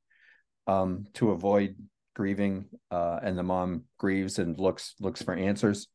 um, 0.65 1.05
to 1.15 1.31
avoid 1.31 1.75
grieving, 2.15 2.65
uh, 2.89 3.19
and 3.21 3.37
the 3.37 3.43
mom 3.43 3.83
grieves 3.97 4.39
and 4.39 4.57
looks 4.57 4.95
looks 4.99 5.21
for 5.21 5.33
answers. 5.33 5.87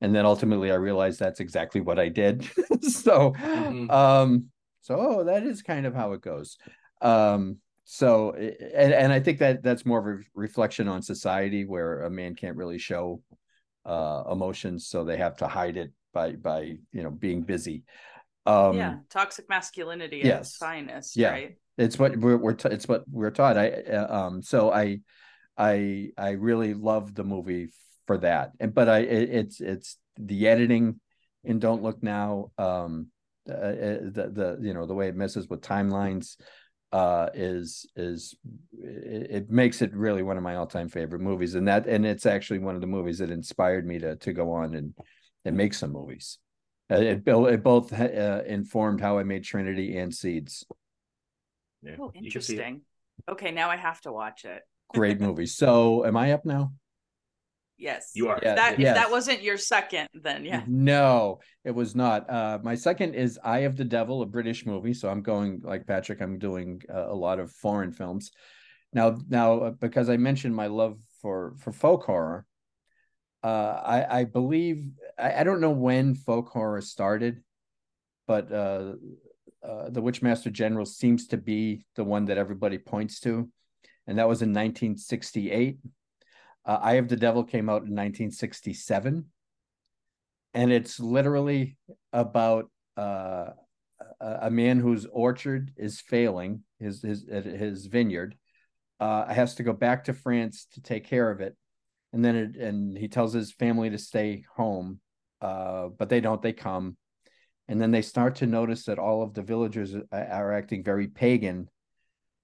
And 0.00 0.14
then 0.14 0.24
ultimately, 0.24 0.70
I 0.70 0.76
realized 0.76 1.20
that's 1.20 1.40
exactly 1.40 1.80
what 1.80 1.98
I 1.98 2.08
did. 2.08 2.44
so, 2.82 3.32
mm-hmm. 3.32 3.90
um, 3.90 4.46
so 4.80 4.96
oh, 4.98 5.24
that 5.24 5.44
is 5.44 5.62
kind 5.62 5.86
of 5.86 5.94
how 5.94 6.12
it 6.12 6.20
goes. 6.20 6.58
Um, 7.00 7.58
so, 7.84 8.32
and 8.34 8.92
and 8.92 9.12
I 9.12 9.20
think 9.20 9.38
that 9.38 9.62
that's 9.62 9.84
more 9.84 9.98
of 9.98 10.20
a 10.20 10.22
reflection 10.34 10.88
on 10.88 11.02
society 11.02 11.64
where 11.64 12.02
a 12.02 12.10
man 12.10 12.34
can't 12.34 12.56
really 12.56 12.78
show 12.78 13.22
uh, 13.84 14.22
emotions, 14.30 14.86
so 14.86 15.04
they 15.04 15.16
have 15.16 15.36
to 15.38 15.48
hide 15.48 15.76
it 15.76 15.92
by 16.12 16.32
by 16.32 16.78
you 16.92 17.02
know 17.02 17.10
being 17.10 17.42
busy. 17.42 17.82
Um, 18.46 18.76
yeah, 18.76 18.96
toxic 19.10 19.48
masculinity 19.48 20.20
at 20.20 20.26
yes. 20.26 20.48
its 20.48 20.56
finest. 20.56 21.16
Yeah, 21.16 21.30
right? 21.30 21.56
it's 21.78 21.98
what 21.98 22.16
we're, 22.16 22.36
we're 22.36 22.54
t- 22.54 22.68
it's 22.70 22.86
what 22.86 23.04
we're 23.10 23.30
taught. 23.30 23.58
I 23.58 23.70
uh, 23.70 24.14
um 24.14 24.42
so 24.42 24.72
I 24.72 25.00
I 25.56 26.10
I 26.16 26.30
really 26.32 26.74
love 26.74 27.14
the 27.14 27.24
movie 27.24 27.68
for 28.06 28.18
that, 28.18 28.52
and 28.60 28.72
but 28.72 28.88
I 28.88 28.98
it, 28.98 29.30
it's 29.30 29.60
it's 29.60 29.96
the 30.16 30.48
editing 30.48 31.00
in 31.44 31.58
Don't 31.58 31.82
Look 31.82 32.02
Now. 32.02 32.52
Um, 32.58 33.08
uh, 33.50 33.86
uh 33.86 33.98
the 34.02 34.30
the 34.32 34.58
you 34.62 34.74
know 34.74 34.86
the 34.86 34.94
way 34.94 35.08
it 35.08 35.16
messes 35.16 35.48
with 35.48 35.60
timelines 35.60 36.36
uh 36.92 37.28
is 37.34 37.86
is 37.94 38.34
it, 38.72 39.30
it, 39.30 39.50
makes 39.50 39.80
it 39.80 39.94
really 39.94 40.24
one 40.24 40.36
of 40.36 40.42
my 40.42 40.56
all-time 40.56 40.88
favorite 40.88 41.20
movies 41.20 41.54
and 41.54 41.68
that 41.68 41.86
and 41.86 42.04
it's 42.04 42.26
actually 42.26 42.58
one 42.58 42.74
of 42.74 42.80
the 42.80 42.86
movies 42.86 43.18
that 43.18 43.30
inspired 43.30 43.86
me 43.86 43.98
to 43.98 44.16
to 44.16 44.32
go 44.32 44.50
on 44.52 44.74
and 44.74 44.94
and 45.44 45.56
make 45.56 45.74
some 45.74 45.92
movies. 45.92 46.38
Uh, 46.90 46.96
it, 46.96 47.22
it 47.26 47.62
both 47.62 47.92
uh, 47.92 48.42
informed 48.46 49.00
how 49.00 49.18
I 49.18 49.22
made 49.22 49.44
Trinity 49.44 49.96
and 49.98 50.14
Seeds. 50.14 50.64
Yeah, 51.82 51.96
oh, 52.00 52.12
interesting. 52.14 52.82
Okay, 53.28 53.52
now 53.52 53.70
I 53.70 53.76
have 53.76 54.00
to 54.02 54.12
watch 54.12 54.44
it. 54.44 54.62
Great 54.92 55.20
movie. 55.20 55.46
So, 55.46 56.04
am 56.04 56.16
I 56.16 56.32
up 56.32 56.44
now? 56.44 56.72
Yes, 57.80 58.10
you 58.14 58.28
are. 58.28 58.38
Yeah, 58.42 58.54
that 58.56 58.78
yes. 58.78 58.94
that 58.94 59.10
wasn't 59.10 59.42
your 59.42 59.56
second, 59.56 60.08
then 60.12 60.44
yeah. 60.44 60.62
No, 60.68 61.40
it 61.64 61.70
was 61.70 61.94
not. 61.94 62.28
Uh, 62.28 62.58
my 62.62 62.74
second 62.74 63.14
is 63.14 63.38
Eye 63.42 63.60
of 63.60 63.76
the 63.76 63.84
Devil, 63.84 64.20
a 64.20 64.26
British 64.26 64.66
movie. 64.66 64.92
So 64.92 65.08
I'm 65.08 65.22
going 65.22 65.62
like 65.64 65.86
Patrick. 65.86 66.20
I'm 66.20 66.38
doing 66.38 66.82
uh, 66.92 67.10
a 67.10 67.14
lot 67.14 67.40
of 67.40 67.50
foreign 67.50 67.92
films. 67.92 68.32
Now, 68.92 69.18
now 69.28 69.60
uh, 69.60 69.70
because 69.70 70.10
I 70.10 70.18
mentioned 70.18 70.54
my 70.54 70.66
love 70.66 70.98
for 71.22 71.54
for 71.58 71.72
folk 71.72 72.04
horror, 72.04 72.44
uh, 73.42 73.80
I, 73.82 74.20
I 74.20 74.24
believe 74.24 74.90
I, 75.18 75.40
I, 75.40 75.44
don't 75.44 75.62
know 75.62 75.70
when 75.70 76.14
folk 76.14 76.50
horror 76.50 76.82
started, 76.82 77.42
but 78.26 78.52
uh, 78.52 78.92
uh, 79.66 79.88
the 79.88 80.02
Witchmaster 80.02 80.52
General 80.52 80.84
seems 80.84 81.28
to 81.28 81.38
be 81.38 81.86
the 81.96 82.04
one 82.04 82.26
that 82.26 82.36
everybody 82.36 82.76
points 82.76 83.20
to, 83.20 83.48
and 84.06 84.18
that 84.18 84.28
was 84.28 84.42
in 84.42 84.50
1968. 84.50 85.78
Uh, 86.64 86.78
Eye 86.80 86.94
of 86.94 87.08
the 87.08 87.16
Devil 87.16 87.44
came 87.44 87.68
out 87.68 87.82
in 87.82 87.94
1967, 87.94 89.24
and 90.54 90.72
it's 90.72 91.00
literally 91.00 91.76
about 92.12 92.70
uh, 92.96 93.50
a 94.20 94.50
man 94.50 94.78
whose 94.78 95.06
orchard 95.06 95.72
is 95.76 96.00
failing, 96.00 96.62
his 96.78 97.02
his 97.02 97.24
his 97.28 97.86
vineyard, 97.86 98.36
uh, 98.98 99.32
has 99.32 99.54
to 99.56 99.62
go 99.62 99.72
back 99.72 100.04
to 100.04 100.12
France 100.12 100.66
to 100.72 100.82
take 100.82 101.04
care 101.04 101.30
of 101.30 101.40
it. 101.40 101.56
And 102.12 102.24
then 102.24 102.36
it, 102.36 102.56
and 102.56 102.98
he 102.98 103.08
tells 103.08 103.32
his 103.32 103.52
family 103.52 103.90
to 103.90 103.98
stay 103.98 104.44
home 104.56 105.00
uh, 105.40 105.88
but 105.88 106.08
they 106.08 106.20
don't 106.20 106.42
they 106.42 106.52
come. 106.52 106.96
And 107.68 107.80
then 107.80 107.90
they 107.90 108.02
start 108.02 108.36
to 108.36 108.46
notice 108.46 108.84
that 108.84 108.98
all 108.98 109.22
of 109.22 109.32
the 109.32 109.42
villagers 109.42 109.94
are 110.12 110.52
acting 110.52 110.82
very 110.82 111.06
pagan. 111.06 111.68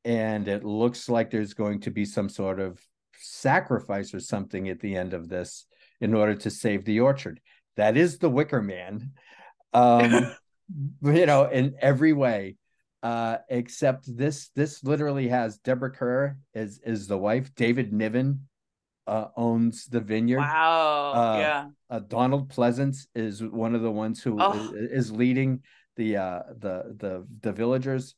And 0.04 0.46
it 0.46 0.64
looks 0.64 1.08
like 1.08 1.30
there's 1.30 1.54
going 1.54 1.80
to 1.80 1.90
be 1.90 2.04
some 2.04 2.28
sort 2.28 2.60
of 2.60 2.80
sacrifice 3.20 4.14
or 4.14 4.20
something 4.20 4.68
at 4.68 4.80
the 4.80 4.96
end 4.96 5.14
of 5.14 5.28
this 5.28 5.66
in 6.00 6.14
order 6.14 6.34
to 6.34 6.50
save 6.50 6.84
the 6.84 7.00
orchard 7.00 7.40
that 7.76 7.96
is 7.96 8.18
the 8.18 8.30
wicker 8.30 8.62
man 8.62 9.12
um 9.72 10.34
you 11.02 11.26
know 11.26 11.44
in 11.44 11.74
every 11.80 12.12
way 12.12 12.56
uh 13.02 13.38
except 13.48 14.04
this 14.16 14.50
this 14.54 14.82
literally 14.84 15.28
has 15.28 15.58
deborah 15.58 15.90
kerr 15.90 16.36
is 16.54 16.80
is 16.84 17.06
the 17.06 17.18
wife 17.18 17.54
david 17.54 17.92
niven 17.92 18.46
uh, 19.06 19.28
owns 19.36 19.86
the 19.86 20.00
vineyard. 20.00 20.38
Wow. 20.38 21.12
Uh, 21.14 21.38
yeah. 21.38 21.68
Uh, 21.88 22.00
Donald 22.00 22.50
Pleasence 22.50 23.06
is 23.14 23.42
one 23.42 23.74
of 23.74 23.82
the 23.82 23.90
ones 23.90 24.22
who 24.22 24.36
oh. 24.40 24.52
is, 24.74 25.06
is, 25.06 25.12
leading 25.12 25.62
the 25.96 26.16
uh, 26.16 26.42
the 26.58 26.94
the 26.96 27.26
the 27.40 27.52
villagers. 27.52 28.14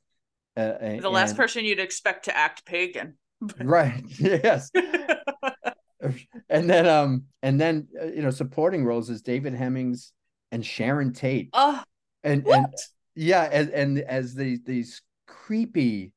Uh, 0.56 0.76
and, 0.80 1.02
the 1.02 1.10
last 1.10 1.36
person 1.36 1.64
you'd 1.64 1.78
expect 1.78 2.24
to 2.24 2.36
act 2.36 2.64
pagan. 2.64 3.16
right. 3.60 4.02
Yes. 4.18 4.70
and 6.48 6.70
then 6.70 6.86
um 6.86 7.24
and 7.42 7.60
then 7.60 7.88
uh, 8.00 8.06
you 8.06 8.22
know 8.22 8.30
supporting 8.30 8.84
roles 8.84 9.10
is 9.10 9.20
David 9.20 9.54
Hemmings 9.54 10.12
and 10.52 10.64
Sharon 10.64 11.12
Tate. 11.12 11.50
Oh. 11.52 11.82
And 12.22 12.44
what? 12.44 12.58
and 12.58 12.74
yeah, 13.14 13.48
and, 13.50 13.70
and 13.70 13.98
as 13.98 14.34
these 14.34 14.62
these 14.64 15.02
creepy 15.26 16.12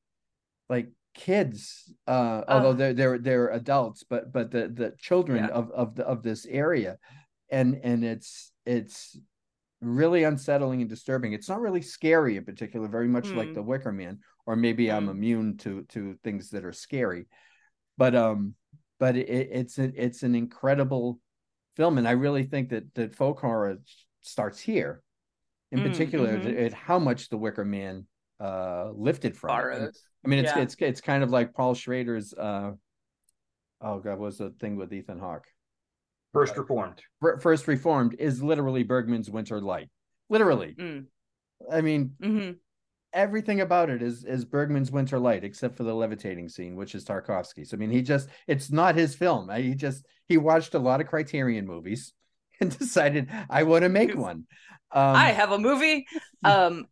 like 0.70 0.88
kids 1.14 1.94
uh, 2.08 2.42
although 2.48 2.74
they're 2.74 2.94
they're 2.94 3.18
they're 3.18 3.50
adults 3.50 4.04
but 4.10 4.32
but 4.32 4.50
the 4.52 4.70
the 4.70 4.94
children 4.98 5.44
yeah. 5.44 5.50
of 5.50 5.70
of 5.72 5.96
the 5.96 6.06
of 6.06 6.24
this 6.24 6.46
area 6.46 6.98
and 7.50 7.80
and 7.84 8.04
it's 8.06 8.52
it's 8.66 9.20
really 9.82 10.24
unsettling 10.24 10.80
and 10.80 10.90
disturbing 10.90 11.34
it's 11.34 11.50
not 11.50 11.60
really 11.60 11.82
scary 11.82 12.38
in 12.38 12.46
particular 12.46 12.88
very 12.88 13.08
much 13.08 13.26
mm. 13.26 13.36
like 13.36 13.50
hmm. 13.50 13.54
the 13.56 13.62
wicker 13.62 13.92
man 13.92 14.20
or 14.46 14.56
maybe 14.56 14.92
i'm 14.92 15.06
hmm. 15.06 15.12
immune 15.12 15.58
to 15.58 15.84
to 15.90 16.18
things 16.24 16.50
that 16.50 16.66
are 16.66 16.74
scary 16.74 17.28
but 17.98 18.16
um 18.16 18.54
but 19.00 19.16
it, 19.16 19.28
it's 19.30 19.80
a, 19.80 19.92
it's 19.96 20.24
an 20.24 20.36
incredible 20.36 21.20
film 21.76 21.98
and 21.98 22.08
i 22.08 22.12
really 22.12 22.44
think 22.44 22.70
that 22.70 22.84
that 22.96 23.16
folk 23.16 23.40
horror 23.40 23.78
starts 24.22 24.60
here 24.60 25.02
in 25.72 25.80
mm, 25.80 25.90
particular 25.90 26.38
mm-hmm. 26.38 26.66
at 26.66 26.74
how 26.74 27.00
much 27.00 27.30
the 27.30 27.38
wicker 27.38 27.66
man 27.66 28.06
uh 28.40 28.90
lifted 28.94 29.36
from 29.38 29.92
I 30.24 30.28
mean, 30.28 30.40
it's 30.40 30.56
yeah. 30.56 30.62
it's 30.62 30.76
it's 30.80 31.02
kind 31.02 31.24
of 31.24 31.32
like 31.32 31.54
Paul 31.54 31.74
Schrader's. 31.74 32.34
Uh, 32.34 32.72
oh 33.82 34.00
God, 34.00 34.12
what 34.12 34.20
was 34.20 34.38
the 34.38 34.52
thing 34.60 34.76
with 34.76 34.94
Ethan 34.94 35.20
Hawke? 35.20 35.46
First 36.34 36.56
Reformed. 36.56 37.02
First 37.40 37.68
Reformed 37.68 38.16
is 38.20 38.42
literally 38.42 38.84
Bergman's 38.84 39.30
Winter 39.30 39.60
Light. 39.60 39.90
Literally. 40.30 40.76
Mm. 40.80 41.06
I 41.72 41.82
mean, 41.82 42.12
mm-hmm. 42.22 42.52
Everything 43.14 43.62
about 43.62 43.90
it 43.90 44.02
is 44.02 44.24
is 44.24 44.46
Bergman's 44.46 44.92
Winter 44.92 45.20
Light, 45.20 45.44
except 45.44 45.76
for 45.76 45.84
the 45.84 45.94
levitating 45.94 46.50
scene, 46.50 46.76
which 46.76 46.96
is 46.96 47.06
Tarkovsky's. 47.06 47.74
I 47.74 47.78
mean, 47.78 47.92
he 47.92 48.02
just 48.02 48.30
it's 48.48 48.72
not 48.72 48.96
his 48.96 49.16
film. 49.16 49.50
He 49.50 49.76
just 49.76 50.06
he 50.28 50.38
watched 50.38 50.74
a 50.74 50.80
lot 50.80 51.02
of 51.02 51.08
Criterion 51.08 51.66
movies 51.66 52.14
and 52.62 52.78
decided 52.78 53.30
I 53.50 53.64
want 53.64 53.84
to 53.84 53.90
make 53.90 54.16
one. 54.16 54.46
Um, 54.94 55.16
I 55.16 55.30
have 55.32 55.52
a 55.52 55.60
movie. 55.60 56.08
Um, 56.44 56.88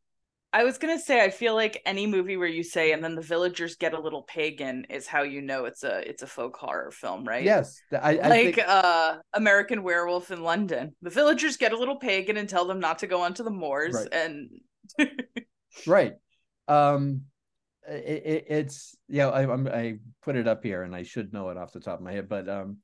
I 0.54 0.64
was 0.64 0.78
gonna 0.78 1.00
say 1.00 1.24
I 1.24 1.32
feel 1.32 1.56
like 1.56 1.82
any 1.88 2.06
movie 2.06 2.38
where 2.38 2.48
you 2.48 2.62
say 2.62 2.92
and 2.92 3.04
then 3.04 3.16
the 3.16 3.22
villagers 3.22 3.76
get 3.78 3.96
a 3.96 4.00
little 4.00 4.22
pagan 4.22 4.86
is 4.92 5.08
how 5.08 5.24
you 5.24 5.42
know 5.42 5.66
it's 5.66 5.84
a 5.84 6.08
it's 6.08 6.22
a 6.22 6.28
folk 6.28 6.56
horror 6.56 6.92
film, 6.92 7.24
right? 7.24 7.44
Yes, 7.44 7.82
I, 7.92 8.18
I 8.18 8.28
like 8.28 8.56
think... 8.56 8.60
uh 8.68 9.18
American 9.34 9.82
Werewolf 9.82 10.30
in 10.30 10.44
London. 10.44 10.96
The 11.02 11.10
villagers 11.10 11.58
get 11.58 11.74
a 11.74 11.78
little 11.78 11.98
pagan 11.98 12.38
and 12.38 12.48
tell 12.48 12.66
them 12.66 12.80
not 12.80 13.00
to 13.00 13.08
go 13.08 13.22
onto 13.22 13.44
the 13.44 13.50
moors, 13.50 13.96
right. 13.96 14.08
and 14.14 14.50
right. 15.88 16.14
Um, 16.68 17.24
it, 17.88 18.24
it, 18.26 18.46
it's 18.50 18.96
yeah. 19.08 19.30
I, 19.30 19.52
I'm 19.52 19.68
I 19.68 19.98
put 20.22 20.36
it 20.36 20.48
up 20.48 20.64
here 20.64 20.84
and 20.84 20.96
I 20.96 21.04
should 21.04 21.34
know 21.34 21.50
it 21.50 21.58
off 21.58 21.74
the 21.74 21.80
top 21.80 22.00
of 22.00 22.06
my 22.06 22.14
head, 22.14 22.30
but 22.30 22.48
um, 22.48 22.78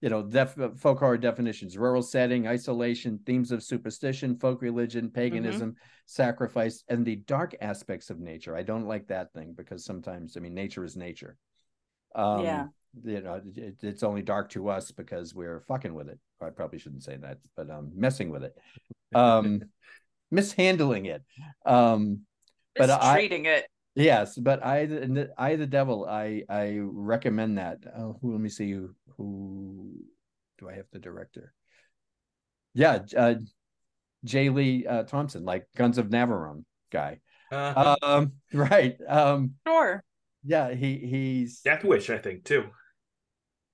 you 0.00 0.10
know, 0.10 0.22
def- 0.22 0.76
folk 0.76 0.98
horror 0.98 1.16
definitions: 1.16 1.78
rural 1.78 2.02
setting, 2.02 2.46
isolation, 2.46 3.18
themes 3.24 3.50
of 3.50 3.62
superstition, 3.62 4.36
folk 4.38 4.60
religion, 4.60 5.10
paganism, 5.10 5.70
mm-hmm. 5.70 5.78
sacrifice, 6.06 6.84
and 6.88 7.06
the 7.06 7.16
dark 7.16 7.54
aspects 7.62 8.10
of 8.10 8.20
nature. 8.20 8.54
I 8.54 8.62
don't 8.62 8.86
like 8.86 9.06
that 9.08 9.32
thing 9.32 9.54
because 9.56 9.84
sometimes, 9.84 10.36
I 10.36 10.40
mean, 10.40 10.54
nature 10.54 10.84
is 10.84 10.94
nature. 10.94 11.38
Um, 12.14 12.44
yeah. 12.44 12.66
you 13.02 13.20
know 13.22 13.40
it, 13.56 13.76
it's 13.82 14.02
only 14.02 14.22
dark 14.22 14.50
to 14.50 14.68
us 14.68 14.92
because 14.92 15.34
we're 15.34 15.60
fucking 15.60 15.94
with 15.94 16.08
it. 16.08 16.18
I 16.40 16.50
probably 16.50 16.78
shouldn't 16.78 17.02
say 17.02 17.16
that, 17.16 17.38
but 17.56 17.70
um, 17.70 17.90
messing 17.96 18.30
with 18.30 18.44
it, 18.44 18.56
um, 19.14 19.62
mishandling 20.30 21.06
it, 21.06 21.22
um, 21.64 22.20
but 22.76 22.90
I 22.90 23.14
treating 23.14 23.46
it. 23.46 23.66
Yes, 23.94 24.36
but 24.36 24.64
I, 24.64 24.86
the 24.86 25.30
I, 25.38 25.54
the 25.56 25.66
devil, 25.66 26.04
I, 26.04 26.42
I 26.48 26.78
recommend 26.80 27.58
that. 27.58 27.78
Oh, 27.96 28.18
who, 28.20 28.32
let 28.32 28.40
me 28.40 28.48
see 28.48 28.72
who, 28.72 28.90
who 29.16 29.92
do 30.58 30.68
I 30.68 30.74
have 30.74 30.86
the 30.92 30.98
director? 30.98 31.52
Yeah, 32.74 33.00
uh, 33.16 33.34
J. 34.24 34.48
Lee 34.48 34.86
uh, 34.86 35.04
Thompson, 35.04 35.44
like 35.44 35.66
Guns 35.76 35.98
of 35.98 36.08
Navarone 36.08 36.64
guy. 36.90 37.20
Uh-huh. 37.52 37.96
Um, 38.02 38.32
right. 38.52 38.96
Um, 39.06 39.54
sure. 39.66 40.02
Yeah, 40.44 40.72
he 40.74 40.98
he's 40.98 41.60
Death 41.60 41.84
Wish, 41.84 42.10
I 42.10 42.18
think 42.18 42.44
too. 42.44 42.64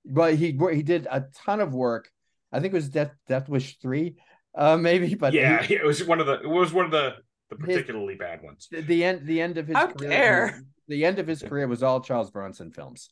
But 0.05 0.35
he 0.35 0.57
he 0.71 0.83
did 0.83 1.07
a 1.09 1.25
ton 1.45 1.59
of 1.59 1.73
work. 1.73 2.09
I 2.51 2.59
think 2.59 2.73
it 2.73 2.77
was 2.77 2.89
Death 2.89 3.11
Death 3.27 3.49
Wish 3.49 3.77
three, 3.79 4.15
uh, 4.55 4.77
maybe. 4.77 5.15
But 5.15 5.33
yeah, 5.33 5.61
he, 5.63 5.75
it 5.75 5.83
was 5.83 6.03
one 6.05 6.19
of 6.19 6.27
the 6.27 6.41
it 6.41 6.47
was 6.47 6.71
one 6.71 6.85
of 6.85 6.91
the 6.91 7.15
the 7.51 7.57
particularly 7.57 8.13
his, 8.13 8.19
bad 8.19 8.41
ones. 8.41 8.67
The 8.71 9.03
end 9.03 9.27
the 9.27 9.41
end 9.41 9.57
of 9.57 9.67
his 9.67 9.77
How 9.77 9.87
career. 9.87 10.09
dare. 10.09 10.63
The 10.87 11.05
end 11.05 11.19
of 11.19 11.27
his 11.27 11.41
career 11.41 11.67
was 11.67 11.83
all 11.83 12.01
Charles 12.01 12.31
Bronson 12.31 12.71
films. 12.71 13.09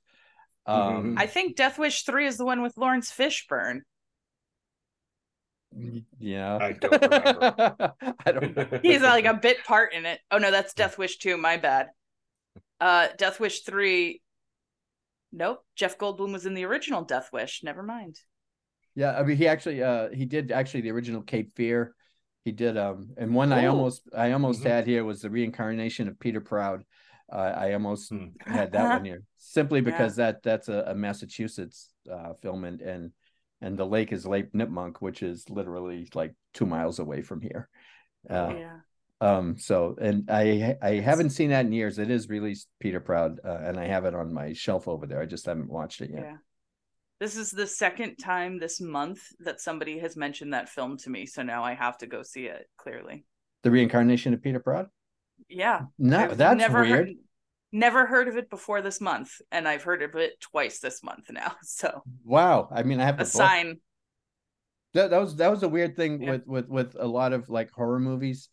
Um, 0.66 0.82
mm-hmm. 0.82 1.20
I 1.20 1.28
think 1.28 1.56
Death 1.56 1.78
Wish 1.80 2.04
three 2.04 2.28
is 2.28 2.38
the 2.38 2.46
one 2.46 2.62
with 2.62 2.78
Laurence 2.78 3.12
Fishburne. 3.12 3.82
Yeah, 6.20 6.58
I 6.58 6.72
don't 6.74 7.02
remember. 7.02 7.94
I 8.26 8.32
don't. 8.32 8.56
Know. 8.56 8.80
He's 8.82 9.02
like 9.02 9.26
a 9.26 9.36
bit 9.36 9.64
part 9.64 9.94
in 9.94 10.06
it. 10.06 10.20
Oh 10.32 10.38
no, 10.38 10.52
that's 10.52 10.74
Death 10.74 10.98
Wish 10.98 11.18
two. 11.20 11.38
My 11.38 11.58
bad. 11.58 11.90
Uh, 12.82 13.08
Death 13.18 13.40
Wish 13.40 13.62
three. 13.62 14.22
Nope, 15.32 15.64
Jeff 15.76 15.98
Goldblum 15.98 16.34
was 16.34 16.48
in 16.48 16.56
the 16.56 16.66
original 16.66 17.04
Death 17.04 17.30
Wish. 17.32 17.62
Never 17.64 17.84
mind. 17.84 18.20
Yeah, 18.96 19.18
I 19.18 19.24
mean, 19.24 19.38
he 19.38 19.48
actually, 19.48 19.84
uh, 19.84 20.10
he 20.12 20.26
did 20.26 20.52
actually 20.52 20.82
the 20.82 20.92
original 20.92 21.22
Cape 21.22 21.56
Fear. 21.56 21.94
He 22.50 22.54
did, 22.54 22.78
um, 22.78 23.10
and 23.16 23.36
one 23.36 23.54
Ooh. 23.54 23.58
I 23.58 23.68
almost, 23.68 24.10
I 24.12 24.32
almost 24.32 24.62
mm-hmm. 24.62 24.70
had 24.70 24.88
here 24.88 25.06
was 25.06 25.22
the 25.22 25.30
reincarnation 25.30 26.08
of 26.08 26.20
Peter 26.20 26.42
Proud. 26.42 26.84
Uh, 27.32 27.54
I 27.56 27.74
almost 27.74 28.10
hmm. 28.10 28.30
had 28.44 28.72
that 28.72 28.96
one 28.96 29.06
here 29.06 29.22
simply 29.38 29.82
because 29.90 30.18
yeah. 30.18 30.32
that 30.32 30.42
that's 30.42 30.68
a, 30.68 30.86
a 30.88 30.96
Massachusetts 30.96 31.94
uh, 32.12 32.34
film 32.42 32.64
and 32.64 32.82
and 32.82 33.12
and 33.62 33.78
the 33.78 33.86
lake 33.86 34.12
is 34.12 34.26
Lake 34.26 34.52
Nipmuc, 34.52 34.96
which 35.00 35.22
is 35.22 35.48
literally 35.48 36.10
like 36.16 36.34
two 36.56 36.66
miles 36.66 36.98
away 36.98 37.22
from 37.22 37.42
here. 37.42 37.70
Uh, 38.28 38.54
yeah. 38.58 38.78
Um. 39.22 39.60
So, 39.60 39.96
and 40.02 40.28
I 40.32 40.76
I 40.82 40.94
haven't 40.94 41.30
seen 41.30 41.52
that 41.52 41.68
in 41.68 41.72
years. 41.72 42.00
It 42.00 42.10
is 42.10 42.30
released 42.30 42.68
Peter 42.80 43.00
Proud, 43.00 43.40
uh, 43.46 43.60
and 43.62 43.80
I 43.80 43.86
have 43.86 44.06
it 44.06 44.16
on 44.16 44.34
my 44.34 44.54
shelf 44.54 44.88
over 44.88 45.06
there. 45.06 45.22
I 45.22 45.28
just 45.28 45.46
haven't 45.46 45.70
watched 45.70 46.02
it 46.02 46.10
yet. 46.10 46.24
Yeah. 46.24 46.38
This 47.20 47.36
is 47.36 47.52
the 47.52 47.68
second 47.68 48.16
time 48.16 48.60
this 48.60 48.80
month 48.80 49.20
that 49.42 49.60
somebody 49.60 50.00
has 50.00 50.16
mentioned 50.16 50.54
that 50.54 50.70
film 50.70 50.98
to 51.00 51.10
me, 51.10 51.26
so 51.26 51.44
now 51.44 51.64
I 51.64 51.74
have 51.74 51.98
to 51.98 52.08
go 52.08 52.24
see 52.24 52.46
it. 52.46 52.66
Clearly, 52.78 53.26
the 53.64 53.72
reincarnation 53.72 54.34
of 54.34 54.42
Peter 54.42 54.60
Proud. 54.60 54.88
Yeah. 55.50 55.82
No, 55.98 56.20
I've 56.20 56.38
that's 56.38 56.58
never 56.58 56.82
weird. 56.82 57.08
Heard, 57.08 57.16
never 57.74 58.06
heard 58.06 58.28
of 58.30 58.38
it 58.38 58.50
before 58.50 58.82
this 58.82 59.02
month, 59.02 59.32
and 59.52 59.68
I've 59.68 59.84
heard 59.84 60.02
of 60.02 60.16
it 60.16 60.40
twice 60.40 60.80
this 60.80 61.04
month 61.04 61.26
now. 61.30 61.54
So 61.64 62.04
wow, 62.24 62.70
I 62.72 62.84
mean, 62.84 63.02
I 63.02 63.06
have 63.06 63.20
a 63.20 63.26
sign. 63.26 63.80
That, 64.94 65.12
that 65.12 65.20
was 65.20 65.36
that 65.36 65.52
was 65.52 65.64
a 65.64 65.70
weird 65.70 65.96
thing 65.96 66.22
yeah. 66.22 66.32
with 66.32 66.48
with 66.48 66.68
with 66.70 66.96
a 66.98 67.08
lot 67.08 67.34
of 67.34 67.50
like 67.50 67.70
horror 67.72 68.00
movies 68.00 68.50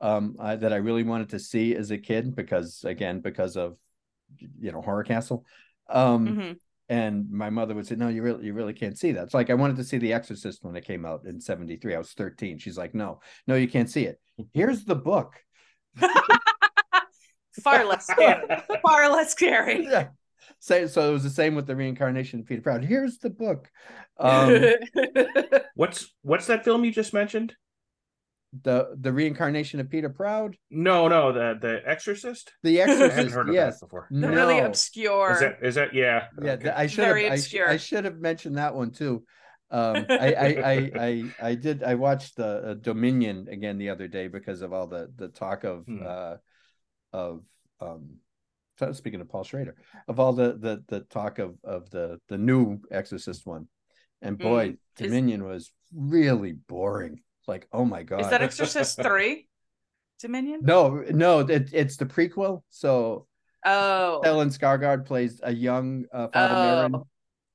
um 0.00 0.36
uh, 0.38 0.56
that 0.56 0.72
I 0.72 0.76
really 0.76 1.02
wanted 1.02 1.30
to 1.30 1.38
see 1.38 1.74
as 1.74 1.90
a 1.90 1.98
kid 1.98 2.34
because 2.36 2.84
again 2.84 3.20
because 3.20 3.56
of 3.56 3.76
you 4.38 4.70
know 4.72 4.80
horror 4.80 5.02
castle 5.02 5.44
um 5.88 6.28
mm-hmm. 6.28 6.52
And 6.90 7.30
my 7.30 7.48
mother 7.48 7.72
would 7.74 7.86
say 7.86 7.94
no 7.94 8.08
you 8.08 8.20
really 8.20 8.44
you 8.44 8.52
really 8.52 8.74
can't 8.74 8.98
see 8.98 9.12
that. 9.12 9.22
It's 9.22 9.34
like 9.34 9.48
I 9.48 9.54
wanted 9.54 9.76
to 9.76 9.84
see 9.84 9.96
the 9.96 10.12
exorcist 10.12 10.62
when 10.62 10.76
it 10.76 10.84
came 10.84 11.06
out 11.06 11.24
in 11.24 11.40
73 11.40 11.94
I 11.94 11.98
was 11.98 12.12
13 12.12 12.58
she's 12.58 12.76
like 12.76 12.94
no 12.94 13.20
no 13.46 13.54
you 13.54 13.68
can't 13.68 13.88
see 13.88 14.04
it. 14.04 14.20
Here's 14.52 14.84
the 14.84 14.96
book. 14.96 15.34
Far 17.62 17.84
less 17.84 18.06
scary. 18.06 18.46
Far 18.82 19.10
less 19.10 19.32
scary. 19.32 19.84
Yeah. 19.84 20.08
So, 20.58 20.86
so 20.86 21.08
it 21.08 21.12
was 21.12 21.22
the 21.22 21.30
same 21.30 21.54
with 21.54 21.66
the 21.66 21.76
reincarnation 21.76 22.40
of 22.40 22.46
Peter 22.46 22.60
Proud. 22.60 22.84
Here's 22.84 23.18
the 23.18 23.30
book. 23.30 23.70
Um, 24.18 24.64
what's 25.74 26.12
what's 26.22 26.46
that 26.46 26.64
film 26.64 26.84
you 26.84 26.92
just 26.92 27.14
mentioned? 27.14 27.54
The 28.62 28.96
the 28.98 29.12
reincarnation 29.12 29.80
of 29.80 29.88
Peter 29.88 30.08
Proud? 30.08 30.56
No, 30.70 31.08
no, 31.08 31.32
the 31.32 31.58
the 31.60 31.82
Exorcist. 31.84 32.52
The 32.62 32.80
Exorcist. 32.80 33.12
I 33.12 33.14
haven't 33.16 33.32
heard 33.32 33.48
of 33.48 33.54
yes. 33.54 33.80
that 33.80 33.86
before. 33.86 34.08
No. 34.10 34.28
Really 34.28 34.58
obscure. 34.58 35.32
Is 35.32 35.40
that 35.40 35.58
is 35.62 35.74
that 35.76 35.94
yeah? 35.94 36.26
Yeah, 36.42 36.52
okay. 36.52 36.70
I 36.70 36.86
should 36.86 37.04
Very 37.04 37.24
have 37.24 37.34
obscure. 37.34 37.68
I, 37.68 37.74
I, 37.74 37.76
should 37.76 38.04
have 38.04 38.18
mentioned 38.18 38.58
that 38.58 38.74
one 38.74 38.90
too. 38.90 39.24
Um, 39.70 40.06
I, 40.10 40.34
I, 40.34 40.46
I 40.46 40.90
I 40.94 41.24
I 41.40 41.54
did 41.54 41.82
I 41.82 41.94
watched 41.94 42.36
the 42.36 42.70
uh, 42.70 42.74
Dominion 42.74 43.46
again 43.50 43.78
the 43.78 43.90
other 43.90 44.08
day 44.08 44.26
because 44.26 44.62
of 44.62 44.72
all 44.72 44.88
the 44.88 45.12
the 45.14 45.28
talk 45.28 45.64
of 45.64 45.86
hmm. 45.86 46.02
uh 46.04 46.36
of 47.12 47.42
um 47.80 48.16
speaking 48.92 49.20
of 49.20 49.28
Paul 49.28 49.44
Schrader 49.44 49.76
of 50.08 50.18
all 50.18 50.32
the 50.32 50.56
the 50.58 50.82
the 50.88 51.00
talk 51.00 51.38
of 51.38 51.54
of 51.62 51.88
the 51.90 52.18
the 52.28 52.38
new 52.38 52.80
Exorcist 52.90 53.46
one, 53.46 53.68
and 54.22 54.38
boy, 54.38 54.70
mm. 54.70 54.78
Dominion 54.96 55.42
Is... 55.42 55.46
was 55.46 55.72
really 55.94 56.52
boring 56.52 57.20
like, 57.50 57.68
oh 57.72 57.84
my 57.84 58.02
god, 58.02 58.22
is 58.22 58.30
that 58.30 58.42
Exorcist 58.48 59.02
three? 59.02 59.46
Dominion? 60.20 60.60
No, 60.62 61.04
no, 61.10 61.40
it, 61.40 61.70
it's 61.72 61.96
the 61.96 62.06
prequel. 62.06 62.62
So, 62.70 63.26
oh, 63.64 64.20
Stellan 64.24 64.56
Skarsgård 64.56 65.06
plays 65.06 65.40
a 65.42 65.52
young 65.52 66.06
uh, 66.12 66.28
Father 66.28 66.96
oh. 66.96 67.06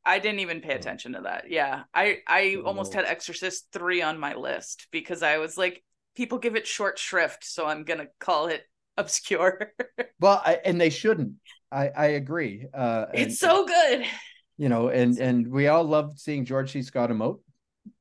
I 0.05 0.19
didn't 0.19 0.41
even 0.41 0.61
pay 0.61 0.73
attention 0.73 1.13
to 1.13 1.21
that. 1.21 1.49
Yeah, 1.49 1.83
I 1.93 2.19
I 2.27 2.57
oh. 2.59 2.63
almost 2.63 2.93
had 2.93 3.05
Exorcist 3.05 3.67
three 3.71 4.01
on 4.01 4.19
my 4.19 4.35
list 4.35 4.87
because 4.91 5.23
I 5.23 5.37
was 5.37 5.57
like, 5.57 5.83
people 6.15 6.37
give 6.37 6.55
it 6.55 6.67
short 6.67 6.99
shrift, 6.99 7.43
so 7.45 7.65
I'm 7.65 7.83
gonna 7.83 8.07
call 8.19 8.47
it 8.47 8.63
obscure. 8.97 9.73
well, 10.19 10.41
I, 10.45 10.59
and 10.63 10.79
they 10.79 10.89
shouldn't. 10.89 11.33
I 11.71 11.89
I 11.89 12.05
agree. 12.07 12.67
Uh, 12.73 13.05
it's 13.13 13.39
so 13.39 13.65
good. 13.65 14.05
You 14.57 14.69
know, 14.69 14.89
and 14.89 15.17
and 15.19 15.47
we 15.51 15.67
all 15.67 15.83
loved 15.83 16.19
seeing 16.19 16.45
George 16.45 16.71
C. 16.71 16.81
Scott 16.81 17.09
emote. 17.09 17.39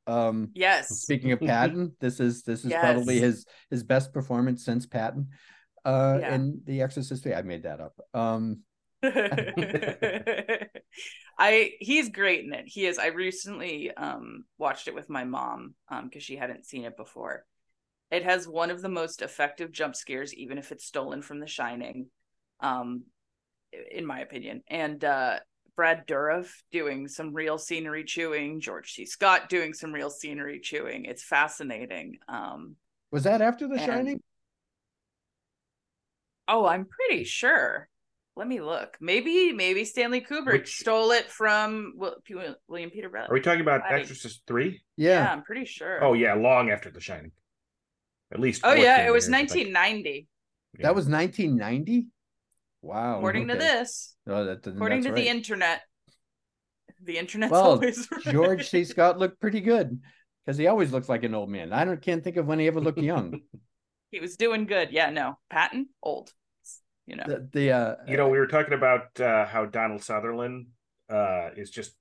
Um, 0.07 0.51
yes. 0.55 0.89
Speaking 1.01 1.33
of 1.33 1.41
Patton, 1.43 1.97
this 2.01 2.21
is 2.21 2.43
this 2.43 2.65
is 2.65 2.71
yes. 2.71 2.81
probably 2.81 3.19
his 3.19 3.47
his 3.71 3.83
best 3.83 4.13
performance 4.13 4.65
since 4.65 4.87
Patton. 4.87 5.29
Uh, 5.85 6.19
yeah. 6.21 6.35
in 6.35 6.63
The 6.65 6.81
Exorcist 6.81 7.25
3. 7.25 7.35
I 7.35 7.43
made 7.43 7.65
that 7.65 7.79
up. 7.79 8.01
Um, 8.15 8.61
I 11.39 11.73
he's 11.79 12.09
great 12.09 12.45
in 12.45 12.55
it. 12.55 12.65
He 12.67 12.87
is. 12.87 12.99
I 12.99 13.09
recently 13.09 13.91
um 13.95 14.45
watched 14.57 14.89
it 14.89 14.95
with 14.95 15.11
my 15.11 15.25
mom 15.25 15.75
um 15.91 16.05
because 16.05 16.23
she 16.23 16.37
hadn't 16.37 16.65
seen 16.65 16.85
it 16.85 16.97
before. 16.97 17.45
It 18.11 18.25
has 18.25 18.49
one 18.49 18.71
of 18.71 18.81
the 18.81 18.89
most 18.89 19.21
effective 19.23 19.73
jump 19.73 19.95
scares, 19.97 20.33
even 20.33 20.57
if 20.57 20.73
it's 20.73 20.87
stolen 20.87 21.21
from 21.21 21.41
The 21.41 21.47
Shining, 21.47 22.07
um, 22.61 23.03
in 23.91 24.07
my 24.07 24.21
opinion. 24.21 24.63
And 24.69 25.05
uh, 25.05 25.41
Brad 25.77 26.07
Dourif 26.07 26.51
doing 26.71 27.09
some 27.09 27.35
real 27.35 27.59
scenery 27.59 28.05
chewing, 28.05 28.61
George 28.61 28.93
C. 28.93 29.07
Scott 29.07 29.49
doing 29.49 29.73
some 29.73 29.93
real 29.93 30.11
scenery 30.11 30.61
chewing. 30.61 31.05
It's 31.05 31.23
fascinating. 31.23 32.19
Um, 32.29 32.77
was 33.11 33.25
that 33.25 33.43
after 33.43 33.67
The 33.69 33.75
and... 33.75 33.85
Shining? 33.85 34.23
Oh, 36.49 36.67
I'm 36.67 36.87
pretty 36.87 37.25
sure. 37.25 37.89
Let 38.37 38.49
me 38.49 38.61
look. 38.61 38.97
Maybe, 39.01 39.53
maybe 39.53 39.85
Stanley 39.85 40.21
Kubrick 40.21 40.53
Which... 40.53 40.81
stole 40.81 41.13
it 41.13 41.31
from 41.31 41.95
William 41.97 42.91
Peter 42.91 43.09
Blatty. 43.09 43.31
Are 43.31 43.35
we 43.35 43.41
talking 43.41 43.61
about 43.61 43.83
Exorcist 43.89 44.43
Three? 44.47 44.83
Yeah. 44.97 45.23
yeah, 45.23 45.33
I'm 45.33 45.43
pretty 45.43 45.65
sure. 45.65 46.03
Oh 46.03 46.15
yeah, 46.15 46.35
long 46.35 46.71
after 46.71 46.91
The 46.91 47.01
Shining. 47.01 47.31
At 48.33 48.41
least. 48.41 48.63
Oh 48.65 48.73
yeah, 48.73 49.07
it 49.07 49.13
was 49.13 49.31
1990. 49.31 50.27
Like... 50.75 50.83
That 50.83 50.95
was 50.95 51.07
1990. 51.07 52.09
Wow. 52.85 53.17
According 53.17 53.51
okay. 53.51 53.59
to 53.59 53.59
this. 53.59 54.15
Oh, 54.29 54.45
that, 54.45 54.67
according 54.67 55.05
to 55.05 55.13
right. 55.13 55.17
the 55.17 55.29
internet. 55.29 55.81
The 57.03 57.17
internet's 57.17 57.53
well, 57.53 57.65
always 57.65 58.07
right. 58.13 58.25
George 58.25 58.69
C. 58.69 58.85
Scott 58.85 59.19
looked 59.19 59.41
pretty 59.41 59.61
good 59.61 60.01
because 60.45 60.59
he 60.59 60.67
always 60.67 60.93
looks 60.93 61.09
like 61.09 61.25
an 61.25 61.35
old 61.35 61.49
man. 61.49 61.73
I 61.73 61.85
don't 61.85 62.01
can't 62.01 62.23
think 62.23 62.37
of 62.37 62.47
when 62.47 62.59
he 62.59 62.67
ever 62.67 62.81
looked 62.81 62.99
young. 63.03 63.41
he 64.11 64.21
was 64.21 64.37
doing 64.37 64.67
good. 64.67 64.91
Yeah, 64.93 65.11
no. 65.11 65.39
Patton, 65.51 65.89
old. 66.03 66.31
You 67.07 67.17
know. 67.17 67.25
The, 67.27 67.49
the 67.53 67.73
uh 67.73 67.95
you 68.07 68.17
know, 68.17 68.29
we 68.29 68.39
were 68.39 68.47
talking 68.47 68.75
about 68.75 69.19
uh 69.19 69.47
how 69.47 69.65
Donald 69.65 70.03
Sutherland 70.03 70.67
uh 71.11 71.51
is 71.57 71.71
just 71.71 71.95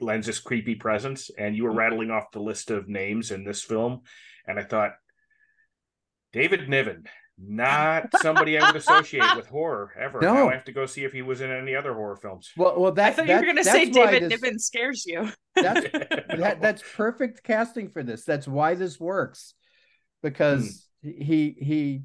lends 0.00 0.26
this 0.26 0.40
creepy 0.40 0.74
presence, 0.74 1.30
and 1.36 1.56
you 1.56 1.64
were 1.64 1.70
mm-hmm. 1.70 1.78
rattling 1.78 2.10
off 2.10 2.32
the 2.32 2.40
list 2.40 2.70
of 2.70 2.88
names 2.88 3.30
in 3.30 3.44
this 3.44 3.62
film, 3.62 4.02
and 4.46 4.58
I 4.58 4.64
thought 4.64 4.92
David 6.32 6.68
Niven 6.68 7.04
not 7.46 8.08
somebody 8.20 8.58
I 8.58 8.66
would 8.66 8.76
associate 8.76 9.36
with 9.36 9.46
horror 9.46 9.92
ever. 9.98 10.20
No. 10.20 10.34
Now 10.34 10.48
I 10.48 10.54
have 10.54 10.64
to 10.64 10.72
go 10.72 10.86
see 10.86 11.04
if 11.04 11.12
he 11.12 11.22
was 11.22 11.40
in 11.40 11.50
any 11.50 11.74
other 11.74 11.94
horror 11.94 12.16
films. 12.16 12.50
Well, 12.56 12.80
well, 12.80 12.92
that, 12.92 13.12
I 13.12 13.12
thought 13.12 13.26
that, 13.26 13.32
you 13.32 13.46
were 13.46 13.52
going 13.52 13.64
to 13.64 13.64
say 13.64 13.90
David 13.90 14.22
this, 14.24 14.40
Niven 14.42 14.58
scares 14.58 15.04
you. 15.06 15.30
That's 15.54 15.86
that, 15.92 16.58
that's 16.60 16.82
perfect 16.96 17.42
casting 17.42 17.90
for 17.90 18.02
this. 18.02 18.24
That's 18.24 18.48
why 18.48 18.74
this 18.74 18.98
works, 18.98 19.54
because 20.22 20.86
hmm. 21.02 21.10
he 21.10 21.56
he 21.60 22.02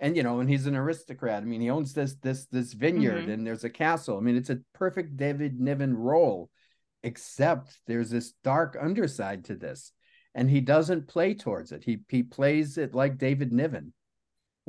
and 0.00 0.16
you 0.16 0.22
know, 0.22 0.40
and 0.40 0.48
he's 0.48 0.66
an 0.66 0.76
aristocrat. 0.76 1.42
I 1.42 1.46
mean, 1.46 1.60
he 1.60 1.70
owns 1.70 1.92
this 1.92 2.14
this 2.22 2.46
this 2.46 2.72
vineyard, 2.72 3.26
Mhm. 3.26 3.32
and 3.32 3.46
there's 3.46 3.64
a 3.64 3.70
castle. 3.70 4.16
I 4.16 4.20
mean, 4.20 4.36
it's 4.36 4.50
a 4.50 4.60
perfect 4.72 5.16
David 5.16 5.60
Niven 5.60 5.96
role, 5.96 6.50
except 7.02 7.78
there's 7.86 8.10
this 8.10 8.32
dark 8.44 8.76
underside 8.80 9.44
to 9.46 9.56
this, 9.56 9.92
and 10.34 10.48
he 10.48 10.60
doesn't 10.60 11.08
play 11.08 11.34
towards 11.34 11.72
it. 11.72 11.84
He 11.84 11.98
he 12.08 12.22
plays 12.22 12.78
it 12.78 12.94
like 12.94 13.18
David 13.18 13.52
Niven, 13.52 13.92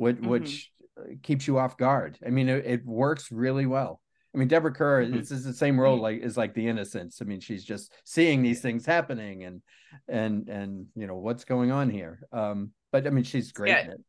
which 0.00 0.16
Mhm. 0.16 0.26
which 0.26 0.72
uh, 0.98 1.02
keeps 1.22 1.46
you 1.46 1.58
off 1.58 1.76
guard. 1.76 2.18
I 2.26 2.30
mean, 2.30 2.48
it, 2.48 2.64
it 2.66 2.84
works 2.86 3.30
really 3.30 3.66
well. 3.66 4.00
I 4.34 4.38
mean, 4.38 4.48
Deborah 4.48 4.72
Kerr, 4.72 5.04
Mhm. 5.04 5.12
this 5.12 5.30
is 5.30 5.44
the 5.44 5.52
same 5.52 5.78
role 5.80 5.98
like 5.98 6.20
is 6.22 6.36
like 6.36 6.54
the 6.54 6.66
innocence. 6.68 7.20
I 7.20 7.24
mean, 7.24 7.40
she's 7.40 7.64
just 7.64 7.92
seeing 8.04 8.42
these 8.42 8.60
things 8.62 8.86
happening 8.86 9.44
and 9.44 9.62
and 10.08 10.48
and 10.48 10.86
you 10.94 11.06
know 11.06 11.16
what's 11.16 11.44
going 11.44 11.70
on 11.70 11.90
here. 11.90 12.20
Um, 12.32 12.72
but 12.92 13.06
I 13.06 13.10
mean, 13.10 13.24
she's 13.24 13.52
great 13.52 13.70
Yeah. 13.70 13.84
in 13.84 13.90
it. 13.92 14.00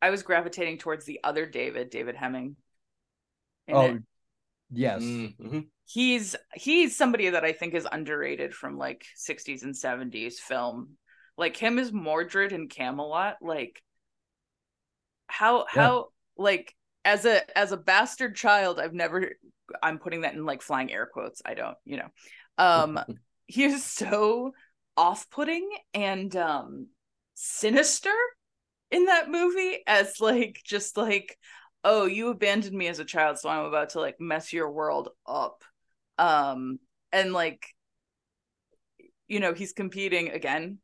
I 0.00 0.10
was 0.10 0.22
gravitating 0.22 0.78
towards 0.78 1.04
the 1.04 1.20
other 1.24 1.44
David, 1.46 1.90
David 1.90 2.14
Hemming. 2.14 2.56
Oh, 3.68 3.96
it. 3.96 4.02
yes. 4.70 5.02
Mhm. 5.02 5.68
he's 5.86 6.36
he's 6.54 6.96
somebody 6.96 7.30
that 7.30 7.44
I 7.44 7.52
think 7.52 7.74
is 7.74 7.86
underrated 7.90 8.54
from 8.54 8.78
like 8.78 9.04
60s 9.16 9.62
and 9.64 9.74
70s 9.74 10.38
film. 10.38 10.96
Like 11.36 11.56
him 11.56 11.78
as 11.78 11.92
Mordred 11.92 12.52
in 12.52 12.68
Camelot, 12.68 13.36
like 13.42 13.82
how 15.28 15.66
how 15.68 16.08
like 16.36 16.74
as 17.04 17.24
a 17.24 17.58
as 17.58 17.72
a 17.72 17.76
bastard 17.76 18.36
child, 18.36 18.80
I've 18.80 18.94
never 18.94 19.30
I'm 19.82 19.98
putting 19.98 20.22
that 20.22 20.34
in 20.34 20.44
like 20.44 20.62
flying 20.62 20.90
air 20.92 21.06
quotes. 21.06 21.42
I 21.44 21.54
don't, 21.54 21.76
you 21.84 21.98
know. 21.98 22.08
Um 22.58 22.98
he 23.46 23.64
is 23.64 23.84
so 23.84 24.52
off-putting 24.96 25.70
and 25.94 26.34
um 26.34 26.88
sinister 27.34 28.12
in 28.90 29.04
that 29.06 29.30
movie 29.30 29.78
as 29.86 30.20
like 30.20 30.60
just 30.64 30.96
like 30.96 31.38
oh 31.84 32.04
you 32.04 32.30
abandoned 32.30 32.76
me 32.76 32.88
as 32.88 32.98
a 32.98 33.04
child 33.04 33.38
so 33.38 33.48
i'm 33.48 33.64
about 33.64 33.90
to 33.90 34.00
like 34.00 34.16
mess 34.20 34.52
your 34.52 34.68
world 34.68 35.10
up 35.24 35.62
um 36.18 36.80
and 37.12 37.32
like 37.32 37.64
you 39.28 39.38
know 39.38 39.54
he's 39.54 39.72
competing 39.72 40.30
again 40.30 40.78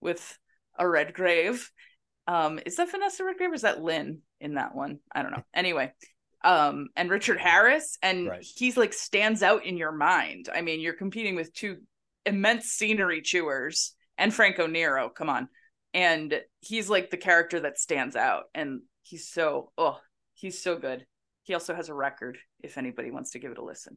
with 0.00 0.38
a 0.78 0.88
Redgrave 0.88 1.70
um 2.28 2.60
is 2.64 2.76
that 2.76 2.90
vanessa 2.90 3.24
redgrave 3.24 3.50
or 3.50 3.54
is 3.54 3.62
that 3.62 3.82
lynn 3.82 4.20
in 4.40 4.54
that 4.54 4.74
one? 4.76 5.00
I 5.12 5.22
don't 5.22 5.32
know. 5.32 5.42
Anyway 5.52 5.92
um 6.44 6.86
and 6.94 7.10
richard 7.10 7.40
harris 7.40 7.98
and 8.00 8.28
Right. 8.28 8.46
he's 8.56 8.76
like 8.76 8.92
stands 8.92 9.42
out 9.42 9.66
in 9.66 9.76
your 9.76 9.90
mind. 9.90 10.48
I 10.54 10.60
mean 10.60 10.78
you're 10.80 10.92
competing 10.92 11.34
with 11.34 11.52
two 11.52 11.78
immense 12.24 12.66
scenery 12.66 13.22
chewers 13.22 13.94
and 14.16 14.32
franco 14.32 14.68
nero 14.68 15.08
come 15.08 15.28
on. 15.30 15.48
And 15.94 16.40
he's 16.60 16.88
like 16.88 17.10
the 17.10 17.16
character 17.16 17.58
that 17.60 17.78
stands 17.78 18.14
out 18.14 18.44
and 18.54 18.82
he's 19.02 19.28
so 19.28 19.72
oh 19.76 19.98
he's 20.34 20.62
so 20.62 20.76
good. 20.78 21.04
He 21.42 21.54
also 21.54 21.74
has 21.74 21.88
a 21.88 21.94
record 21.94 22.38
if 22.62 22.78
anybody 22.78 23.10
wants 23.10 23.30
to 23.32 23.38
give 23.40 23.50
it 23.50 23.58
a 23.58 23.64
listen. 23.64 23.96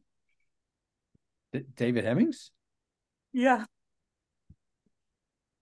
D- 1.52 1.64
David 1.76 2.04
Hemmings. 2.04 2.50
yeah 3.32 3.64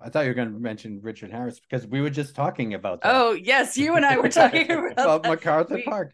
I 0.00 0.08
thought 0.08 0.22
you 0.22 0.28
were 0.30 0.34
going 0.34 0.52
to 0.52 0.58
mention 0.58 1.00
Richard 1.02 1.30
Harris 1.30 1.60
because 1.60 1.86
we 1.86 2.00
were 2.00 2.10
just 2.10 2.34
talking 2.34 2.74
about 2.74 3.02
that. 3.02 3.14
oh 3.14 3.32
yes 3.32 3.76
you 3.76 3.96
and 3.96 4.04
i 4.06 4.16
were 4.16 4.28
talking 4.40 4.70
about, 4.70 4.92
about. 4.92 5.24
MacArthur 5.24 5.74
We- 5.76 5.82
Park. 5.82 6.12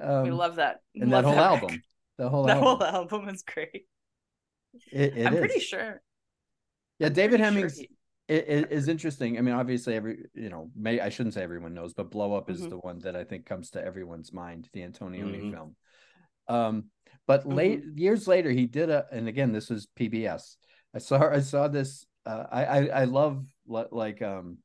Um, 0.00 0.24
we 0.24 0.30
love 0.30 0.56
that 0.56 0.76
and 0.94 1.10
Love 1.10 1.24
that 1.24 1.28
whole 1.30 1.36
record. 1.38 1.62
album. 1.62 1.82
The 2.18 2.28
whole 2.28 2.44
that 2.46 2.56
album. 2.58 2.68
whole 2.78 2.84
album 2.84 3.28
is 3.28 3.42
great 3.42 3.86
It- 4.92 5.16
it 5.16 5.26
i'm 5.26 5.36
pretty 5.38 5.60
sure 5.60 6.02
Yeah, 6.98 7.06
I'm 7.08 7.12
David 7.14 7.40
pretty 7.40 7.42
sure 7.42 7.52
Hemmings 7.54 7.78
he- 7.78 7.88
it, 8.28 8.72
is 8.72 8.88
interesting. 8.88 9.38
I 9.38 9.40
mean, 9.40 9.54
obviously, 9.54 9.94
every 9.94 10.24
you 10.34 10.48
know, 10.48 10.68
may 10.74 10.98
I 10.98 11.10
shouldn't 11.10 11.34
say 11.34 11.44
everyone 11.44 11.74
knows, 11.74 11.94
but 11.94 12.10
Blow 12.10 12.34
Up 12.34 12.50
is 12.50 12.60
Mhm. 12.62 12.70
the 12.70 12.78
one 12.78 12.98
that 13.00 13.14
I 13.14 13.22
think 13.22 13.46
comes 13.46 13.70
to 13.70 13.84
everyone's 13.84 14.32
mind, 14.32 14.68
the 14.72 14.80
Antonioni 14.80 15.42
Mhm. 15.44 15.52
film. 15.52 15.76
Um, 16.48 16.84
but 17.28 17.46
late 17.46 17.84
years 17.94 18.26
later, 18.26 18.50
he 18.50 18.66
did 18.66 18.90
a, 18.90 19.06
and 19.12 19.28
again, 19.28 19.52
this 19.52 19.70
was 19.70 19.86
PBS. 19.96 20.56
I 20.92 20.98
saw 20.98 21.30
I 21.30 21.38
saw 21.38 21.68
this. 21.68 22.04
Uh, 22.26 22.44
I, 22.50 22.64
I 22.64 22.86
I 22.86 23.04
love 23.04 23.46
like 23.66 24.20
um, 24.20 24.58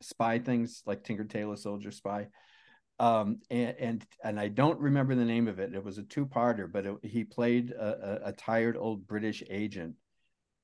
spy 0.00 0.38
things 0.38 0.82
like 0.86 1.04
Tinker 1.04 1.24
Tailor 1.24 1.56
Soldier 1.56 1.90
Spy. 1.90 2.26
Um, 2.98 3.40
and 3.50 3.76
and 3.78 4.06
and 4.24 4.40
I 4.40 4.48
don't 4.48 4.80
remember 4.80 5.14
the 5.14 5.24
name 5.24 5.48
of 5.48 5.58
it. 5.58 5.74
It 5.74 5.84
was 5.84 5.98
a 5.98 6.02
two-parter, 6.02 6.70
but 6.70 6.86
it, 6.86 6.94
he 7.02 7.24
played 7.24 7.70
a, 7.70 8.26
a, 8.26 8.28
a 8.28 8.32
tired 8.32 8.76
old 8.76 9.06
British 9.06 9.42
agent 9.50 9.94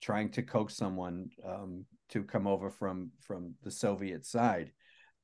trying 0.00 0.30
to 0.32 0.42
coax 0.42 0.76
someone 0.76 1.28
um, 1.46 1.84
to 2.10 2.24
come 2.24 2.46
over 2.46 2.70
from 2.70 3.10
from 3.20 3.54
the 3.62 3.70
Soviet 3.70 4.26
side. 4.26 4.72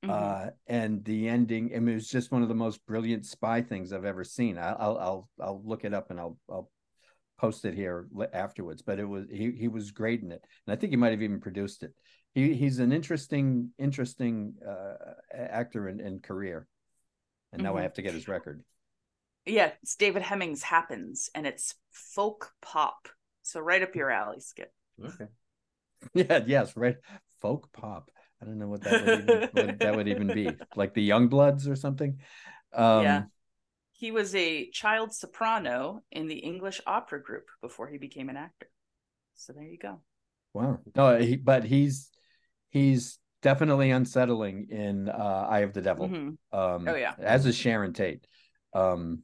Mhm. 0.04 0.10
Uh, 0.10 0.50
and 0.68 1.04
the 1.04 1.28
ending, 1.28 1.72
I 1.74 1.80
mean, 1.80 1.88
it 1.88 1.94
was 1.94 2.08
just 2.08 2.30
one 2.30 2.42
of 2.42 2.48
the 2.48 2.54
most 2.54 2.84
brilliant 2.86 3.26
spy 3.26 3.62
things 3.62 3.92
I've 3.92 4.04
ever 4.04 4.22
seen. 4.22 4.56
I, 4.56 4.72
I'll 4.72 4.98
I'll 4.98 5.28
I'll 5.40 5.62
look 5.64 5.84
it 5.84 5.94
up 5.94 6.10
and 6.10 6.20
I'll 6.20 6.38
I'll 6.48 6.70
post 7.38 7.64
it 7.64 7.74
here 7.74 8.08
afterwards. 8.32 8.82
But 8.82 8.98
it 8.98 9.04
was 9.04 9.26
he 9.30 9.52
he 9.52 9.68
was 9.68 9.90
great 9.90 10.22
in 10.22 10.32
it, 10.32 10.44
and 10.66 10.72
I 10.72 10.76
think 10.76 10.90
he 10.92 10.96
might 10.96 11.12
have 11.12 11.22
even 11.22 11.40
produced 11.40 11.82
it. 11.82 11.92
He 12.34 12.54
he's 12.54 12.78
an 12.78 12.92
interesting 12.92 13.70
interesting 13.78 14.54
uh, 14.66 14.94
actor 15.34 15.88
and, 15.88 16.00
and 16.00 16.22
career. 16.22 16.66
And 17.52 17.62
now 17.62 17.76
I 17.76 17.80
Mhm. 17.80 17.82
have 17.82 17.94
to 17.94 18.02
get 18.02 18.14
his 18.14 18.28
record. 18.28 18.62
yeah 19.46 19.70
it's 19.82 19.96
david 19.96 20.22
hemmings 20.22 20.62
happens 20.62 21.30
and 21.34 21.46
it's 21.46 21.74
folk 21.90 22.52
pop 22.60 23.08
so 23.42 23.60
right 23.60 23.82
up 23.82 23.94
your 23.94 24.10
alley 24.10 24.40
skip 24.40 24.72
Okay. 25.04 25.26
Yeah, 26.14 26.42
yes, 26.46 26.76
right. 26.76 26.96
Folk 27.40 27.72
pop. 27.72 28.10
I 28.40 28.44
don't 28.44 28.58
know 28.58 28.68
what 28.68 28.84
that 28.84 29.00
would 29.00 29.12
even, 29.12 29.42
what 29.52 29.80
that 29.80 29.94
would 29.94 30.08
even 30.08 30.30
be. 30.30 30.58
Like 30.76 30.94
the 30.94 31.08
Youngbloods 31.08 31.68
or 31.68 31.76
something. 31.76 32.18
Um, 32.72 33.02
Yeah. 33.02 33.22
He 33.98 34.10
was 34.10 34.34
a 34.34 34.70
child 34.70 35.12
soprano 35.12 36.02
in 36.10 36.26
the 36.26 36.38
english 36.38 36.80
opera 36.86 37.22
group 37.22 37.46
before 37.60 37.88
he 37.88 37.98
became 37.98 38.28
an 38.28 38.36
actor 38.36 38.70
so 39.34 39.52
there 39.52 39.64
you 39.64 39.78
go 39.78 40.00
Wow. 40.54 40.80
No, 40.96 41.18
he, 41.18 41.36
but 41.36 41.64
he's 41.64 42.10
he's 42.70 43.18
definitely 43.42 43.90
unsettling 43.90 44.68
in 44.70 45.08
uh, 45.08 45.46
Eye 45.48 45.60
of 45.60 45.72
the 45.72 45.82
Devil. 45.82 46.08
Mhm. 46.08 46.36
Um, 46.52 46.88
Oh, 46.88 46.96
yeah. 46.96 47.14
As 47.18 47.46
is 47.46 47.56
Sharon 47.56 47.92
Tate. 47.92 48.26
Um, 48.74 49.22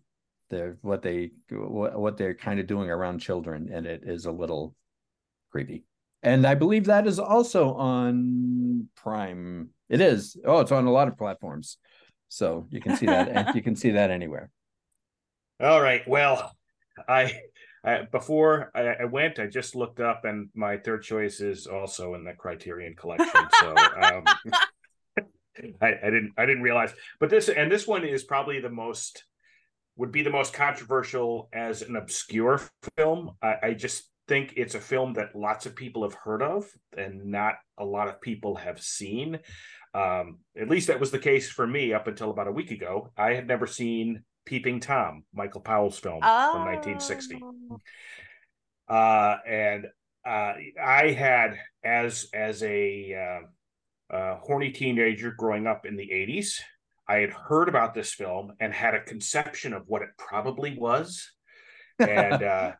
they're 0.50 0.78
what 0.82 1.02
they 1.02 1.32
what, 1.50 1.98
what 1.98 2.16
they're 2.16 2.34
kind 2.34 2.60
of 2.60 2.66
doing 2.66 2.90
around 2.90 3.18
children, 3.18 3.70
and 3.72 3.86
it 3.86 4.02
is 4.04 4.26
a 4.26 4.30
little 4.30 4.74
creepy. 5.50 5.84
And 6.22 6.46
I 6.46 6.54
believe 6.54 6.84
that 6.86 7.06
is 7.06 7.18
also 7.18 7.74
on 7.74 8.88
Prime. 8.96 9.70
It 9.88 10.00
is. 10.00 10.36
Oh, 10.44 10.60
it's 10.60 10.72
on 10.72 10.86
a 10.86 10.92
lot 10.92 11.08
of 11.08 11.18
platforms. 11.18 11.78
So 12.28 12.66
you 12.70 12.80
can 12.80 12.96
see 12.96 13.06
that 13.06 13.28
and 13.28 13.54
you 13.54 13.62
can 13.62 13.76
see 13.76 13.90
that 13.90 14.10
anywhere. 14.10 14.50
All 15.64 15.80
right. 15.80 16.06
Well, 16.06 16.54
I, 17.08 17.40
I 17.82 18.02
before 18.02 18.70
I, 18.74 18.96
I 19.00 19.04
went, 19.06 19.38
I 19.38 19.46
just 19.46 19.74
looked 19.74 19.98
up, 19.98 20.26
and 20.26 20.50
my 20.54 20.76
third 20.76 21.02
choice 21.02 21.40
is 21.40 21.66
also 21.66 22.12
in 22.12 22.22
the 22.22 22.34
Criterion 22.34 22.94
Collection. 22.94 23.48
So 23.60 23.74
um, 23.74 24.24
I, 25.80 25.94
I 26.02 26.10
didn't 26.10 26.32
I 26.36 26.44
didn't 26.44 26.64
realize, 26.64 26.92
but 27.18 27.30
this 27.30 27.48
and 27.48 27.72
this 27.72 27.86
one 27.86 28.04
is 28.04 28.24
probably 28.24 28.60
the 28.60 28.68
most 28.68 29.24
would 29.96 30.12
be 30.12 30.20
the 30.20 30.28
most 30.28 30.52
controversial 30.52 31.48
as 31.54 31.80
an 31.80 31.96
obscure 31.96 32.60
film. 32.98 33.30
I, 33.42 33.54
I 33.62 33.72
just 33.72 34.10
think 34.28 34.52
it's 34.58 34.74
a 34.74 34.80
film 34.80 35.14
that 35.14 35.34
lots 35.34 35.64
of 35.64 35.74
people 35.74 36.02
have 36.02 36.14
heard 36.14 36.42
of 36.42 36.66
and 36.94 37.24
not 37.24 37.54
a 37.78 37.86
lot 37.86 38.08
of 38.08 38.20
people 38.20 38.56
have 38.56 38.82
seen. 38.82 39.38
Um, 39.94 40.40
at 40.60 40.68
least 40.68 40.88
that 40.88 41.00
was 41.00 41.10
the 41.10 41.18
case 41.18 41.50
for 41.50 41.66
me 41.66 41.94
up 41.94 42.06
until 42.06 42.30
about 42.30 42.48
a 42.48 42.52
week 42.52 42.70
ago. 42.70 43.12
I 43.16 43.32
had 43.32 43.46
never 43.46 43.66
seen 43.66 44.24
Peeping 44.44 44.80
Tom, 44.80 45.24
Michael 45.32 45.60
Powell's 45.62 45.98
film 45.98 46.20
from 46.20 46.64
1960 46.66 47.40
Oh. 47.42 48.94
uh, 48.94 49.38
and 49.46 49.86
uh, 50.26 50.54
I 50.82 51.10
had 51.10 51.58
as 51.84 52.28
as 52.32 52.62
a 52.62 53.14
uh, 54.12 54.14
uh, 54.14 54.36
horny 54.38 54.70
teenager 54.70 55.32
growing 55.32 55.66
up 55.66 55.84
in 55.86 55.96
the 55.96 56.08
'80s, 56.12 56.60
I 57.06 57.16
had 57.16 57.30
heard 57.30 57.68
about 57.68 57.94
this 57.94 58.12
film 58.14 58.52
and 58.60 58.72
had 58.72 58.94
a 58.94 59.02
conception 59.04 59.72
of 59.74 59.82
what 59.86 60.02
it 60.02 60.08
probably 60.16 60.76
was, 60.78 61.30
and 61.98 62.42
uh, 62.42 62.72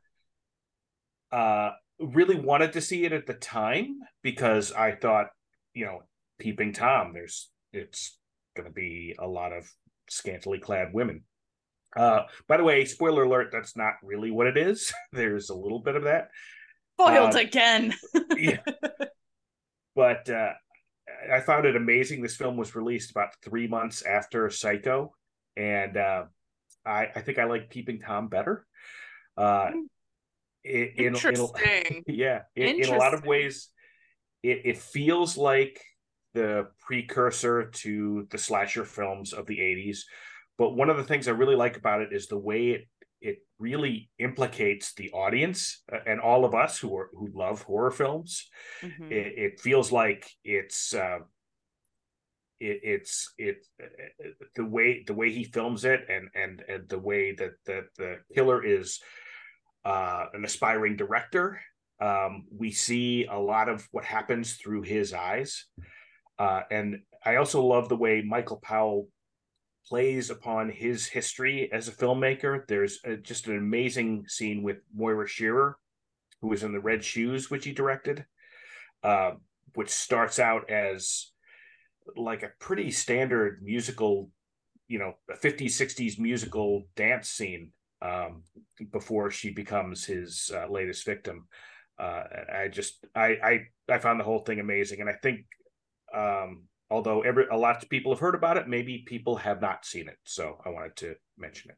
uh, 1.32 1.70
really 1.98 2.36
wanted 2.38 2.72
to 2.74 2.80
see 2.80 3.04
it 3.04 3.12
at 3.12 3.26
the 3.26 3.34
time 3.34 3.98
because 4.22 4.72
I 4.72 4.92
thought, 4.92 5.26
you 5.74 5.84
know, 5.84 6.00
Peeping 6.38 6.72
Tom, 6.72 7.12
there's 7.12 7.50
it's 7.72 8.18
going 8.56 8.66
to 8.68 8.72
be 8.72 9.14
a 9.18 9.26
lot 9.26 9.52
of 9.52 9.70
scantily 10.08 10.58
clad 10.60 10.88
women. 10.92 11.24
Uh, 11.96 12.22
by 12.48 12.56
the 12.56 12.64
way, 12.64 12.84
spoiler 12.84 13.24
alert, 13.24 13.50
that's 13.52 13.76
not 13.76 13.94
really 14.02 14.30
what 14.30 14.46
it 14.46 14.56
is. 14.56 14.92
There's 15.12 15.50
a 15.50 15.54
little 15.54 15.80
bit 15.80 15.96
of 15.96 16.04
that. 16.04 16.28
Spoiled 17.00 17.34
Uh, 17.34 17.38
again. 17.38 17.94
yeah. 18.36 18.58
But 19.96 20.28
uh, 20.28 20.52
I 21.32 21.40
found 21.40 21.66
it 21.66 21.76
amazing. 21.76 22.22
This 22.22 22.36
film 22.36 22.56
was 22.56 22.74
released 22.74 23.10
about 23.10 23.30
three 23.42 23.66
months 23.68 24.02
after 24.02 24.48
Psycho, 24.50 25.14
and 25.56 25.96
uh, 25.96 26.24
I, 26.84 27.08
I 27.14 27.20
think 27.20 27.38
I 27.38 27.44
like 27.44 27.70
Peeping 27.70 28.00
Tom 28.00 28.28
better. 28.28 28.66
Uh, 29.36 29.70
in, 29.72 29.88
in, 30.64 30.88
in, 30.96 31.04
Interesting. 31.06 32.04
yeah, 32.08 32.42
in, 32.56 32.82
in 32.82 32.88
a 32.92 32.96
lot 32.98 33.14
of 33.14 33.24
ways, 33.24 33.68
it, 34.42 34.62
it 34.64 34.78
feels 34.78 35.36
like 35.36 35.80
the 36.34 36.68
precursor 36.80 37.66
to 37.66 38.26
the 38.30 38.38
slasher 38.38 38.84
films 38.84 39.32
of 39.32 39.46
the 39.46 39.58
80s. 39.58 40.00
But 40.56 40.76
one 40.76 40.90
of 40.90 40.96
the 40.96 41.04
things 41.04 41.26
I 41.26 41.32
really 41.32 41.56
like 41.56 41.76
about 41.76 42.00
it 42.00 42.12
is 42.12 42.26
the 42.26 42.38
way 42.38 42.70
it 42.70 42.88
it 43.24 43.38
really 43.58 44.10
implicates 44.18 44.92
the 44.94 45.10
audience 45.12 45.82
uh, 45.90 45.96
and 46.06 46.20
all 46.20 46.44
of 46.44 46.54
us 46.54 46.78
who 46.78 46.94
are 46.94 47.08
who 47.14 47.30
love 47.34 47.62
horror 47.62 47.90
films. 47.90 48.48
Mm-hmm. 48.82 49.10
It, 49.10 49.32
it, 49.36 49.60
feels 49.60 49.90
like 49.90 50.30
it's 50.44 50.94
uh, 50.94 51.20
it, 52.60 52.80
it's 52.82 53.32
it 53.38 53.56
uh, 53.82 53.86
the 54.56 54.66
way 54.66 55.04
the 55.06 55.14
way 55.14 55.32
he 55.32 55.44
films 55.44 55.86
it 55.86 56.04
and 56.08 56.28
and 56.34 56.62
and 56.68 56.88
the 56.88 56.98
way 56.98 57.34
that 57.34 57.52
that 57.64 57.84
the 57.96 58.18
killer 58.34 58.62
is 58.62 59.00
uh, 59.84 60.26
an 60.34 60.44
aspiring 60.44 60.96
director. 60.96 61.60
Um, 62.00 62.44
we 62.54 62.72
see 62.72 63.24
a 63.24 63.38
lot 63.38 63.70
of 63.70 63.88
what 63.90 64.04
happens 64.04 64.54
through 64.56 64.82
his 64.82 65.14
eyes, 65.14 65.64
uh, 66.38 66.62
and 66.70 66.98
I 67.24 67.36
also 67.36 67.64
love 67.64 67.88
the 67.88 67.96
way 67.96 68.22
Michael 68.22 68.60
Powell 68.62 69.08
plays 69.86 70.30
upon 70.30 70.70
his 70.70 71.06
history 71.06 71.70
as 71.72 71.88
a 71.88 71.92
filmmaker. 71.92 72.66
There's 72.66 72.98
a, 73.04 73.16
just 73.16 73.46
an 73.46 73.56
amazing 73.56 74.26
scene 74.28 74.62
with 74.62 74.78
Moira 74.94 75.28
Shearer, 75.28 75.76
who 76.40 76.48
was 76.48 76.62
in 76.62 76.72
The 76.72 76.80
Red 76.80 77.04
Shoes, 77.04 77.50
which 77.50 77.64
he 77.64 77.72
directed, 77.72 78.24
uh, 79.02 79.32
which 79.74 79.90
starts 79.90 80.38
out 80.38 80.70
as 80.70 81.32
like 82.16 82.42
a 82.42 82.52
pretty 82.58 82.90
standard 82.90 83.60
musical, 83.62 84.30
you 84.88 84.98
know, 84.98 85.14
a 85.30 85.36
50s, 85.36 85.72
60s 85.72 86.18
musical 86.18 86.84
dance 86.96 87.28
scene 87.28 87.70
um, 88.02 88.42
before 88.92 89.30
she 89.30 89.50
becomes 89.50 90.04
his 90.04 90.50
uh, 90.54 90.70
latest 90.70 91.04
victim. 91.06 91.46
Uh, 91.98 92.24
I 92.52 92.68
just, 92.68 93.04
I, 93.14 93.36
I, 93.42 93.60
I 93.88 93.98
found 93.98 94.18
the 94.18 94.24
whole 94.24 94.40
thing 94.40 94.60
amazing. 94.60 95.00
And 95.00 95.08
I 95.08 95.14
think 95.22 95.46
um, 96.14 96.64
although 96.94 97.22
every 97.22 97.46
a 97.50 97.56
lot 97.56 97.82
of 97.82 97.90
people 97.90 98.12
have 98.12 98.20
heard 98.20 98.36
about 98.36 98.56
it, 98.56 98.68
maybe 98.68 99.04
people 99.04 99.34
have 99.36 99.60
not 99.60 99.84
seen 99.84 100.08
it. 100.08 100.16
So 100.24 100.60
I 100.64 100.68
wanted 100.68 100.94
to 100.96 101.14
mention 101.36 101.72
it. 101.72 101.76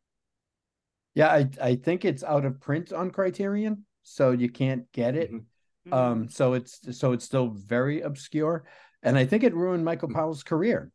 Yeah, 1.14 1.28
I 1.28 1.48
I 1.60 1.76
think 1.76 2.04
it's 2.04 2.22
out 2.22 2.44
of 2.44 2.60
print 2.60 2.92
on 2.92 3.10
Criterion, 3.10 3.86
so 4.02 4.32
you 4.32 4.50
can't 4.50 4.90
get 4.92 5.16
it. 5.16 5.32
Mm-hmm. 5.32 5.92
Um, 5.92 6.18
mm-hmm. 6.18 6.28
so 6.28 6.52
it's 6.52 6.98
so 6.98 7.12
it's 7.12 7.24
still 7.24 7.48
very 7.48 8.02
obscure, 8.02 8.64
and 9.02 9.16
I 9.16 9.24
think 9.24 9.42
it 9.42 9.54
ruined 9.54 9.84
Michael 9.84 10.08
mm-hmm. 10.08 10.18
Powell's 10.18 10.42
career. 10.42 10.92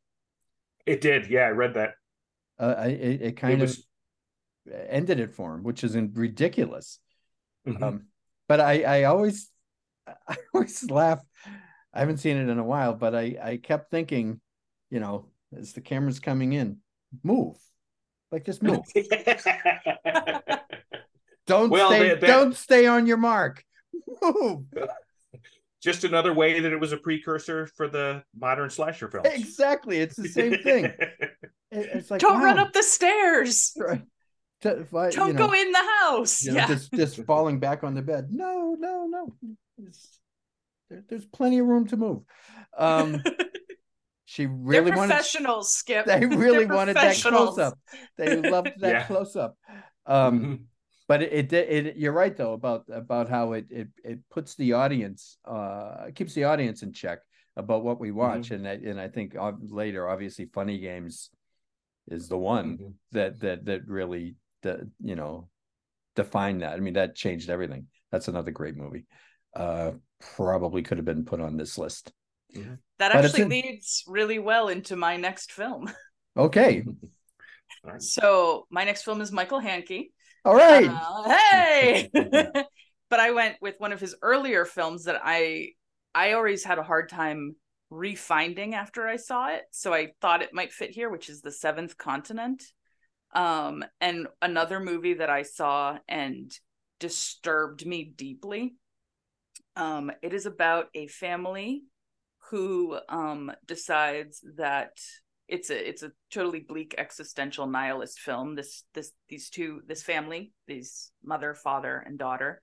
It 0.85 1.01
did, 1.01 1.27
yeah, 1.27 1.45
I 1.45 1.49
read 1.49 1.73
that. 1.75 1.93
Uh, 2.59 2.75
I, 2.77 2.87
it, 2.87 3.21
it 3.21 3.37
kind 3.37 3.53
it 3.53 3.61
was... 3.61 3.79
of 3.79 4.73
ended 4.87 5.19
it 5.19 5.31
for 5.31 5.55
him, 5.55 5.63
which 5.63 5.83
is 5.83 5.95
ridiculous. 5.95 6.99
Mm-hmm. 7.67 7.83
Um, 7.83 8.05
but 8.47 8.59
I 8.61 8.83
I 8.83 9.03
always 9.05 9.49
I 10.27 10.37
always 10.53 10.89
laugh 10.91 11.21
I 11.93 11.99
haven't 11.99 12.17
seen 12.17 12.37
it 12.37 12.49
in 12.49 12.57
a 12.59 12.63
while, 12.63 12.93
but 12.93 13.13
I 13.15 13.37
I 13.41 13.57
kept 13.57 13.91
thinking, 13.91 14.39
you 14.89 14.99
know, 14.99 15.25
as 15.57 15.73
the 15.73 15.81
camera's 15.81 16.19
coming 16.19 16.53
in, 16.53 16.77
move, 17.23 17.57
like 18.31 18.45
just 18.45 18.63
move. 18.63 18.79
don't 21.47 21.69
well, 21.69 21.89
stay. 21.89 22.09
They, 22.09 22.15
they, 22.15 22.27
don't 22.27 22.55
stay 22.55 22.85
on 22.87 23.05
your 23.07 23.17
mark. 23.17 23.63
Move. 24.21 24.65
Just 25.81 26.03
another 26.03 26.33
way 26.33 26.59
that 26.59 26.71
it 26.71 26.79
was 26.79 26.91
a 26.91 26.97
precursor 26.97 27.67
for 27.67 27.87
the 27.87 28.23
modern 28.37 28.69
slasher 28.69 29.09
films. 29.09 29.27
Exactly, 29.31 29.97
it's 29.97 30.15
the 30.15 30.27
same 30.29 30.57
thing. 30.59 30.93
it's 31.71 32.11
like 32.11 32.21
don't 32.21 32.39
wow. 32.39 32.45
run 32.45 32.59
up 32.59 32.71
the 32.71 32.83
stairs. 32.83 33.73
Right. 33.75 34.03
To, 34.61 34.85
don't 34.91 35.15
you 35.15 35.33
know, 35.33 35.47
go 35.47 35.53
in 35.53 35.71
the 35.71 35.83
house. 36.01 36.43
You 36.43 36.51
know, 36.51 36.57
yeah. 36.57 36.67
just 36.67 36.93
just 36.93 37.23
falling 37.23 37.59
back 37.59 37.83
on 37.83 37.95
the 37.95 38.03
bed. 38.03 38.27
No, 38.31 38.75
no, 38.79 39.07
no. 39.07 39.33
It's, 39.83 40.20
there, 40.91 41.03
there's 41.09 41.25
plenty 41.25 41.59
of 41.59 41.67
room 41.67 41.87
to 41.87 41.97
move. 41.97 42.23
Um, 42.77 43.23
she 44.25 44.45
really 44.45 44.91
wanted 44.91 45.13
professionals. 45.13 45.73
Skip. 45.73 46.05
They 46.07 46.25
really 46.25 46.65
wanted 46.65 46.97
that 46.97 47.15
close 47.21 47.57
up. 47.57 47.79
They 48.17 48.35
loved 48.35 48.73
that 48.79 48.91
yeah. 48.91 49.03
close 49.05 49.35
up. 49.35 49.57
Um, 50.05 50.39
mm-hmm. 50.39 50.55
But 51.07 51.23
it, 51.23 51.51
it, 51.51 51.87
it, 51.87 51.97
you're 51.97 52.13
right 52.13 52.35
though 52.35 52.53
about 52.53 52.85
about 52.91 53.27
how 53.27 53.53
it 53.53 53.65
it 53.69 53.89
it 54.03 54.19
puts 54.29 54.55
the 54.55 54.73
audience 54.73 55.37
uh 55.45 56.05
keeps 56.15 56.33
the 56.33 56.45
audience 56.45 56.83
in 56.83 56.93
check 56.93 57.19
about 57.57 57.83
what 57.83 57.99
we 57.99 58.11
watch, 58.11 58.49
mm-hmm. 58.49 58.65
and 58.65 58.67
I, 58.67 58.89
and 58.89 59.01
I 59.01 59.09
think 59.09 59.35
later, 59.61 60.07
obviously, 60.07 60.45
Funny 60.45 60.79
Games 60.79 61.29
is 62.07 62.29
the 62.29 62.37
one 62.37 62.77
mm-hmm. 62.77 62.89
that 63.11 63.41
that 63.41 63.65
that 63.65 63.87
really 63.87 64.35
the 64.61 64.89
you 65.01 65.15
know 65.15 65.49
defined 66.15 66.61
that. 66.61 66.73
I 66.73 66.79
mean, 66.79 66.93
that 66.93 67.15
changed 67.15 67.49
everything. 67.49 67.87
That's 68.09 68.29
another 68.29 68.51
great 68.51 68.77
movie. 68.77 69.05
Uh, 69.55 69.91
probably 70.35 70.81
could 70.81 70.97
have 70.97 71.05
been 71.05 71.25
put 71.25 71.41
on 71.41 71.57
this 71.57 71.77
list. 71.77 72.11
Mm-hmm. 72.55 72.75
That 72.99 73.13
actually 73.13 73.43
in... 73.43 73.49
leads 73.49 74.03
really 74.07 74.39
well 74.39 74.67
into 74.67 74.95
my 74.95 75.17
next 75.17 75.51
film. 75.51 75.91
Okay. 76.37 76.85
so 77.97 78.65
my 78.69 78.83
next 78.83 79.03
film 79.03 79.21
is 79.21 79.31
Michael 79.31 79.59
Haneke. 79.59 80.11
All 80.45 80.55
right. 80.55 80.89
Uh, 80.89 81.29
hey. 81.29 82.09
but 82.13 83.19
I 83.19 83.31
went 83.31 83.57
with 83.61 83.75
one 83.79 83.91
of 83.91 83.99
his 83.99 84.15
earlier 84.21 84.65
films 84.65 85.03
that 85.05 85.19
I 85.23 85.71
I 86.15 86.33
always 86.33 86.63
had 86.63 86.79
a 86.79 86.83
hard 86.83 87.09
time 87.09 87.55
refinding 87.91 88.73
after 88.73 89.07
I 89.07 89.17
saw 89.17 89.49
it. 89.49 89.63
So 89.71 89.93
I 89.93 90.13
thought 90.21 90.41
it 90.41 90.53
might 90.53 90.71
fit 90.71 90.91
here, 90.91 91.09
which 91.09 91.29
is 91.29 91.41
The 91.41 91.51
Seventh 91.51 91.97
Continent. 91.97 92.63
Um, 93.33 93.83
and 93.99 94.27
another 94.41 94.79
movie 94.79 95.15
that 95.15 95.29
I 95.29 95.43
saw 95.43 95.97
and 96.07 96.51
disturbed 96.99 97.85
me 97.85 98.03
deeply 98.03 98.75
um, 99.75 100.11
it 100.21 100.33
is 100.33 100.45
about 100.45 100.87
a 100.93 101.07
family 101.07 101.83
who 102.49 102.99
um, 103.07 103.51
decides 103.65 104.43
that 104.57 104.91
it's 105.47 105.69
a 105.69 105.89
it's 105.89 106.03
a 106.03 106.11
totally 106.31 106.61
bleak 106.61 106.95
existential 106.97 107.67
nihilist 107.67 108.19
film. 108.19 108.55
This 108.55 108.83
this 108.93 109.11
these 109.29 109.49
two 109.49 109.81
this 109.87 110.03
family, 110.03 110.53
these 110.67 111.11
mother, 111.23 111.53
father, 111.53 112.03
and 112.05 112.17
daughter. 112.17 112.61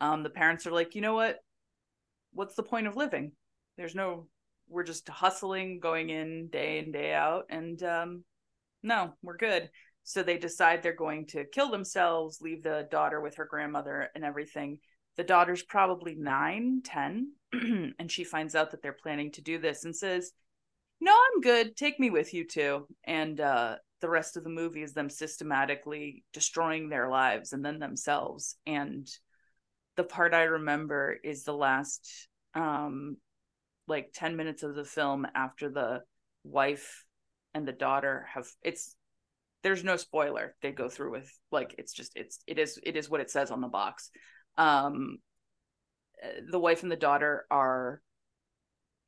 Um, 0.00 0.22
the 0.22 0.30
parents 0.30 0.66
are 0.66 0.72
like, 0.72 0.94
you 0.94 1.00
know 1.00 1.14
what? 1.14 1.36
What's 2.32 2.56
the 2.56 2.62
point 2.62 2.86
of 2.86 2.96
living? 2.96 3.32
There's 3.76 3.94
no. 3.94 4.28
We're 4.66 4.82
just 4.82 5.08
hustling, 5.08 5.78
going 5.78 6.08
in 6.08 6.48
day 6.48 6.78
in 6.78 6.90
day 6.90 7.12
out, 7.12 7.44
and 7.50 7.80
um, 7.82 8.24
no, 8.82 9.12
we're 9.22 9.36
good. 9.36 9.70
So 10.04 10.22
they 10.22 10.38
decide 10.38 10.82
they're 10.82 10.94
going 10.94 11.26
to 11.28 11.44
kill 11.44 11.70
themselves, 11.70 12.40
leave 12.40 12.62
the 12.62 12.88
daughter 12.90 13.20
with 13.20 13.36
her 13.36 13.46
grandmother 13.46 14.08
and 14.14 14.24
everything 14.24 14.78
the 15.16 15.24
daughter's 15.24 15.62
probably 15.62 16.14
nine, 16.14 16.80
ten, 16.84 17.32
and 17.52 18.10
she 18.10 18.24
finds 18.24 18.54
out 18.54 18.70
that 18.70 18.82
they're 18.82 18.92
planning 18.92 19.30
to 19.32 19.42
do 19.42 19.58
this 19.58 19.84
and 19.84 19.94
says, 19.94 20.32
No, 21.00 21.12
I'm 21.12 21.40
good. 21.40 21.76
Take 21.76 22.00
me 22.00 22.10
with 22.10 22.34
you 22.34 22.46
too. 22.46 22.86
And 23.04 23.40
uh, 23.40 23.76
the 24.00 24.08
rest 24.08 24.36
of 24.36 24.44
the 24.44 24.50
movie 24.50 24.82
is 24.82 24.92
them 24.92 25.08
systematically 25.08 26.24
destroying 26.32 26.88
their 26.88 27.08
lives 27.08 27.52
and 27.52 27.64
then 27.64 27.78
themselves. 27.78 28.56
And 28.66 29.08
the 29.96 30.04
part 30.04 30.34
I 30.34 30.42
remember 30.42 31.16
is 31.22 31.44
the 31.44 31.54
last 31.54 32.28
um 32.54 33.16
like 33.86 34.10
10 34.14 34.36
minutes 34.36 34.62
of 34.62 34.74
the 34.74 34.84
film 34.84 35.26
after 35.34 35.68
the 35.68 36.02
wife 36.44 37.04
and 37.52 37.66
the 37.66 37.72
daughter 37.72 38.26
have 38.32 38.46
it's 38.62 38.94
there's 39.62 39.84
no 39.84 39.96
spoiler 39.96 40.54
they 40.62 40.72
go 40.72 40.88
through 40.88 41.10
with 41.10 41.30
like 41.50 41.74
it's 41.78 41.92
just 41.92 42.12
it's 42.16 42.40
it 42.46 42.58
is 42.58 42.78
it 42.82 42.96
is 42.96 43.08
what 43.08 43.20
it 43.20 43.30
says 43.30 43.50
on 43.50 43.60
the 43.60 43.68
box 43.68 44.10
um 44.56 45.18
the 46.50 46.58
wife 46.58 46.82
and 46.82 46.92
the 46.92 46.96
daughter 46.96 47.44
are 47.50 48.00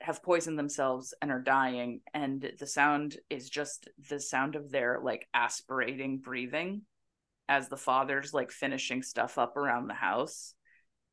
have 0.01 0.23
poisoned 0.23 0.59
themselves 0.59 1.15
and 1.23 1.31
are 1.31 1.41
dying 1.41 2.01
and 2.13 2.53
the 2.59 2.67
sound 2.67 3.17
is 3.31 3.49
just 3.49 3.89
the 4.11 4.21
sound 4.21 4.55
of 4.55 4.71
their 4.71 5.01
like 5.03 5.27
aspirating 5.33 6.19
breathing 6.19 6.83
as 7.49 7.69
the 7.69 7.77
father's 7.77 8.35
like 8.35 8.51
finishing 8.51 9.03
stuff 9.03 9.39
up 9.39 9.57
around 9.57 9.87
the 9.87 9.95
house. 9.95 10.55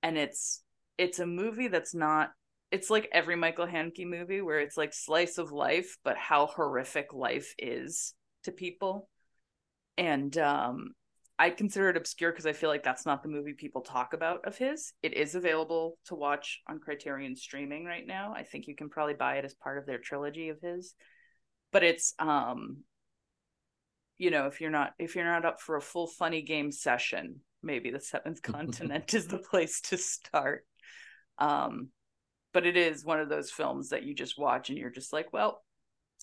And 0.01 0.17
it's 0.17 0.63
it's 0.97 1.19
a 1.19 1.25
movie 1.25 1.67
that's 1.67 1.93
not 1.93 2.31
it's 2.71 2.89
like 2.89 3.07
every 3.11 3.35
Michael 3.35 3.67
Haneke 3.67 4.07
movie 4.07 4.41
where 4.41 4.59
it's 4.59 4.77
like 4.77 4.93
slice 4.93 5.37
of 5.37 5.51
life 5.51 5.97
but 6.03 6.17
how 6.17 6.47
horrific 6.47 7.13
life 7.13 7.53
is 7.57 8.13
to 8.43 8.51
people. 8.51 9.07
And 9.97 10.35
um 10.37 10.91
I 11.43 11.49
consider 11.49 11.89
it 11.89 11.97
obscure 11.97 12.31
because 12.31 12.45
I 12.45 12.53
feel 12.53 12.69
like 12.69 12.83
that's 12.83 13.05
not 13.05 13.21
the 13.21 13.27
movie 13.27 13.51
people 13.51 13.81
talk 13.81 14.13
about 14.13 14.45
of 14.45 14.57
his. 14.57 14.93
It 15.03 15.13
is 15.13 15.35
available 15.35 15.97
to 16.05 16.15
watch 16.15 16.61
on 16.69 16.79
Criterion 16.79 17.35
streaming 17.35 17.83
right 17.83 18.07
now. 18.07 18.33
I 18.33 18.43
think 18.43 18.65
you 18.65 18.77
can 18.77 18.87
probably 18.87 19.15
buy 19.15 19.35
it 19.35 19.43
as 19.43 19.53
part 19.53 19.77
of 19.77 19.85
their 19.85 19.97
trilogy 19.97 20.47
of 20.47 20.61
his. 20.61 20.95
But 21.73 21.83
it's 21.83 22.13
um 22.17 22.85
you 24.17 24.31
know, 24.31 24.47
if 24.47 24.61
you're 24.61 24.71
not 24.71 24.93
if 24.97 25.17
you're 25.17 25.25
not 25.25 25.43
up 25.43 25.59
for 25.59 25.75
a 25.75 25.81
full 25.81 26.07
funny 26.07 26.43
game 26.43 26.71
session, 26.71 27.41
maybe 27.61 27.91
the 27.91 27.99
Seventh 27.99 28.41
Continent 28.41 29.13
is 29.13 29.27
the 29.27 29.39
place 29.39 29.81
to 29.81 29.97
start. 29.97 30.65
Um 31.39 31.89
but 32.53 32.65
it 32.65 32.77
is 32.77 33.03
one 33.03 33.19
of 33.19 33.27
those 33.27 33.51
films 33.51 33.89
that 33.89 34.03
you 34.03 34.15
just 34.15 34.39
watch 34.39 34.69
and 34.69 34.77
you're 34.77 34.91
just 34.91 35.11
like, 35.11 35.33
well, 35.33 35.61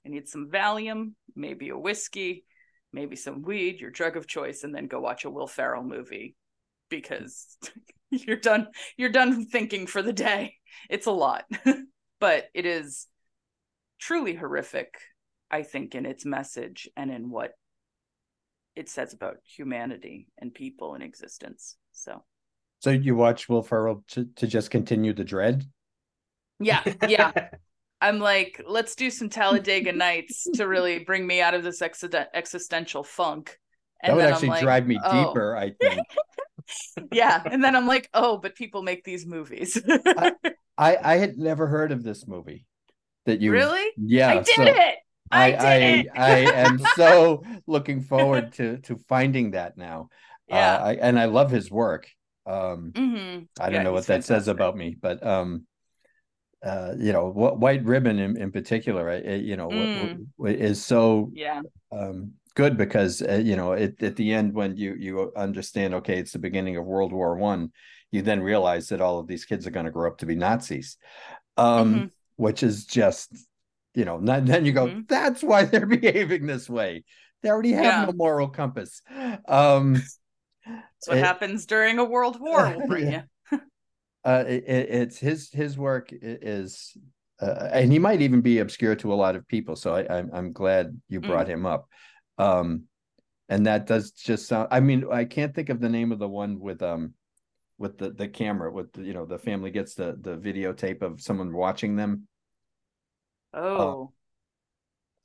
I 0.07 0.09
need 0.09 0.31
some 0.31 0.49
Valium, 0.51 1.13
maybe 1.37 1.69
a 1.69 1.77
whiskey, 1.77 2.47
maybe 2.93 3.17
some 3.17 3.43
weed, 3.43 3.81
your 3.81 3.91
drug 3.91 4.17
of 4.17 4.27
choice, 4.27 4.65
and 4.65 4.75
then 4.75 4.87
go 4.87 5.01
watch 5.01 5.25
a 5.25 5.31
Will 5.31 5.47
Ferrell 5.47 5.83
movie 5.83 6.37
because 6.89 7.57
you're 8.11 8.37
done 8.37 8.69
you're 8.97 9.11
done 9.11 9.47
thinking 9.47 9.87
for 9.87 10.03
the 10.03 10.13
day. 10.13 10.55
It's 10.89 11.07
a 11.07 11.13
lot. 11.13 11.45
but 12.21 12.45
it 12.55 12.67
is 12.67 13.07
truly 13.99 14.35
horrific, 14.35 14.99
I 15.51 15.63
think, 15.63 15.95
in 15.95 16.07
its 16.07 16.25
message 16.25 16.89
and 16.97 17.11
in 17.11 17.31
what 17.31 17.53
it 18.77 18.89
says 18.89 19.13
about 19.13 19.39
humanity 19.45 20.29
and 20.39 20.55
people 20.55 20.95
in 20.95 21.03
existence. 21.03 21.77
So, 21.93 22.23
so 22.81 22.91
you 22.91 23.15
watch 23.15 23.49
Will 23.49 23.63
Ferrell 23.63 24.05
to, 24.09 24.29
to 24.37 24.47
just 24.47 24.71
continue 24.71 25.13
the 25.13 25.25
dread? 25.25 25.65
Yeah, 26.59 26.83
yeah. 27.09 27.33
I'm 28.01 28.19
like, 28.19 28.63
let's 28.67 28.95
do 28.95 29.11
some 29.11 29.29
Talladega 29.29 29.93
Nights 29.93 30.47
to 30.55 30.67
really 30.67 31.01
bring 31.01 31.27
me 31.27 31.41
out 31.41 31.55
of 31.55 31.63
this 31.63 31.83
ex- 31.83 32.05
existential 32.35 33.05
funk. 33.05 33.59
And 34.03 34.13
that 34.13 34.17
would 34.17 34.33
actually 34.33 34.49
like, 34.49 34.63
drive 34.63 34.87
me 34.87 34.99
oh. 35.05 35.27
deeper, 35.27 35.57
I 35.57 35.71
think. 35.81 36.07
yeah, 37.13 37.43
and 37.45 37.63
then 37.63 37.77
I'm 37.77 37.87
like, 37.87 38.09
oh, 38.15 38.39
but 38.39 38.55
people 38.55 38.83
make 38.83 39.05
these 39.05 39.27
movies. 39.27 39.81
I, 39.87 40.33
I, 40.79 40.97
I 41.03 41.17
had 41.17 41.37
never 41.37 41.67
heard 41.67 41.93
of 41.93 42.03
this 42.03 42.27
movie. 42.27 42.65
That 43.27 43.43
you 43.43 43.53
really? 43.53 43.87
Yeah, 43.97 44.31
I 44.31 44.35
did 44.37 44.57
so 44.57 44.63
it. 44.63 44.95
I, 45.31 45.53
I, 45.53 45.55
I, 45.55 46.07
I, 46.17 46.39
am 46.67 46.79
so 46.97 47.43
looking 47.67 48.01
forward 48.01 48.53
to 48.55 48.79
to 48.79 48.97
finding 49.09 49.53
that 49.53 49.77
now. 49.77 50.09
Yeah, 50.49 50.77
uh, 50.77 50.85
I, 50.85 50.93
and 50.95 51.19
I 51.19 51.27
love 51.27 51.51
his 51.51 51.71
work. 51.71 52.09
Um, 52.47 52.93
mm-hmm. 52.95 53.43
I 53.61 53.67
don't 53.67 53.75
yeah, 53.75 53.83
know 53.83 53.93
what 53.93 54.07
that 54.07 54.25
fantastic. 54.25 54.37
says 54.37 54.49
about 54.49 54.77
me, 54.77 54.97
but 55.01 55.25
um, 55.25 55.67
uh, 56.63 56.93
you 56.99 57.13
know, 57.13 57.29
what 57.29 57.59
White 57.59 57.85
Ribbon 57.85 58.19
in, 58.19 58.37
in 58.37 58.53
particular, 58.53 59.17
you 59.37 59.57
know, 59.57 59.69
mm. 59.69 60.27
is 60.39 60.85
so 60.85 61.31
yeah 61.35 61.63
um, 61.93 62.33
good 62.55 62.77
because 62.77 63.23
uh, 63.23 63.41
you 63.43 63.57
know, 63.57 63.73
it, 63.73 64.03
at 64.03 64.17
the 64.17 64.33
end 64.33 64.53
when 64.53 64.77
you 64.77 64.95
you 64.99 65.33
understand, 65.37 65.95
okay, 65.95 66.19
it's 66.19 66.33
the 66.33 66.39
beginning 66.39 66.77
of 66.77 66.85
World 66.85 67.13
War 67.13 67.37
One, 67.37 67.73
you 68.11 68.23
then 68.23 68.43
realize 68.43 68.89
that 68.89 69.01
all 69.01 69.19
of 69.19 69.27
these 69.27 69.45
kids 69.45 69.67
are 69.67 69.71
going 69.71 69.87
to 69.87 69.93
grow 69.93 70.11
up 70.11 70.19
to 70.19 70.27
be 70.27 70.35
Nazis, 70.35 70.97
um, 71.57 71.95
mm-hmm. 71.95 72.07
which 72.37 72.63
is 72.63 72.87
just, 72.87 73.35
you 73.95 74.05
know, 74.05 74.19
not, 74.19 74.47
then 74.47 74.65
you 74.65 74.73
go, 74.73 74.87
mm-hmm. 74.87 75.01
that's 75.09 75.43
why 75.43 75.65
they're 75.65 75.87
behaving 76.01 76.47
this 76.47 76.69
way. 76.69 77.05
They 77.43 77.49
already 77.49 77.73
have 77.73 77.85
yeah. 77.85 78.05
no 78.07 78.13
moral 78.13 78.49
compass. 78.49 79.01
Um, 79.49 79.95
that's 80.65 81.09
what 81.09 81.19
it, 81.19 81.25
happens 81.25 81.65
during 81.67 81.99
a 81.99 82.05
world 82.05 82.39
war. 82.41 82.77
Yeah. 82.99 83.23
Uh, 84.25 84.45
it, 84.47 84.65
it's 84.67 85.19
his 85.19 85.51
his 85.51 85.79
work 85.79 86.11
is 86.13 86.97
uh, 87.41 87.69
and 87.73 87.91
he 87.91 87.99
might 87.99 88.21
even 88.21 88.41
be 88.41 88.59
obscure 88.59 88.95
to 88.95 89.13
a 89.13 89.15
lot 89.15 89.35
of 89.35 89.49
people 89.49 89.77
so 89.77 89.95
I, 89.95 90.19
I'm, 90.19 90.31
I'm 90.33 90.53
glad 90.53 91.01
you 91.09 91.21
brought 91.21 91.47
mm. 91.47 91.51
him 91.51 91.67
up. 91.67 91.89
Um 92.39 92.85
and 93.49 93.67
that 93.67 93.87
does 93.87 94.13
just 94.13 94.47
sound 94.47 94.69
i 94.71 94.79
mean 94.79 95.05
i 95.11 95.25
can't 95.25 95.53
think 95.55 95.69
of 95.69 95.81
the 95.81 95.89
name 95.89 96.13
of 96.13 96.21
the 96.21 96.29
one 96.29 96.61
with 96.61 96.83
um 96.83 97.13
with 97.81 97.99
the 97.99 98.11
the 98.11 98.29
camera 98.29 98.71
with 98.71 98.93
the, 98.93 99.03
you 99.03 99.13
know 99.13 99.27
the 99.27 99.39
family 99.39 99.71
gets 99.71 99.95
the 99.95 100.17
the 100.21 100.37
videotape 100.37 101.03
of 101.03 101.21
someone 101.21 101.53
watching 101.53 101.97
them. 101.97 102.29
Oh. 103.53 104.13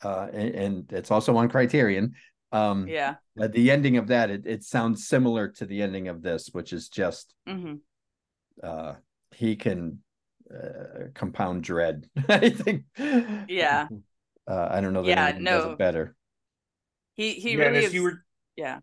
uh, 0.04 0.08
uh 0.08 0.30
and, 0.34 0.56
and, 0.56 0.92
it's 0.92 1.12
also 1.12 1.38
on 1.38 1.50
criterion. 1.50 2.16
Um 2.52 2.88
yeah. 2.88 3.16
but 3.36 3.52
the 3.52 3.70
ending 3.70 3.98
of 3.98 4.08
that 4.08 4.32
it, 4.32 4.48
it 4.48 4.64
sounds 4.64 5.08
similar 5.08 5.50
to 5.50 5.66
the 5.66 5.82
ending 5.82 6.08
of 6.08 6.22
this 6.22 6.50
which 6.52 6.74
is 6.74 6.90
just 6.90 7.34
mm-hmm 7.48 7.76
uh, 8.64 8.94
he 9.32 9.56
can 9.56 10.00
uh, 10.54 11.10
compound 11.14 11.64
dread. 11.64 12.08
I 12.30 12.50
think. 12.50 12.84
Yeah. 13.48 13.88
Uh, 14.48 14.68
I 14.70 14.80
don't 14.80 14.94
know 14.94 15.02
that 15.02 15.10
yeah, 15.10 15.38
no. 15.40 15.58
does 15.58 15.72
it 15.72 15.78
better. 15.80 16.16
He 17.16 17.32
he 17.32 17.54
yeah, 17.54 17.66
really 17.66 17.86
is, 17.86 17.96
you 17.96 18.04
were 18.04 18.24
yeah. 18.56 18.78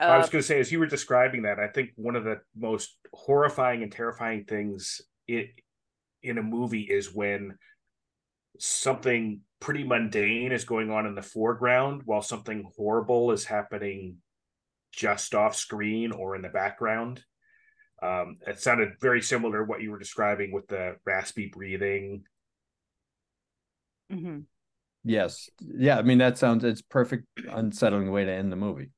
Uh, 0.00 0.04
I 0.04 0.16
was 0.16 0.30
going 0.30 0.40
to 0.40 0.46
say, 0.46 0.58
as 0.58 0.72
you 0.72 0.78
were 0.78 0.86
describing 0.86 1.42
that, 1.42 1.58
I 1.58 1.68
think 1.68 1.90
one 1.96 2.16
of 2.16 2.24
the 2.24 2.40
most 2.56 2.96
horrifying 3.12 3.82
and 3.82 3.92
terrifying 3.92 4.44
things 4.44 5.02
it 5.28 5.50
in 6.22 6.38
a 6.38 6.42
movie 6.42 6.82
is 6.82 7.14
when 7.14 7.58
something 8.58 9.40
pretty 9.60 9.84
mundane 9.84 10.52
is 10.52 10.64
going 10.64 10.90
on 10.90 11.06
in 11.06 11.14
the 11.14 11.22
foreground 11.22 12.02
while 12.04 12.22
something 12.22 12.64
horrible 12.76 13.32
is 13.32 13.44
happening 13.44 14.16
just 14.92 15.34
off 15.34 15.54
screen 15.54 16.12
or 16.12 16.36
in 16.36 16.42
the 16.42 16.48
background. 16.48 17.22
Um, 18.02 18.38
it 18.46 18.60
sounded 18.60 18.94
very 19.00 19.22
similar 19.22 19.60
to 19.60 19.64
what 19.64 19.80
you 19.80 19.90
were 19.90 19.98
describing 19.98 20.52
with 20.52 20.66
the 20.66 20.96
raspy 21.06 21.50
breathing. 21.52 22.24
Mm-hmm. 24.12 24.40
Yes. 25.04 25.48
Yeah. 25.60 25.98
I 25.98 26.02
mean, 26.02 26.18
that 26.18 26.38
sounds, 26.38 26.64
it's 26.64 26.82
perfect 26.82 27.26
unsettling 27.48 28.10
way 28.10 28.24
to 28.24 28.32
end 28.32 28.50
the 28.50 28.56
movie. 28.56 28.90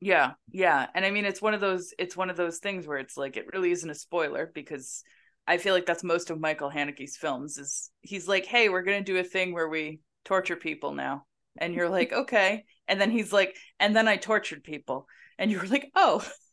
Yeah. 0.00 0.32
Yeah. 0.50 0.86
And 0.94 1.04
I 1.04 1.10
mean, 1.10 1.24
it's 1.24 1.40
one 1.40 1.54
of 1.54 1.60
those, 1.60 1.94
it's 1.98 2.16
one 2.16 2.28
of 2.28 2.36
those 2.36 2.58
things 2.58 2.86
where 2.86 2.98
it's 2.98 3.16
like, 3.16 3.36
it 3.36 3.46
really 3.52 3.70
isn't 3.70 3.88
a 3.88 3.94
spoiler 3.94 4.50
because 4.52 5.02
I 5.46 5.58
feel 5.58 5.74
like 5.74 5.86
that's 5.86 6.04
most 6.04 6.30
of 6.30 6.40
Michael 6.40 6.70
Haneke's 6.70 7.16
films 7.16 7.58
is 7.58 7.90
he's 8.00 8.28
like, 8.28 8.46
Hey, 8.46 8.68
we're 8.68 8.82
going 8.82 9.02
to 9.02 9.12
do 9.12 9.18
a 9.18 9.24
thing 9.24 9.52
where 9.52 9.68
we 9.68 10.00
torture 10.24 10.56
people 10.56 10.92
now. 10.92 11.24
And 11.58 11.74
you're 11.74 11.88
like, 11.88 12.12
okay. 12.24 12.64
And 12.88 13.00
then 13.00 13.10
he's 13.10 13.32
like, 13.32 13.56
and 13.78 13.94
then 13.94 14.08
I 14.08 14.16
tortured 14.16 14.64
people. 14.64 15.06
And 15.38 15.50
you 15.50 15.58
were 15.58 15.66
like, 15.66 15.90
oh, 15.94 16.26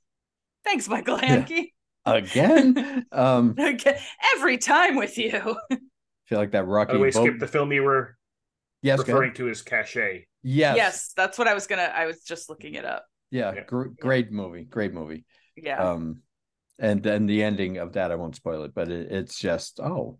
Thanks, 0.63 0.87
Michael 0.87 1.17
Haneke. 1.17 1.49
Yeah. 2.05 2.13
Again? 2.13 3.05
um 3.11 3.55
every 4.35 4.57
time 4.57 4.95
with 4.95 5.17
you. 5.17 5.57
I 5.71 5.77
feel 6.25 6.39
like 6.39 6.51
that 6.51 6.65
Rocky. 6.65 6.93
By 6.93 6.93
the 6.93 6.99
way, 6.99 7.11
skip 7.11 7.39
the 7.39 7.47
film 7.47 7.71
you 7.71 7.83
were 7.83 8.17
yes, 8.81 8.99
referring 8.99 9.33
to 9.35 9.49
as 9.49 9.61
Caché. 9.61 10.25
Yes. 10.43 10.75
Yes, 10.75 11.13
that's 11.15 11.37
what 11.37 11.47
I 11.47 11.53
was 11.53 11.67
gonna 11.67 11.91
I 11.93 12.05
was 12.05 12.23
just 12.23 12.49
looking 12.49 12.73
it 12.75 12.85
up. 12.85 13.05
Yeah, 13.29 13.53
yeah. 13.53 13.63
Gr- 13.65 13.89
great 13.99 14.31
movie. 14.31 14.63
Great 14.63 14.93
movie. 14.93 15.25
Yeah. 15.55 15.91
Um 15.91 16.21
and 16.79 17.03
then 17.03 17.27
the 17.27 17.43
ending 17.43 17.77
of 17.77 17.93
that 17.93 18.11
I 18.11 18.15
won't 18.15 18.35
spoil 18.35 18.63
it, 18.63 18.73
but 18.73 18.89
it, 18.89 19.11
it's 19.11 19.39
just 19.39 19.79
oh. 19.79 20.17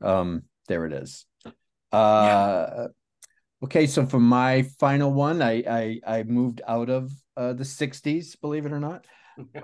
Um 0.00 0.44
there 0.68 0.86
it 0.86 0.92
is. 0.92 1.26
Uh 1.44 1.50
yeah. 1.92 2.86
Okay, 3.64 3.86
so 3.86 4.04
for 4.04 4.18
my 4.18 4.62
final 4.80 5.12
one, 5.12 5.40
I 5.40 5.62
I, 5.68 6.00
I 6.04 6.22
moved 6.24 6.62
out 6.66 6.90
of 6.90 7.12
uh, 7.36 7.52
the 7.52 7.62
'60s, 7.62 8.40
believe 8.40 8.66
it 8.66 8.72
or 8.72 8.80
not, 8.80 9.06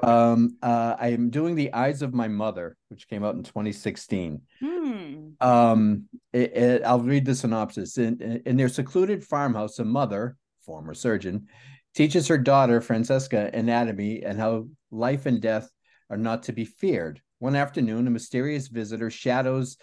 um, 0.02 0.56
uh, 0.62 0.96
I 0.98 1.08
am 1.08 1.30
doing 1.30 1.54
The 1.54 1.72
Eyes 1.72 2.02
of 2.02 2.14
My 2.14 2.28
Mother, 2.28 2.76
which 2.88 3.08
came 3.08 3.24
out 3.24 3.34
in 3.34 3.42
2016. 3.42 4.40
Hmm. 4.60 5.28
Um, 5.40 6.04
it, 6.32 6.56
it, 6.56 6.82
I'll 6.84 7.00
read 7.00 7.24
the 7.24 7.34
synopsis. 7.34 7.98
In, 7.98 8.42
in 8.46 8.56
their 8.56 8.68
secluded 8.68 9.24
farmhouse, 9.24 9.78
a 9.78 9.84
mother, 9.84 10.36
former 10.64 10.94
surgeon, 10.94 11.46
teaches 11.94 12.28
her 12.28 12.38
daughter, 12.38 12.80
Francesca, 12.80 13.50
anatomy 13.52 14.22
and 14.22 14.38
how 14.38 14.68
life 14.90 15.26
and 15.26 15.40
death 15.40 15.70
are 16.10 16.16
not 16.16 16.44
to 16.44 16.52
be 16.52 16.64
feared. 16.64 17.20
One 17.38 17.56
afternoon, 17.56 18.06
a 18.06 18.10
mysterious 18.10 18.68
visitor 18.68 19.10
shadows 19.10 19.76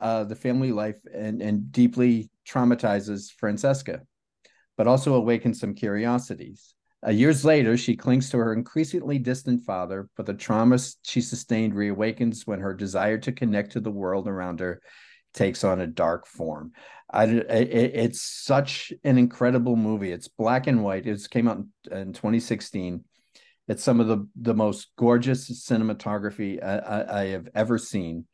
uh, 0.00 0.24
the 0.24 0.34
family 0.34 0.72
life 0.72 0.96
and, 1.14 1.40
and 1.40 1.70
deeply 1.70 2.28
traumatizes 2.46 3.30
Francesca, 3.30 4.02
but 4.76 4.88
also 4.88 5.14
awakens 5.14 5.60
some 5.60 5.74
curiosities. 5.74 6.74
Uh, 7.04 7.10
years 7.10 7.44
later, 7.44 7.76
she 7.76 7.96
clings 7.96 8.30
to 8.30 8.38
her 8.38 8.52
increasingly 8.52 9.18
distant 9.18 9.64
father, 9.64 10.08
but 10.16 10.26
the 10.26 10.34
trauma 10.34 10.78
she 11.02 11.20
sustained 11.20 11.72
reawakens 11.72 12.46
when 12.46 12.60
her 12.60 12.74
desire 12.74 13.18
to 13.18 13.32
connect 13.32 13.72
to 13.72 13.80
the 13.80 13.90
world 13.90 14.28
around 14.28 14.60
her 14.60 14.80
takes 15.34 15.64
on 15.64 15.80
a 15.80 15.86
dark 15.86 16.26
form. 16.26 16.72
I, 17.10 17.24
it, 17.24 17.94
it's 17.94 18.22
such 18.22 18.92
an 19.04 19.18
incredible 19.18 19.76
movie. 19.76 20.12
It's 20.12 20.28
black 20.28 20.66
and 20.66 20.82
white. 20.82 21.06
It 21.06 21.28
came 21.30 21.48
out 21.48 21.58
in, 21.90 21.96
in 21.96 22.12
2016. 22.12 23.04
It's 23.68 23.82
some 23.82 24.00
of 24.00 24.06
the, 24.06 24.26
the 24.40 24.54
most 24.54 24.88
gorgeous 24.96 25.50
cinematography 25.66 26.62
I, 26.62 26.78
I, 26.78 27.20
I 27.20 27.26
have 27.28 27.48
ever 27.54 27.78
seen. 27.78 28.26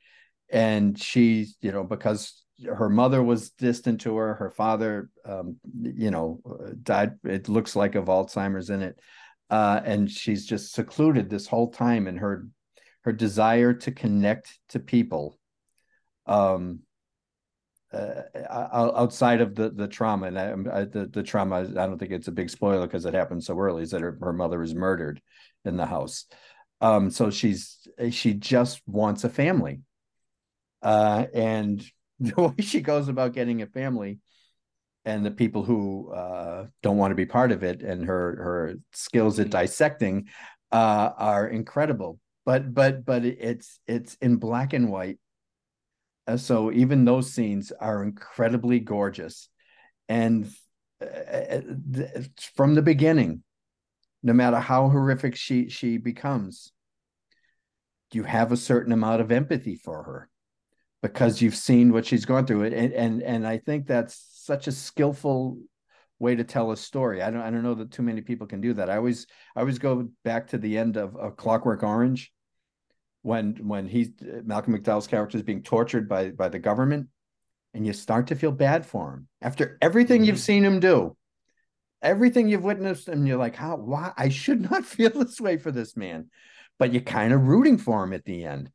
And 0.50 0.98
she, 0.98 1.48
you 1.60 1.72
know, 1.72 1.84
because 1.84 2.42
her 2.66 2.88
mother 2.88 3.22
was 3.22 3.50
distant 3.50 4.00
to 4.02 4.16
her. 4.16 4.34
Her 4.34 4.50
father, 4.50 5.10
um, 5.24 5.56
you 5.80 6.10
know, 6.10 6.40
died. 6.82 7.18
It 7.24 7.48
looks 7.48 7.76
like 7.76 7.94
of 7.94 8.06
Alzheimer's 8.06 8.70
in 8.70 8.82
it, 8.82 8.98
uh, 9.50 9.80
and 9.84 10.10
she's 10.10 10.46
just 10.46 10.72
secluded 10.72 11.30
this 11.30 11.46
whole 11.46 11.70
time. 11.70 12.06
And 12.06 12.18
her 12.18 12.48
her 13.02 13.12
desire 13.12 13.74
to 13.74 13.92
connect 13.92 14.58
to 14.70 14.80
people, 14.80 15.38
um, 16.26 16.80
uh, 17.92 18.22
outside 18.50 19.40
of 19.40 19.54
the 19.54 19.70
the 19.70 19.88
trauma, 19.88 20.26
and 20.26 20.38
I, 20.38 20.80
I, 20.80 20.84
the 20.84 21.06
the 21.06 21.22
trauma. 21.22 21.60
I 21.60 21.86
don't 21.86 21.98
think 21.98 22.12
it's 22.12 22.28
a 22.28 22.32
big 22.32 22.50
spoiler 22.50 22.86
because 22.86 23.06
it 23.06 23.14
happened 23.14 23.44
so 23.44 23.58
early. 23.58 23.82
Is 23.82 23.92
that 23.92 24.02
her, 24.02 24.18
her 24.20 24.32
mother 24.32 24.62
is 24.62 24.74
murdered 24.74 25.20
in 25.64 25.76
the 25.76 25.86
house. 25.86 26.26
Um, 26.80 27.10
so 27.10 27.30
she's 27.30 27.86
she 28.10 28.34
just 28.34 28.82
wants 28.86 29.24
a 29.24 29.28
family, 29.28 29.80
uh, 30.82 31.26
and 31.32 31.84
the 32.20 32.40
way 32.40 32.54
she 32.62 32.80
goes 32.80 33.08
about 33.08 33.32
getting 33.32 33.62
a 33.62 33.66
family 33.66 34.18
and 35.04 35.24
the 35.24 35.30
people 35.30 35.62
who 35.62 36.10
uh, 36.12 36.66
don't 36.82 36.96
want 36.96 37.12
to 37.12 37.16
be 37.16 37.26
part 37.26 37.52
of 37.52 37.62
it 37.62 37.82
and 37.82 38.04
her 38.04 38.36
her 38.36 38.74
skills 38.92 39.38
at 39.38 39.50
dissecting 39.50 40.28
uh, 40.72 41.10
are 41.16 41.46
incredible. 41.46 42.18
But 42.44 42.74
but 42.74 43.04
but 43.04 43.24
it's 43.24 43.80
it's 43.86 44.14
in 44.16 44.36
black 44.36 44.72
and 44.72 44.90
white. 44.90 45.18
Uh, 46.26 46.36
so 46.36 46.72
even 46.72 47.04
those 47.04 47.32
scenes 47.32 47.72
are 47.72 48.02
incredibly 48.02 48.80
gorgeous. 48.80 49.48
And 50.08 50.50
uh, 51.00 51.06
uh, 51.06 51.60
from 52.54 52.74
the 52.74 52.82
beginning 52.82 53.42
no 54.22 54.32
matter 54.32 54.58
how 54.58 54.88
horrific 54.88 55.36
she 55.36 55.68
she 55.68 55.96
becomes 55.96 56.72
you 58.12 58.24
have 58.24 58.52
a 58.52 58.56
certain 58.56 58.92
amount 58.92 59.20
of 59.20 59.30
empathy 59.30 59.76
for 59.76 60.02
her 60.02 60.28
because 61.02 61.40
you've 61.40 61.56
seen 61.56 61.92
what 61.92 62.06
she's 62.06 62.24
gone 62.24 62.46
through. 62.46 62.64
And 62.64 62.92
and 62.92 63.22
and 63.22 63.46
I 63.46 63.58
think 63.58 63.86
that's 63.86 64.26
such 64.32 64.66
a 64.66 64.72
skillful 64.72 65.58
way 66.18 66.34
to 66.34 66.44
tell 66.44 66.72
a 66.72 66.76
story. 66.76 67.22
I 67.22 67.30
don't 67.30 67.42
I 67.42 67.50
don't 67.50 67.62
know 67.62 67.74
that 67.74 67.90
too 67.90 68.02
many 68.02 68.20
people 68.20 68.46
can 68.46 68.60
do 68.60 68.74
that. 68.74 68.90
I 68.90 68.96
always 68.96 69.26
I 69.56 69.60
always 69.60 69.78
go 69.78 70.08
back 70.24 70.48
to 70.48 70.58
the 70.58 70.76
end 70.78 70.96
of, 70.96 71.16
of 71.16 71.36
Clockwork 71.36 71.82
Orange 71.82 72.32
when 73.22 73.56
when 73.66 73.86
he's 73.86 74.10
Malcolm 74.44 74.76
McDowell's 74.76 75.06
character 75.06 75.36
is 75.36 75.42
being 75.42 75.62
tortured 75.62 76.08
by 76.08 76.30
by 76.30 76.48
the 76.48 76.58
government 76.58 77.08
and 77.74 77.86
you 77.86 77.92
start 77.92 78.28
to 78.28 78.34
feel 78.34 78.52
bad 78.52 78.86
for 78.86 79.12
him 79.14 79.28
after 79.42 79.78
everything 79.80 80.22
mm-hmm. 80.22 80.28
you've 80.28 80.38
seen 80.38 80.64
him 80.64 80.80
do 80.80 81.16
everything 82.02 82.48
you've 82.48 82.64
witnessed 82.64 83.08
and 83.08 83.26
you're 83.26 83.38
like 83.38 83.56
how 83.56 83.76
why 83.76 84.12
i 84.16 84.28
should 84.28 84.60
not 84.70 84.84
feel 84.84 85.10
this 85.10 85.40
way 85.40 85.56
for 85.56 85.70
this 85.70 85.96
man 85.96 86.30
but 86.78 86.92
you're 86.92 87.02
kind 87.02 87.32
of 87.32 87.46
rooting 87.46 87.78
for 87.78 88.02
him 88.02 88.12
at 88.12 88.24
the 88.24 88.44
end 88.44 88.70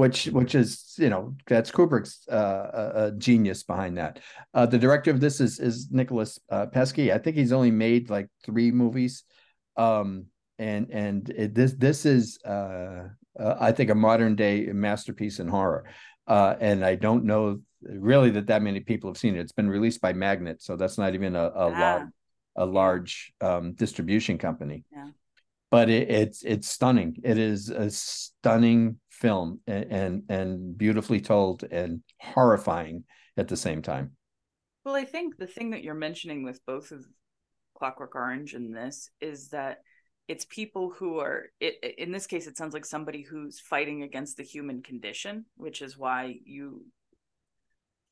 which 0.00 0.26
which 0.26 0.54
is 0.54 0.94
you 0.98 1.10
know 1.10 1.34
that's 1.46 1.70
kubrick's 1.70 2.26
uh, 2.28 2.66
uh, 3.00 3.10
genius 3.26 3.62
behind 3.62 3.96
that 3.98 4.18
uh, 4.54 4.66
the 4.66 4.78
director 4.78 5.10
of 5.10 5.20
this 5.20 5.40
is 5.40 5.60
is 5.60 5.90
nicolas 5.90 6.38
uh, 6.50 6.66
pesce 6.66 7.12
i 7.12 7.18
think 7.18 7.36
he's 7.36 7.52
only 7.52 7.70
made 7.70 8.10
like 8.10 8.28
three 8.44 8.70
movies 8.70 9.24
um 9.76 10.26
and 10.58 10.90
and 10.90 11.30
it, 11.30 11.54
this 11.54 11.72
this 11.72 12.04
is 12.04 12.38
uh, 12.44 13.08
uh, 13.38 13.56
I 13.58 13.72
think 13.72 13.90
a 13.90 13.94
modern 13.94 14.36
day 14.36 14.66
masterpiece 14.66 15.40
in 15.40 15.48
horror. 15.48 15.84
Uh, 16.26 16.54
and 16.60 16.84
I 16.84 16.94
don't 16.94 17.24
know 17.24 17.60
really 17.82 18.30
that 18.30 18.46
that 18.48 18.62
many 18.62 18.80
people 18.80 19.10
have 19.10 19.16
seen 19.16 19.36
it. 19.36 19.40
It's 19.40 19.52
been 19.52 19.70
released 19.70 20.00
by 20.00 20.12
Magnet, 20.12 20.62
so 20.62 20.76
that's 20.76 20.98
not 20.98 21.14
even 21.14 21.34
a 21.34 21.44
a, 21.44 21.50
ah. 21.54 21.66
large, 21.66 22.08
a 22.56 22.66
large 22.66 23.32
um, 23.40 23.72
distribution 23.72 24.38
company. 24.38 24.84
Yeah. 24.92 25.08
But 25.70 25.88
it, 25.88 26.10
it's 26.10 26.42
it's 26.42 26.68
stunning. 26.68 27.16
It 27.22 27.38
is 27.38 27.70
a 27.70 27.90
stunning 27.90 28.96
film 29.10 29.60
and, 29.66 29.84
and 29.84 30.22
and 30.28 30.78
beautifully 30.78 31.20
told 31.20 31.62
and 31.64 32.02
horrifying 32.20 33.04
at 33.36 33.48
the 33.48 33.56
same 33.56 33.82
time. 33.82 34.12
Well, 34.84 34.96
I 34.96 35.04
think 35.04 35.36
the 35.36 35.46
thing 35.46 35.70
that 35.70 35.84
you're 35.84 35.94
mentioning 35.94 36.42
with 36.42 36.64
both 36.66 36.90
of 36.90 37.04
Clockwork 37.76 38.14
Orange 38.14 38.54
and 38.54 38.74
this 38.74 39.10
is 39.20 39.48
that 39.50 39.78
it's 40.28 40.44
people 40.44 40.90
who 40.90 41.18
are 41.18 41.46
it, 41.60 41.96
in 41.98 42.12
this 42.12 42.26
case 42.26 42.46
it 42.46 42.56
sounds 42.56 42.72
like 42.72 42.84
somebody 42.84 43.22
who's 43.22 43.58
fighting 43.58 44.02
against 44.02 44.36
the 44.36 44.44
human 44.44 44.82
condition 44.82 45.44
which 45.56 45.82
is 45.82 45.98
why 45.98 46.36
you 46.44 46.84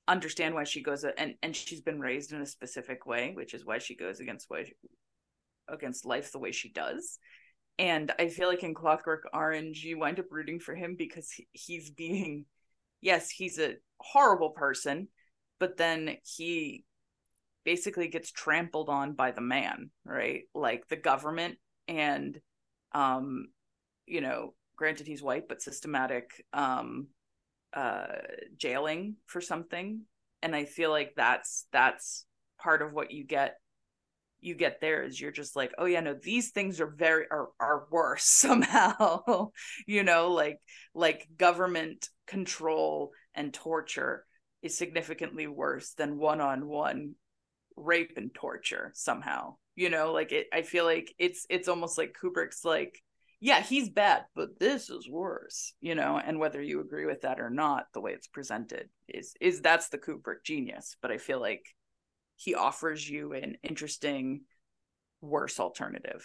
understand 0.09 0.54
why 0.54 0.64
she 0.64 0.82
goes 0.82 1.04
and 1.16 1.34
and 1.42 1.54
she's 1.54 1.80
been 1.80 2.00
raised 2.00 2.32
in 2.32 2.40
a 2.40 2.46
specific 2.46 3.06
way 3.06 3.32
which 3.36 3.54
is 3.54 3.64
why 3.64 3.78
she 3.78 3.94
goes 3.94 4.20
against 4.20 4.50
way 4.50 4.72
against 5.68 6.04
life 6.04 6.32
the 6.32 6.38
way 6.38 6.50
she 6.50 6.72
does 6.72 7.18
and 7.79 8.12
i 8.18 8.29
feel 8.29 8.49
like 8.49 8.62
in 8.62 8.74
clockwork 8.74 9.29
orange 9.33 9.85
you 9.85 9.99
wind 9.99 10.18
up 10.18 10.26
rooting 10.31 10.61
for 10.61 10.74
him 10.74 10.95
because 10.97 11.33
he's 11.53 11.91
being 11.91 12.45
yes 13.01 13.31
he's 13.31 13.59
a 13.59 13.74
horrible 14.01 14.51
person 14.51 15.09
but 15.59 15.76
then 15.76 16.16
he 16.24 16.85
basically 17.64 18.09
gets 18.09 18.31
trampled 18.31 18.89
on 18.89 19.12
by 19.12 19.31
the 19.31 19.43
man 19.43 19.91
right? 20.05 20.45
Like 20.55 20.89
the 20.89 20.97
government 20.97 21.57
and 21.87 22.41
um 22.93 23.49
you 24.07 24.22
know 24.22 24.55
granted 24.76 25.07
he's 25.07 25.22
white 25.22 25.49
but 25.49 25.61
systematic 25.61 26.31
um 26.55 27.09
uh 27.74 28.07
jailing 28.57 29.16
for 29.26 29.43
something. 29.43 30.01
And 30.43 30.57
i 30.57 30.64
feel 30.64 30.91
like 30.91 31.12
that's 31.14 31.66
that's 31.70 32.24
part 32.59 32.81
of 32.81 32.95
what 32.95 33.11
you 33.11 33.24
get 33.24 33.59
you 34.41 34.55
get 34.55 34.80
there 34.80 35.03
is 35.03 35.20
you're 35.20 35.32
just 35.32 35.57
like 35.57 35.72
oh 35.78 35.84
yeah 35.84 36.01
no 36.01 36.14
these 36.14 36.51
things 36.51 36.80
are 36.80 36.95
very 36.97 37.24
are, 37.30 37.49
are 37.61 37.86
worse 37.91 38.24
somehow 38.24 39.49
you 39.86 40.03
know 40.03 40.32
like 40.32 40.59
like 40.95 41.28
government 41.36 42.09
control 42.26 43.12
and 43.34 43.53
torture 43.53 44.24
is 44.62 44.76
significantly 44.76 45.47
worse 45.47 45.95
than 45.95 46.18
one-on-one 46.18 47.14
rape 47.76 48.14
and 48.16 48.34
torture 48.34 48.91
somehow 48.95 49.55
you 49.76 49.89
know 49.91 50.12
like 50.12 50.32
it 50.32 50.47
i 50.53 50.62
feel 50.62 50.84
like 50.84 51.14
it's 51.18 51.47
it's 51.49 51.68
almost 51.68 51.97
like 51.97 52.16
kubrick's 52.20 52.64
like 52.64 53.01
yeah 53.41 53.61
he's 53.61 53.89
bad 53.89 54.24
but 54.34 54.59
this 54.59 54.91
is 54.91 55.09
worse 55.09 55.74
you 55.80 55.95
know 55.95 56.20
and 56.22 56.41
whether 56.41 56.61
you 56.61 56.80
agree 56.80 57.07
with 57.07 57.20
that 57.20 57.39
or 57.39 57.51
not 57.51 57.84
the 57.95 58.01
way 58.01 58.12
it's 58.12 58.26
presented 58.26 58.89
is 59.09 59.34
is 59.41 59.61
that's 59.61 59.89
the 59.91 59.99
kubrick 59.99 60.43
genius 60.45 60.97
but 61.01 61.12
i 61.12 61.18
feel 61.18 61.41
like 61.41 61.64
he 62.39 62.55
offers 62.55 63.09
you 63.09 63.32
an 63.32 63.57
interesting 63.62 64.43
worse 65.20 65.61
alternative 65.61 66.24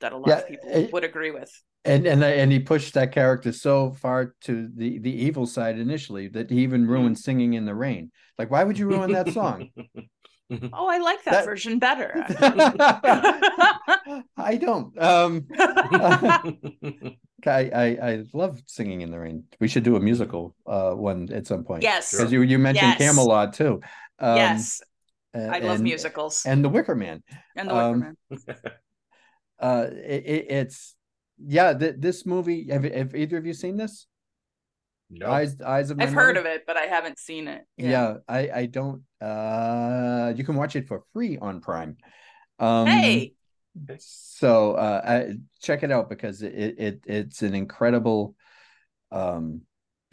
that 0.00 0.12
a 0.12 0.16
lot 0.16 0.28
yeah, 0.28 0.38
of 0.38 0.48
people 0.48 0.68
it, 0.70 0.92
would 0.92 1.04
agree 1.04 1.30
with 1.30 1.50
and 1.84 2.06
and 2.06 2.24
and 2.24 2.50
he 2.50 2.58
pushed 2.58 2.94
that 2.94 3.12
character 3.12 3.52
so 3.52 3.92
far 3.92 4.34
to 4.40 4.68
the 4.74 4.98
the 4.98 5.12
evil 5.12 5.46
side 5.46 5.78
initially 5.78 6.28
that 6.28 6.50
he 6.50 6.62
even 6.62 6.86
ruined 6.86 7.18
singing 7.18 7.52
in 7.52 7.66
the 7.66 7.74
rain 7.74 8.10
like 8.38 8.50
why 8.50 8.64
would 8.64 8.78
you 8.78 8.88
ruin 8.88 9.12
that 9.12 9.32
song. 9.32 9.68
Oh, 10.72 10.88
I 10.88 10.98
like 10.98 11.24
that, 11.24 11.30
that... 11.32 11.44
version 11.46 11.78
better. 11.78 12.12
I 14.36 14.56
don't. 14.60 14.96
Um, 15.02 15.46
I, 17.46 17.70
I 17.74 17.84
I 17.84 18.24
love 18.34 18.62
singing 18.66 19.00
in 19.00 19.10
the 19.10 19.18
rain. 19.18 19.44
We 19.58 19.68
should 19.68 19.84
do 19.84 19.96
a 19.96 20.00
musical 20.00 20.54
uh, 20.66 20.92
one 20.92 21.30
at 21.32 21.46
some 21.46 21.64
point. 21.64 21.82
Yes, 21.82 22.10
because 22.10 22.30
you 22.30 22.42
you 22.42 22.58
mentioned 22.58 22.96
yes. 22.98 22.98
Camelot 22.98 23.54
too. 23.54 23.80
Um, 24.18 24.36
yes, 24.36 24.82
I 25.34 25.58
love 25.58 25.80
musicals 25.80 26.46
and 26.46 26.64
The 26.64 26.68
Wicker 26.68 26.94
Man. 26.94 27.22
And 27.56 27.68
The 27.68 27.74
Wicker 27.74 27.86
um, 27.86 28.00
Man. 28.00 28.16
uh, 29.58 29.86
it, 29.90 30.46
it's 30.48 30.94
yeah. 31.38 31.74
Th- 31.74 31.96
this 31.98 32.24
movie. 32.24 32.68
Have, 32.70 32.84
have 32.84 33.14
either 33.14 33.38
of 33.38 33.46
you 33.46 33.52
seen 33.52 33.76
this? 33.76 34.06
No. 35.10 35.30
Eyes, 35.30 35.60
eyes 35.60 35.90
of. 35.90 36.00
I've 36.00 36.12
heard 36.12 36.36
of 36.36 36.46
it, 36.46 36.64
but 36.66 36.76
I 36.76 36.82
haven't 36.82 37.18
seen 37.18 37.48
it. 37.48 37.62
Yeah. 37.76 37.90
yeah, 37.90 38.14
I, 38.28 38.50
I 38.50 38.66
don't. 38.66 39.02
Uh, 39.20 40.32
you 40.36 40.44
can 40.44 40.56
watch 40.56 40.76
it 40.76 40.88
for 40.88 41.02
free 41.12 41.38
on 41.38 41.60
Prime. 41.60 41.96
Um, 42.58 42.86
hey. 42.86 43.34
So 43.98 44.74
uh, 44.74 45.00
I, 45.04 45.34
check 45.60 45.82
it 45.82 45.90
out 45.90 46.08
because 46.08 46.42
it, 46.42 46.74
it 46.78 47.00
it's 47.06 47.42
an 47.42 47.54
incredible 47.54 48.36
um 49.10 49.62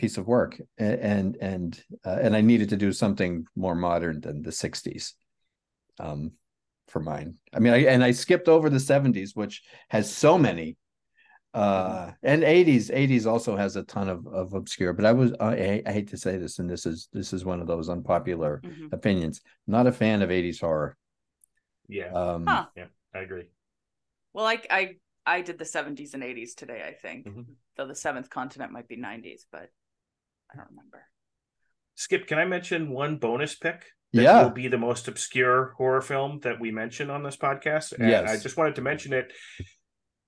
piece 0.02 0.18
of 0.18 0.28
work 0.28 0.60
and 0.80 1.38
and 1.40 1.84
uh, 2.04 2.18
and 2.20 2.36
I 2.36 2.42
needed 2.42 2.70
to 2.70 2.78
do 2.78 2.92
something 2.92 3.46
more 3.56 3.76
modern 3.76 4.20
than 4.20 4.42
the 4.42 4.50
60s 4.50 5.14
um 6.00 6.32
for 6.88 7.00
mine. 7.00 7.36
I 7.54 7.60
mean 7.60 7.74
I 7.74 7.84
and 7.84 8.04
I 8.04 8.12
skipped 8.12 8.50
over 8.50 8.68
the 8.70 8.80
70s 8.80 9.36
which 9.36 9.62
has 9.90 10.12
so 10.12 10.40
many 10.40 10.78
uh 11.54 12.12
and 12.24 12.44
80s 12.44 12.90
80s 12.90 13.26
also 13.28 13.56
has 13.58 13.76
a 13.76 13.84
ton 13.84 14.08
of, 14.08 14.26
of 14.26 14.54
obscure 14.54 14.94
but 14.94 15.04
i 15.04 15.12
was 15.12 15.34
I, 15.42 15.84
I 15.86 15.92
hate 15.92 16.08
to 16.12 16.18
say 16.18 16.38
this 16.38 16.60
and 16.60 16.70
this 16.70 16.86
is 16.86 17.10
this 17.12 17.34
is 17.34 17.44
one 17.44 17.60
of 17.60 17.68
those 17.68 17.90
unpopular 17.90 18.62
mm-hmm. 18.64 18.88
opinions 18.94 19.42
not 19.68 19.86
a 19.86 19.92
fan 19.92 20.22
of 20.22 20.30
80s 20.30 20.62
horror 20.62 20.96
yeah 21.90 22.10
um 22.14 22.48
huh. 22.48 22.68
yeah 22.78 22.86
i 23.14 23.20
agree 23.20 23.48
well 24.32 24.46
i 24.46 24.62
i 24.70 24.96
i 25.26 25.42
did 25.42 25.58
the 25.60 25.66
70s 25.66 26.14
and 26.14 26.24
80s 26.24 26.56
today 26.56 26.86
i 26.88 26.94
think 26.94 27.28
mm-hmm. 27.28 27.42
though 27.76 27.88
the 27.88 27.96
seventh 27.96 28.30
continent 28.30 28.72
might 28.72 28.88
be 28.88 28.96
90s 28.96 29.42
but 29.52 29.72
i 30.54 30.58
don't 30.58 30.70
remember 30.70 31.04
skip 31.96 32.28
can 32.28 32.40
i 32.40 32.46
mention 32.46 32.90
one 32.90 33.18
bonus 33.18 33.56
pick 33.56 33.86
that 34.14 34.24
yeah. 34.24 34.44
will 34.44 34.50
be 34.50 34.68
the 34.68 34.78
most 34.78 35.08
obscure 35.08 35.74
horror 35.78 36.02
film 36.02 36.40
that 36.44 36.60
we 36.60 36.70
mention 36.70 37.10
on 37.10 37.24
this 37.24 37.38
podcast 37.38 37.94
and 37.94 38.10
yes. 38.10 38.30
i 38.30 38.42
just 38.42 38.58
wanted 38.58 38.76
to 38.76 38.82
mention 38.82 39.14
it 39.14 39.32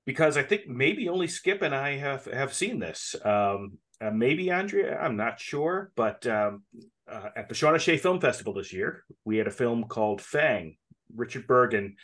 because 0.05 0.37
I 0.37 0.43
think 0.43 0.67
maybe 0.67 1.09
only 1.09 1.27
Skip 1.27 1.61
and 1.61 1.73
I 1.73 1.97
have 1.97 2.25
have 2.25 2.53
seen 2.53 2.79
this. 2.79 3.15
Um, 3.23 3.77
uh, 4.01 4.11
maybe 4.11 4.51
Andrea, 4.51 4.97
I'm 4.99 5.15
not 5.15 5.39
sure, 5.39 5.91
but 5.95 6.25
um, 6.27 6.63
uh, 7.09 7.29
at 7.35 7.47
the 7.47 7.55
Shawnee 7.55 7.97
Film 7.97 8.19
Festival 8.19 8.53
this 8.53 8.73
year, 8.73 9.03
we 9.23 9.37
had 9.37 9.47
a 9.47 9.51
film 9.51 9.85
called 9.85 10.21
Fang. 10.21 10.77
Richard 11.15 11.47
Burgin 11.47 11.95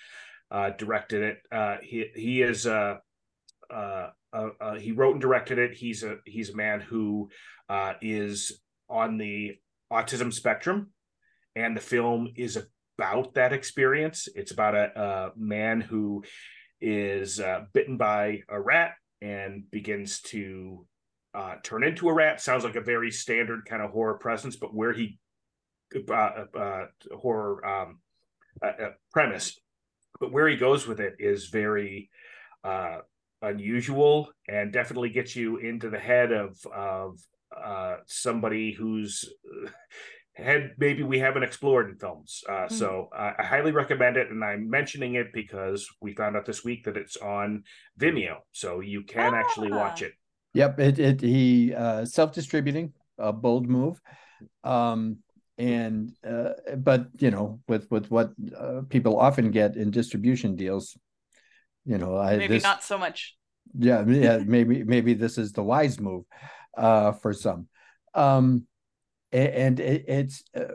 uh, 0.51 0.71
directed 0.77 1.23
it. 1.23 1.37
Uh, 1.51 1.77
he 1.81 2.05
he 2.15 2.41
is 2.41 2.65
uh, 3.71 4.09
uh, 4.33 4.75
he 4.75 4.91
wrote 4.91 5.13
and 5.13 5.21
directed 5.21 5.57
it. 5.57 5.75
He's 5.75 6.03
a 6.03 6.17
he's 6.25 6.49
a 6.49 6.55
man 6.55 6.81
who 6.81 7.29
is 8.01 8.59
on 8.89 9.17
the 9.17 9.57
autism 9.91 10.33
spectrum, 10.33 10.91
and 11.55 11.75
the 11.75 11.81
film 11.81 12.29
is 12.35 12.57
about 12.97 13.35
that 13.35 13.53
experience. 13.53 14.27
It's 14.35 14.51
about 14.51 14.75
a, 14.75 14.99
a 14.99 15.31
man 15.37 15.81
who 15.81 16.23
is 16.81 17.39
uh, 17.39 17.61
bitten 17.73 17.97
by 17.97 18.41
a 18.49 18.59
rat 18.59 18.93
and 19.21 19.69
begins 19.71 20.21
to 20.21 20.85
uh, 21.33 21.55
turn 21.63 21.83
into 21.83 22.09
a 22.09 22.13
rat. 22.13 22.41
Sounds 22.41 22.63
like 22.63 22.75
a 22.75 22.81
very 22.81 23.11
standard 23.11 23.65
kind 23.65 23.81
of 23.81 23.91
horror 23.91 24.17
presence, 24.17 24.55
but 24.55 24.73
where 24.73 24.93
he 24.93 25.19
uh, 25.95 26.13
uh, 26.13 26.45
uh 26.57 26.85
horror 27.17 27.65
um, 27.65 27.99
uh, 28.61 28.89
premise, 29.11 29.59
but 30.19 30.31
where 30.31 30.47
he 30.47 30.55
goes 30.55 30.87
with 30.87 30.99
it 30.99 31.15
is 31.19 31.47
very 31.47 32.09
unusual 33.41 34.29
and 34.47 34.73
definitely 34.73 35.09
gets 35.09 35.35
you 35.35 35.57
into 35.57 35.89
the 35.89 35.99
head 35.99 36.31
of 36.31 36.57
of 36.75 37.19
somebody 38.05 38.73
who's 38.73 39.25
had 40.39 40.71
maybe 40.77 41.03
we 41.03 41.19
haven't 41.19 41.43
explored 41.43 41.89
in 41.89 41.95
films. 41.97 42.43
Uh, 42.47 42.51
mm-hmm. 42.51 42.75
So 42.75 43.09
uh, 43.15 43.33
I 43.37 43.43
highly 43.43 43.71
recommend 43.71 44.17
it, 44.17 44.29
and 44.29 44.43
I'm 44.43 44.69
mentioning 44.69 45.15
it 45.15 45.27
because 45.33 45.87
we 46.01 46.13
found 46.13 46.35
out 46.35 46.45
this 46.45 46.63
week 46.63 46.85
that 46.85 46.97
it's 46.97 47.17
on 47.17 47.63
Vimeo, 47.99 48.37
so 48.51 48.79
you 48.79 49.03
can 49.03 49.33
ah. 49.33 49.37
actually 49.37 49.71
watch 49.71 50.01
it. 50.01 50.13
Yep, 50.53 50.79
it, 50.79 50.99
it 50.99 51.21
he 51.21 51.73
uh, 51.75 52.05
self 52.05 52.33
distributing 52.33 52.93
a 53.17 53.31
bold 53.31 53.67
move. 53.67 54.01
Um, 54.63 55.17
and 55.57 56.13
uh, 56.25 56.51
but 56.77 57.07
you 57.19 57.31
know, 57.31 57.59
with 57.67 57.89
with 57.91 58.09
what 58.09 58.31
uh, 58.57 58.81
people 58.89 59.19
often 59.19 59.51
get 59.51 59.75
in 59.75 59.91
distribution 59.91 60.55
deals, 60.55 60.97
you 61.85 61.97
know, 61.97 62.17
I 62.17 62.37
maybe 62.37 62.55
this, 62.55 62.63
not 62.63 62.83
so 62.83 62.97
much. 62.97 63.35
Yeah, 63.77 64.05
yeah, 64.05 64.37
maybe 64.45 64.83
maybe 64.83 65.13
this 65.13 65.37
is 65.37 65.51
the 65.51 65.63
wise 65.63 65.99
move 65.99 66.25
uh, 66.77 67.13
for 67.13 67.33
some. 67.33 67.67
Um, 68.13 68.65
and 69.31 69.79
it, 69.79 70.05
it's 70.07 70.43
uh, 70.55 70.65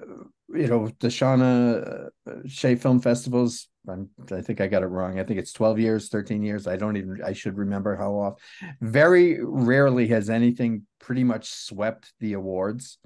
you 0.49 0.69
know 0.69 0.91
the 1.01 1.09
Shawna 1.09 2.09
uh, 2.27 2.33
Shea 2.47 2.77
Film 2.77 3.01
Festivals. 3.01 3.69
I'm, 3.89 4.09
I 4.33 4.41
think 4.41 4.61
I 4.61 4.67
got 4.67 4.83
it 4.83 4.87
wrong. 4.87 5.19
I 5.19 5.25
think 5.25 5.39
it's 5.39 5.53
12 5.53 5.79
years, 5.79 6.09
13 6.09 6.43
years. 6.43 6.67
I 6.67 6.77
don't 6.77 6.97
even. 6.97 7.21
I 7.25 7.33
should 7.33 7.59
remember 7.59 7.97
how 7.97 8.13
off. 8.13 8.35
Very 8.81 9.39
rarely 9.43 10.07
has 10.09 10.31
anything 10.31 10.87
pretty 11.01 11.25
much 11.25 11.51
swept 11.51 12.13
the 12.21 12.35
awards. 12.35 12.99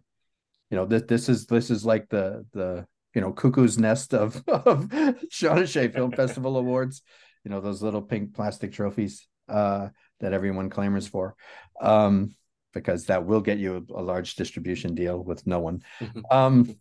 You 0.71 0.77
know 0.77 0.87
this. 0.87 1.03
This 1.09 1.29
is 1.29 1.47
this 1.47 1.71
is 1.71 1.85
like 1.85 2.09
the 2.11 2.45
the 2.53 2.87
you 3.15 3.21
know 3.21 3.33
cuckoo's 3.33 3.79
nest 3.79 4.15
of 4.15 4.43
of 4.49 4.89
Shawna 5.33 5.67
Shea 5.67 5.89
Film 5.89 6.13
Festival 6.13 6.57
awards. 6.59 7.03
You 7.49 7.55
know 7.55 7.63
those 7.63 7.81
little 7.81 8.03
pink 8.03 8.35
plastic 8.35 8.73
trophies 8.73 9.27
uh, 9.49 9.89
that 10.21 10.35
everyone 10.35 10.69
clamors 10.69 11.09
for. 11.09 11.35
Um, 11.81 12.35
because 12.75 13.07
that 13.07 13.25
will 13.25 13.41
get 13.41 13.57
you 13.57 13.87
a, 13.89 14.01
a 14.01 14.03
large 14.03 14.35
distribution 14.35 14.95
deal 14.95 15.19
with 15.25 15.47
no 15.47 15.59
one. 15.59 15.83
Um, 16.31 16.77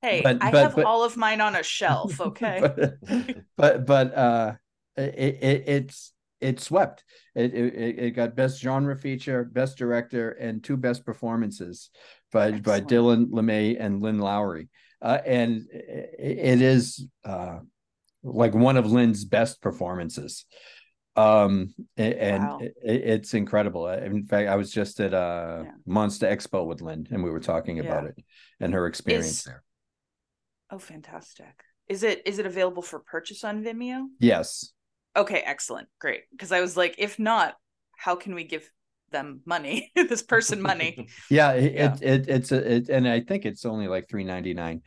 hey, 0.00 0.22
but, 0.22 0.38
I 0.40 0.50
but, 0.50 0.62
have 0.62 0.76
but, 0.76 0.86
all 0.86 1.04
of 1.04 1.18
mine 1.18 1.42
on 1.42 1.54
a 1.54 1.62
shelf. 1.62 2.18
Okay, 2.28 2.60
but 2.62 2.94
but, 3.58 3.84
but 3.84 4.14
uh, 4.16 4.54
it, 4.96 5.38
it, 5.42 5.64
it's 5.66 6.14
it 6.40 6.60
swept. 6.60 7.04
It, 7.34 7.52
it 7.52 7.98
it 7.98 8.10
got 8.12 8.34
best 8.34 8.62
genre 8.62 8.96
feature, 8.96 9.44
best 9.44 9.76
director, 9.76 10.30
and 10.30 10.64
two 10.64 10.78
best 10.78 11.04
performances 11.04 11.90
by 12.32 12.52
Excellent. 12.52 12.64
by 12.64 12.80
Dylan 12.80 13.26
LeMay 13.26 13.76
and 13.78 14.00
Lynn 14.00 14.18
Lowry. 14.18 14.70
Uh, 15.02 15.18
and 15.26 15.66
it, 15.70 16.16
it 16.18 16.62
is 16.62 17.06
uh, 17.22 17.58
like 18.22 18.54
one 18.54 18.76
of 18.76 18.90
Lynn's 18.90 19.24
best 19.24 19.60
performances. 19.60 20.44
Um 21.16 21.74
and 21.96 22.42
wow. 22.44 22.58
it, 22.60 22.74
it's 22.84 23.34
incredible. 23.34 23.88
In 23.88 24.24
fact 24.24 24.48
i 24.48 24.54
was 24.54 24.70
just 24.70 25.00
at 25.00 25.12
uh 25.12 25.62
yeah. 25.64 25.70
monster 25.84 26.26
expo 26.26 26.64
with 26.64 26.80
lynn 26.80 27.08
and 27.10 27.24
we 27.24 27.30
were 27.30 27.40
talking 27.40 27.80
about 27.80 28.04
yeah. 28.04 28.10
it 28.10 28.24
and 28.60 28.72
her 28.72 28.86
experience 28.86 29.38
is... 29.38 29.42
there. 29.44 29.64
Oh 30.70 30.78
fantastic. 30.78 31.64
Is 31.88 32.02
it 32.02 32.22
is 32.24 32.38
it 32.38 32.46
available 32.46 32.82
for 32.82 33.00
purchase 33.00 33.42
on 33.42 33.64
vimeo? 33.64 34.06
Yes. 34.20 34.72
Okay 35.16 35.42
excellent. 35.44 35.88
Great. 35.98 36.22
Because 36.30 36.52
i 36.52 36.60
was 36.60 36.76
like 36.76 36.94
if 36.98 37.18
not 37.18 37.56
how 37.96 38.14
can 38.14 38.34
we 38.36 38.44
give 38.44 38.70
them 39.10 39.40
money 39.44 39.90
this 39.96 40.22
person 40.22 40.62
money? 40.62 41.08
Yeah, 41.30 41.52
it, 41.52 41.74
yeah. 41.74 41.94
It, 41.94 42.02
it, 42.02 42.28
it's 42.28 42.52
a 42.52 42.74
it, 42.74 42.88
and 42.90 43.08
i 43.08 43.20
think 43.20 43.44
it's 43.44 43.64
only 43.64 43.88
like 43.88 44.06
3.99 44.08 44.82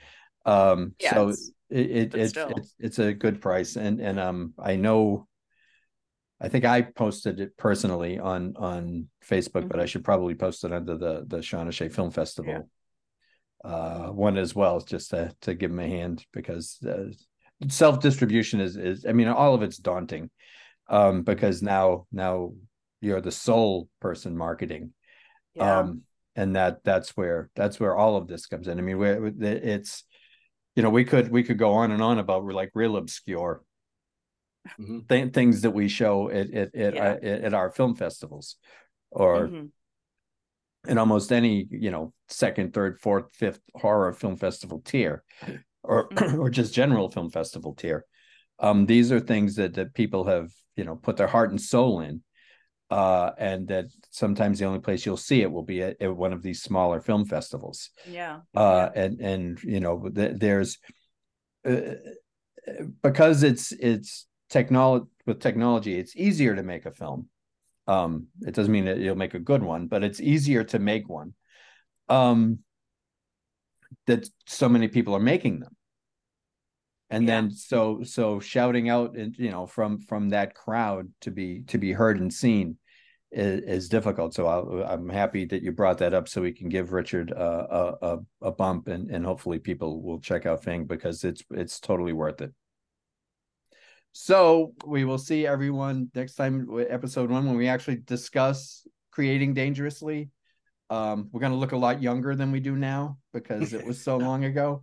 um 0.46 0.96
yeah, 1.00 1.14
so 1.14 1.30
it's, 1.30 1.52
it, 1.72 1.92
it 1.92 2.16
it's, 2.16 2.34
it's 2.38 2.76
it's 2.80 3.00
a 3.00 3.14
good 3.14 3.42
price 3.42 3.76
and 3.76 4.00
and 4.00 4.20
um 4.20 4.54
i 4.60 4.76
know 4.76 5.28
I 6.42 6.50
think 6.50 6.66
I 6.66 6.82
posted 6.82 7.40
it 7.40 7.56
personally 7.56 8.18
on 8.18 8.56
on 8.58 9.08
Facebook, 9.24 9.52
mm-hmm. 9.52 9.68
but 9.68 9.80
I 9.80 9.84
mm-hmm. 9.84 9.88
should 9.88 10.04
probably 10.04 10.34
post 10.34 10.64
it 10.64 10.74
under 10.74 10.98
the 10.98 11.24
the 11.28 11.38
Shawna 11.38 11.72
Shea 11.72 11.90
Film 11.90 12.10
Festival 12.10 12.68
yeah. 13.64 13.70
uh, 13.70 14.08
one 14.08 14.38
as 14.38 14.56
well, 14.56 14.80
just 14.80 15.12
to 15.12 15.36
to 15.42 15.54
give 15.54 15.70
them 15.70 15.80
a 15.80 15.88
hand 15.88 16.26
because 16.34 16.80
uh, 16.84 17.12
self 17.70 18.00
distribution 18.00 18.60
is 18.60 18.76
is 18.76 19.06
I 19.06 19.14
mean 19.14 19.28
all 19.28 19.54
of 19.54 19.62
it's 19.62 19.78
daunting 19.78 20.32
um, 20.90 21.22
because 21.22 21.62
now 21.62 22.08
now 22.12 22.54
you're 23.02 23.22
the 23.22 23.32
sole 23.32 23.88
person 24.00 24.36
marketing, 24.36 24.94
yeah. 25.54 25.80
um, 25.80 26.02
and 26.36 26.56
that 26.56 26.84
that's 26.84 27.16
where 27.16 27.52
that's 27.56 27.80
where 27.80 27.96
all 27.96 28.18
of 28.18 28.28
this 28.28 28.48
comes 28.48 28.68
in. 28.68 28.80
I 28.80 28.82
mean, 28.82 28.98
where 28.98 29.32
it's 29.40 30.06
you 30.76 30.84
know 30.84 30.90
we 30.90 31.06
could 31.06 31.30
we 31.32 31.44
could 31.44 31.58
go 31.58 31.74
on 31.74 31.92
and 31.92 32.02
on 32.02 32.20
about 32.20 32.44
like 32.46 32.72
real 32.74 32.98
obscure 32.98 33.64
mm-hmm. 34.80 35.00
th- 35.10 35.34
things 35.34 35.62
that 35.62 35.72
we 35.72 35.88
show 35.88 36.30
at 36.30 36.54
at 36.54 36.76
at, 36.76 36.96
yeah. 36.96 37.04
uh, 37.04 37.46
at 37.46 37.54
our 37.54 37.70
film 37.70 37.96
festivals, 37.96 38.58
or 39.10 39.48
mm-hmm. 39.48 40.90
in 40.90 40.98
almost 40.98 41.32
any 41.32 41.68
you 41.70 41.92
know 41.92 42.14
second, 42.30 42.74
third, 42.74 43.00
fourth, 43.00 43.34
fifth 43.34 43.62
horror 43.76 44.14
film 44.14 44.38
festival 44.38 44.82
tier, 44.84 45.24
or 45.84 46.10
mm-hmm. 46.10 46.40
or 46.40 46.50
just 46.50 46.74
general 46.74 47.10
film 47.10 47.30
festival 47.30 47.74
tier. 47.74 48.06
Um, 48.60 48.86
these 48.86 49.12
are 49.12 49.20
things 49.20 49.56
that 49.56 49.74
that 49.76 49.94
people 49.94 50.26
have 50.26 50.50
you 50.76 50.84
know 50.84 50.96
put 50.96 51.18
their 51.18 51.28
heart 51.28 51.52
and 51.52 51.62
soul 51.62 52.02
in. 52.02 52.24
Uh, 52.92 53.32
and 53.38 53.70
that 53.70 53.86
sometimes 54.10 54.60
the 54.60 54.66
only 54.66 54.80
place 54.80 55.06
you'll 55.06 55.16
see 55.16 55.42
it 55.42 55.52
will 55.52 55.64
be 55.64 55.82
at, 55.82 56.02
at 56.02 56.16
one 56.16 56.34
of 56.34 56.42
these 56.42 56.62
smaller 56.62 57.00
film 57.00 57.26
festivals. 57.26 57.90
Yeah. 58.06 58.42
Uh, 58.54 58.90
and 58.94 59.22
and 59.22 59.64
you 59.64 59.80
know 59.80 60.10
th- 60.14 60.34
there's 60.36 60.78
uh, 61.66 61.96
because 63.02 63.44
it's 63.44 63.72
it's 63.72 64.28
technology 64.50 65.06
with 65.26 65.40
technology, 65.40 65.98
it's 65.98 66.16
easier 66.18 66.54
to 66.56 66.64
make 66.64 66.86
a 66.86 66.92
film. 66.92 67.30
Um, 67.88 68.28
it 68.42 68.54
doesn't 68.54 68.72
mean 68.72 68.86
that 68.86 68.98
you'll 68.98 69.16
make 69.16 69.36
a 69.36 69.40
good 69.40 69.64
one, 69.64 69.88
but 69.88 70.04
it's 70.04 70.20
easier 70.20 70.64
to 70.66 70.80
make 70.80 71.08
one. 71.08 71.34
Um, 72.10 72.60
that 74.08 74.28
so 74.48 74.68
many 74.68 74.90
people 74.90 75.16
are 75.16 75.20
making 75.20 75.62
them 75.62 75.76
and 77.12 77.26
yeah. 77.28 77.36
then 77.36 77.52
so 77.52 78.02
so 78.04 78.40
shouting 78.40 78.90
out 78.90 79.16
and 79.16 79.38
you 79.38 79.52
know 79.52 79.68
from 79.68 80.00
from 80.00 80.30
that 80.30 80.56
crowd 80.56 81.10
to 81.20 81.30
be 81.30 81.62
to 81.68 81.78
be 81.78 81.92
heard 81.92 82.20
and 82.20 82.34
seen 82.34 82.78
is, 83.32 83.62
is 83.62 83.90
difficult 83.90 84.34
so 84.34 84.48
i 84.48 84.94
am 84.94 85.10
happy 85.10 85.46
that 85.46 85.62
you 85.62 85.72
brought 85.72 85.98
that 85.98 86.14
up 86.14 86.28
so 86.28 86.42
we 86.42 86.52
can 86.52 86.70
give 86.70 86.92
richard 86.92 87.32
a, 87.32 87.98
a, 88.02 88.20
a 88.42 88.52
bump 88.52 88.88
and 88.88 89.10
and 89.10 89.26
hopefully 89.26 89.60
people 89.60 90.02
will 90.02 90.20
check 90.20 90.46
out 90.46 90.64
fang 90.64 90.86
because 90.86 91.24
it's 91.24 91.44
it's 91.52 91.80
totally 91.80 92.14
worth 92.14 92.42
it 92.42 92.54
so 94.14 94.74
we 94.86 95.06
will 95.06 95.18
see 95.18 95.48
everyone 95.48 96.12
next 96.14 96.36
time 96.36 96.68
episode 96.90 97.30
one 97.30 97.46
when 97.46 97.56
we 97.56 97.70
actually 97.70 97.98
discuss 97.98 98.86
creating 99.12 99.54
dangerously. 99.54 100.30
Um, 100.90 101.30
we're 101.32 101.40
going 101.40 101.54
to 101.54 101.58
look 101.58 101.74
a 101.74 101.78
lot 101.78 102.02
younger 102.02 102.36
than 102.36 102.52
we 102.52 102.60
do 102.60 102.76
now 102.76 103.18
because 103.34 103.74
it 103.74 103.86
was 103.86 104.04
so 104.04 104.18
long 104.30 104.46
ago. 104.46 104.82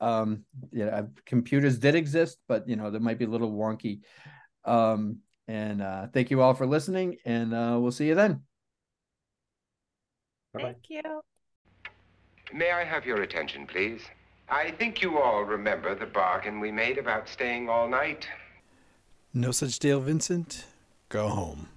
Um, 0.00 0.44
yeah, 0.72 1.02
computers 1.26 1.78
did 1.78 1.94
exist, 1.94 2.38
but 2.48 2.68
you 2.68 2.76
know, 2.76 2.90
they 2.90 2.98
might 2.98 3.18
be 3.18 3.24
a 3.24 3.28
little 3.28 3.52
wonky. 3.52 4.00
Um, 4.64 5.18
and 5.48 5.82
uh, 5.82 6.06
thank 6.12 6.30
you 6.30 6.40
all 6.40 6.54
for 6.54 6.66
listening, 6.66 7.18
and 7.24 7.52
uh, 7.52 7.78
we'll 7.80 7.92
see 7.92 8.08
you 8.08 8.14
then. 8.14 8.42
Bye-bye. 10.54 10.74
Thank 10.74 10.90
you. 10.90 11.20
May 12.52 12.70
I 12.70 12.84
have 12.84 13.06
your 13.06 13.22
attention, 13.22 13.66
please? 13.66 14.02
I 14.48 14.70
think 14.72 15.00
you 15.00 15.18
all 15.18 15.42
remember 15.42 15.94
the 15.94 16.06
bargain 16.06 16.60
we 16.60 16.70
made 16.70 16.98
about 16.98 17.28
staying 17.28 17.68
all 17.70 17.88
night. 17.88 18.28
No 19.32 19.50
such 19.50 19.78
deal, 19.78 20.00
Vincent. 20.00 20.66
Go 21.08 21.28
home. 21.28 21.68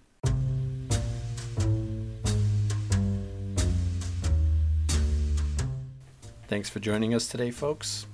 Thanks 6.48 6.70
for 6.70 6.80
joining 6.80 7.14
us 7.14 7.28
today, 7.28 7.52
folks. 7.52 8.06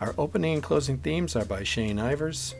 Our 0.00 0.14
opening 0.18 0.54
and 0.54 0.62
closing 0.62 0.98
themes 0.98 1.36
are 1.36 1.44
by 1.44 1.62
Shane 1.62 1.96
Ivers. 1.96 2.54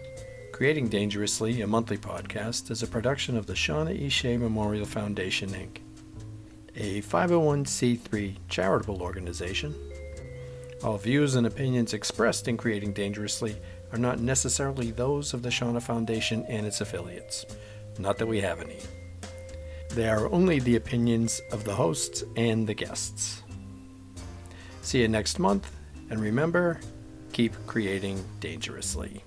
Creating 0.55 0.89
Dangerously, 0.89 1.62
a 1.62 1.66
monthly 1.66 1.98
podcast, 1.98 2.70
is 2.70 2.81
a 2.81 2.86
production 2.86 3.36
of 3.36 3.47
the 3.47 3.55
Shawna 3.55 3.93
E. 3.93 4.36
Memorial 4.36 4.86
Foundation, 4.86 5.51
Inc., 5.51 5.78
a 6.76 7.02
501c3 7.02 8.36
charitable 8.48 9.02
organization. 9.02 9.74
All 10.85 10.97
views 10.97 11.35
and 11.35 11.44
opinions 11.44 11.93
expressed 11.93 12.47
in 12.47 12.56
Creating 12.56 12.93
Dangerously 12.93 13.56
are 13.90 13.98
not 13.98 14.20
necessarily 14.20 14.93
those 14.93 15.35
of 15.35 15.43
the 15.43 15.48
Shawna 15.48 15.82
Foundation 15.82 16.47
and 16.48 16.64
its 16.64 16.81
affiliates. 16.81 17.44
Not 17.98 18.18
that 18.18 18.28
we 18.28 18.40
have 18.40 18.60
any. 18.60 18.78
They 19.90 20.09
are 20.09 20.31
only 20.31 20.60
the 20.60 20.76
opinions 20.76 21.40
of 21.51 21.64
the 21.64 21.74
hosts 21.74 22.22
and 22.36 22.64
the 22.64 22.74
guests. 22.74 23.43
See 24.82 25.01
you 25.01 25.09
next 25.09 25.40
month, 25.40 25.68
and 26.10 26.20
remember 26.20 26.81
keep 27.32 27.55
creating 27.66 28.24
dangerously. 28.39 29.24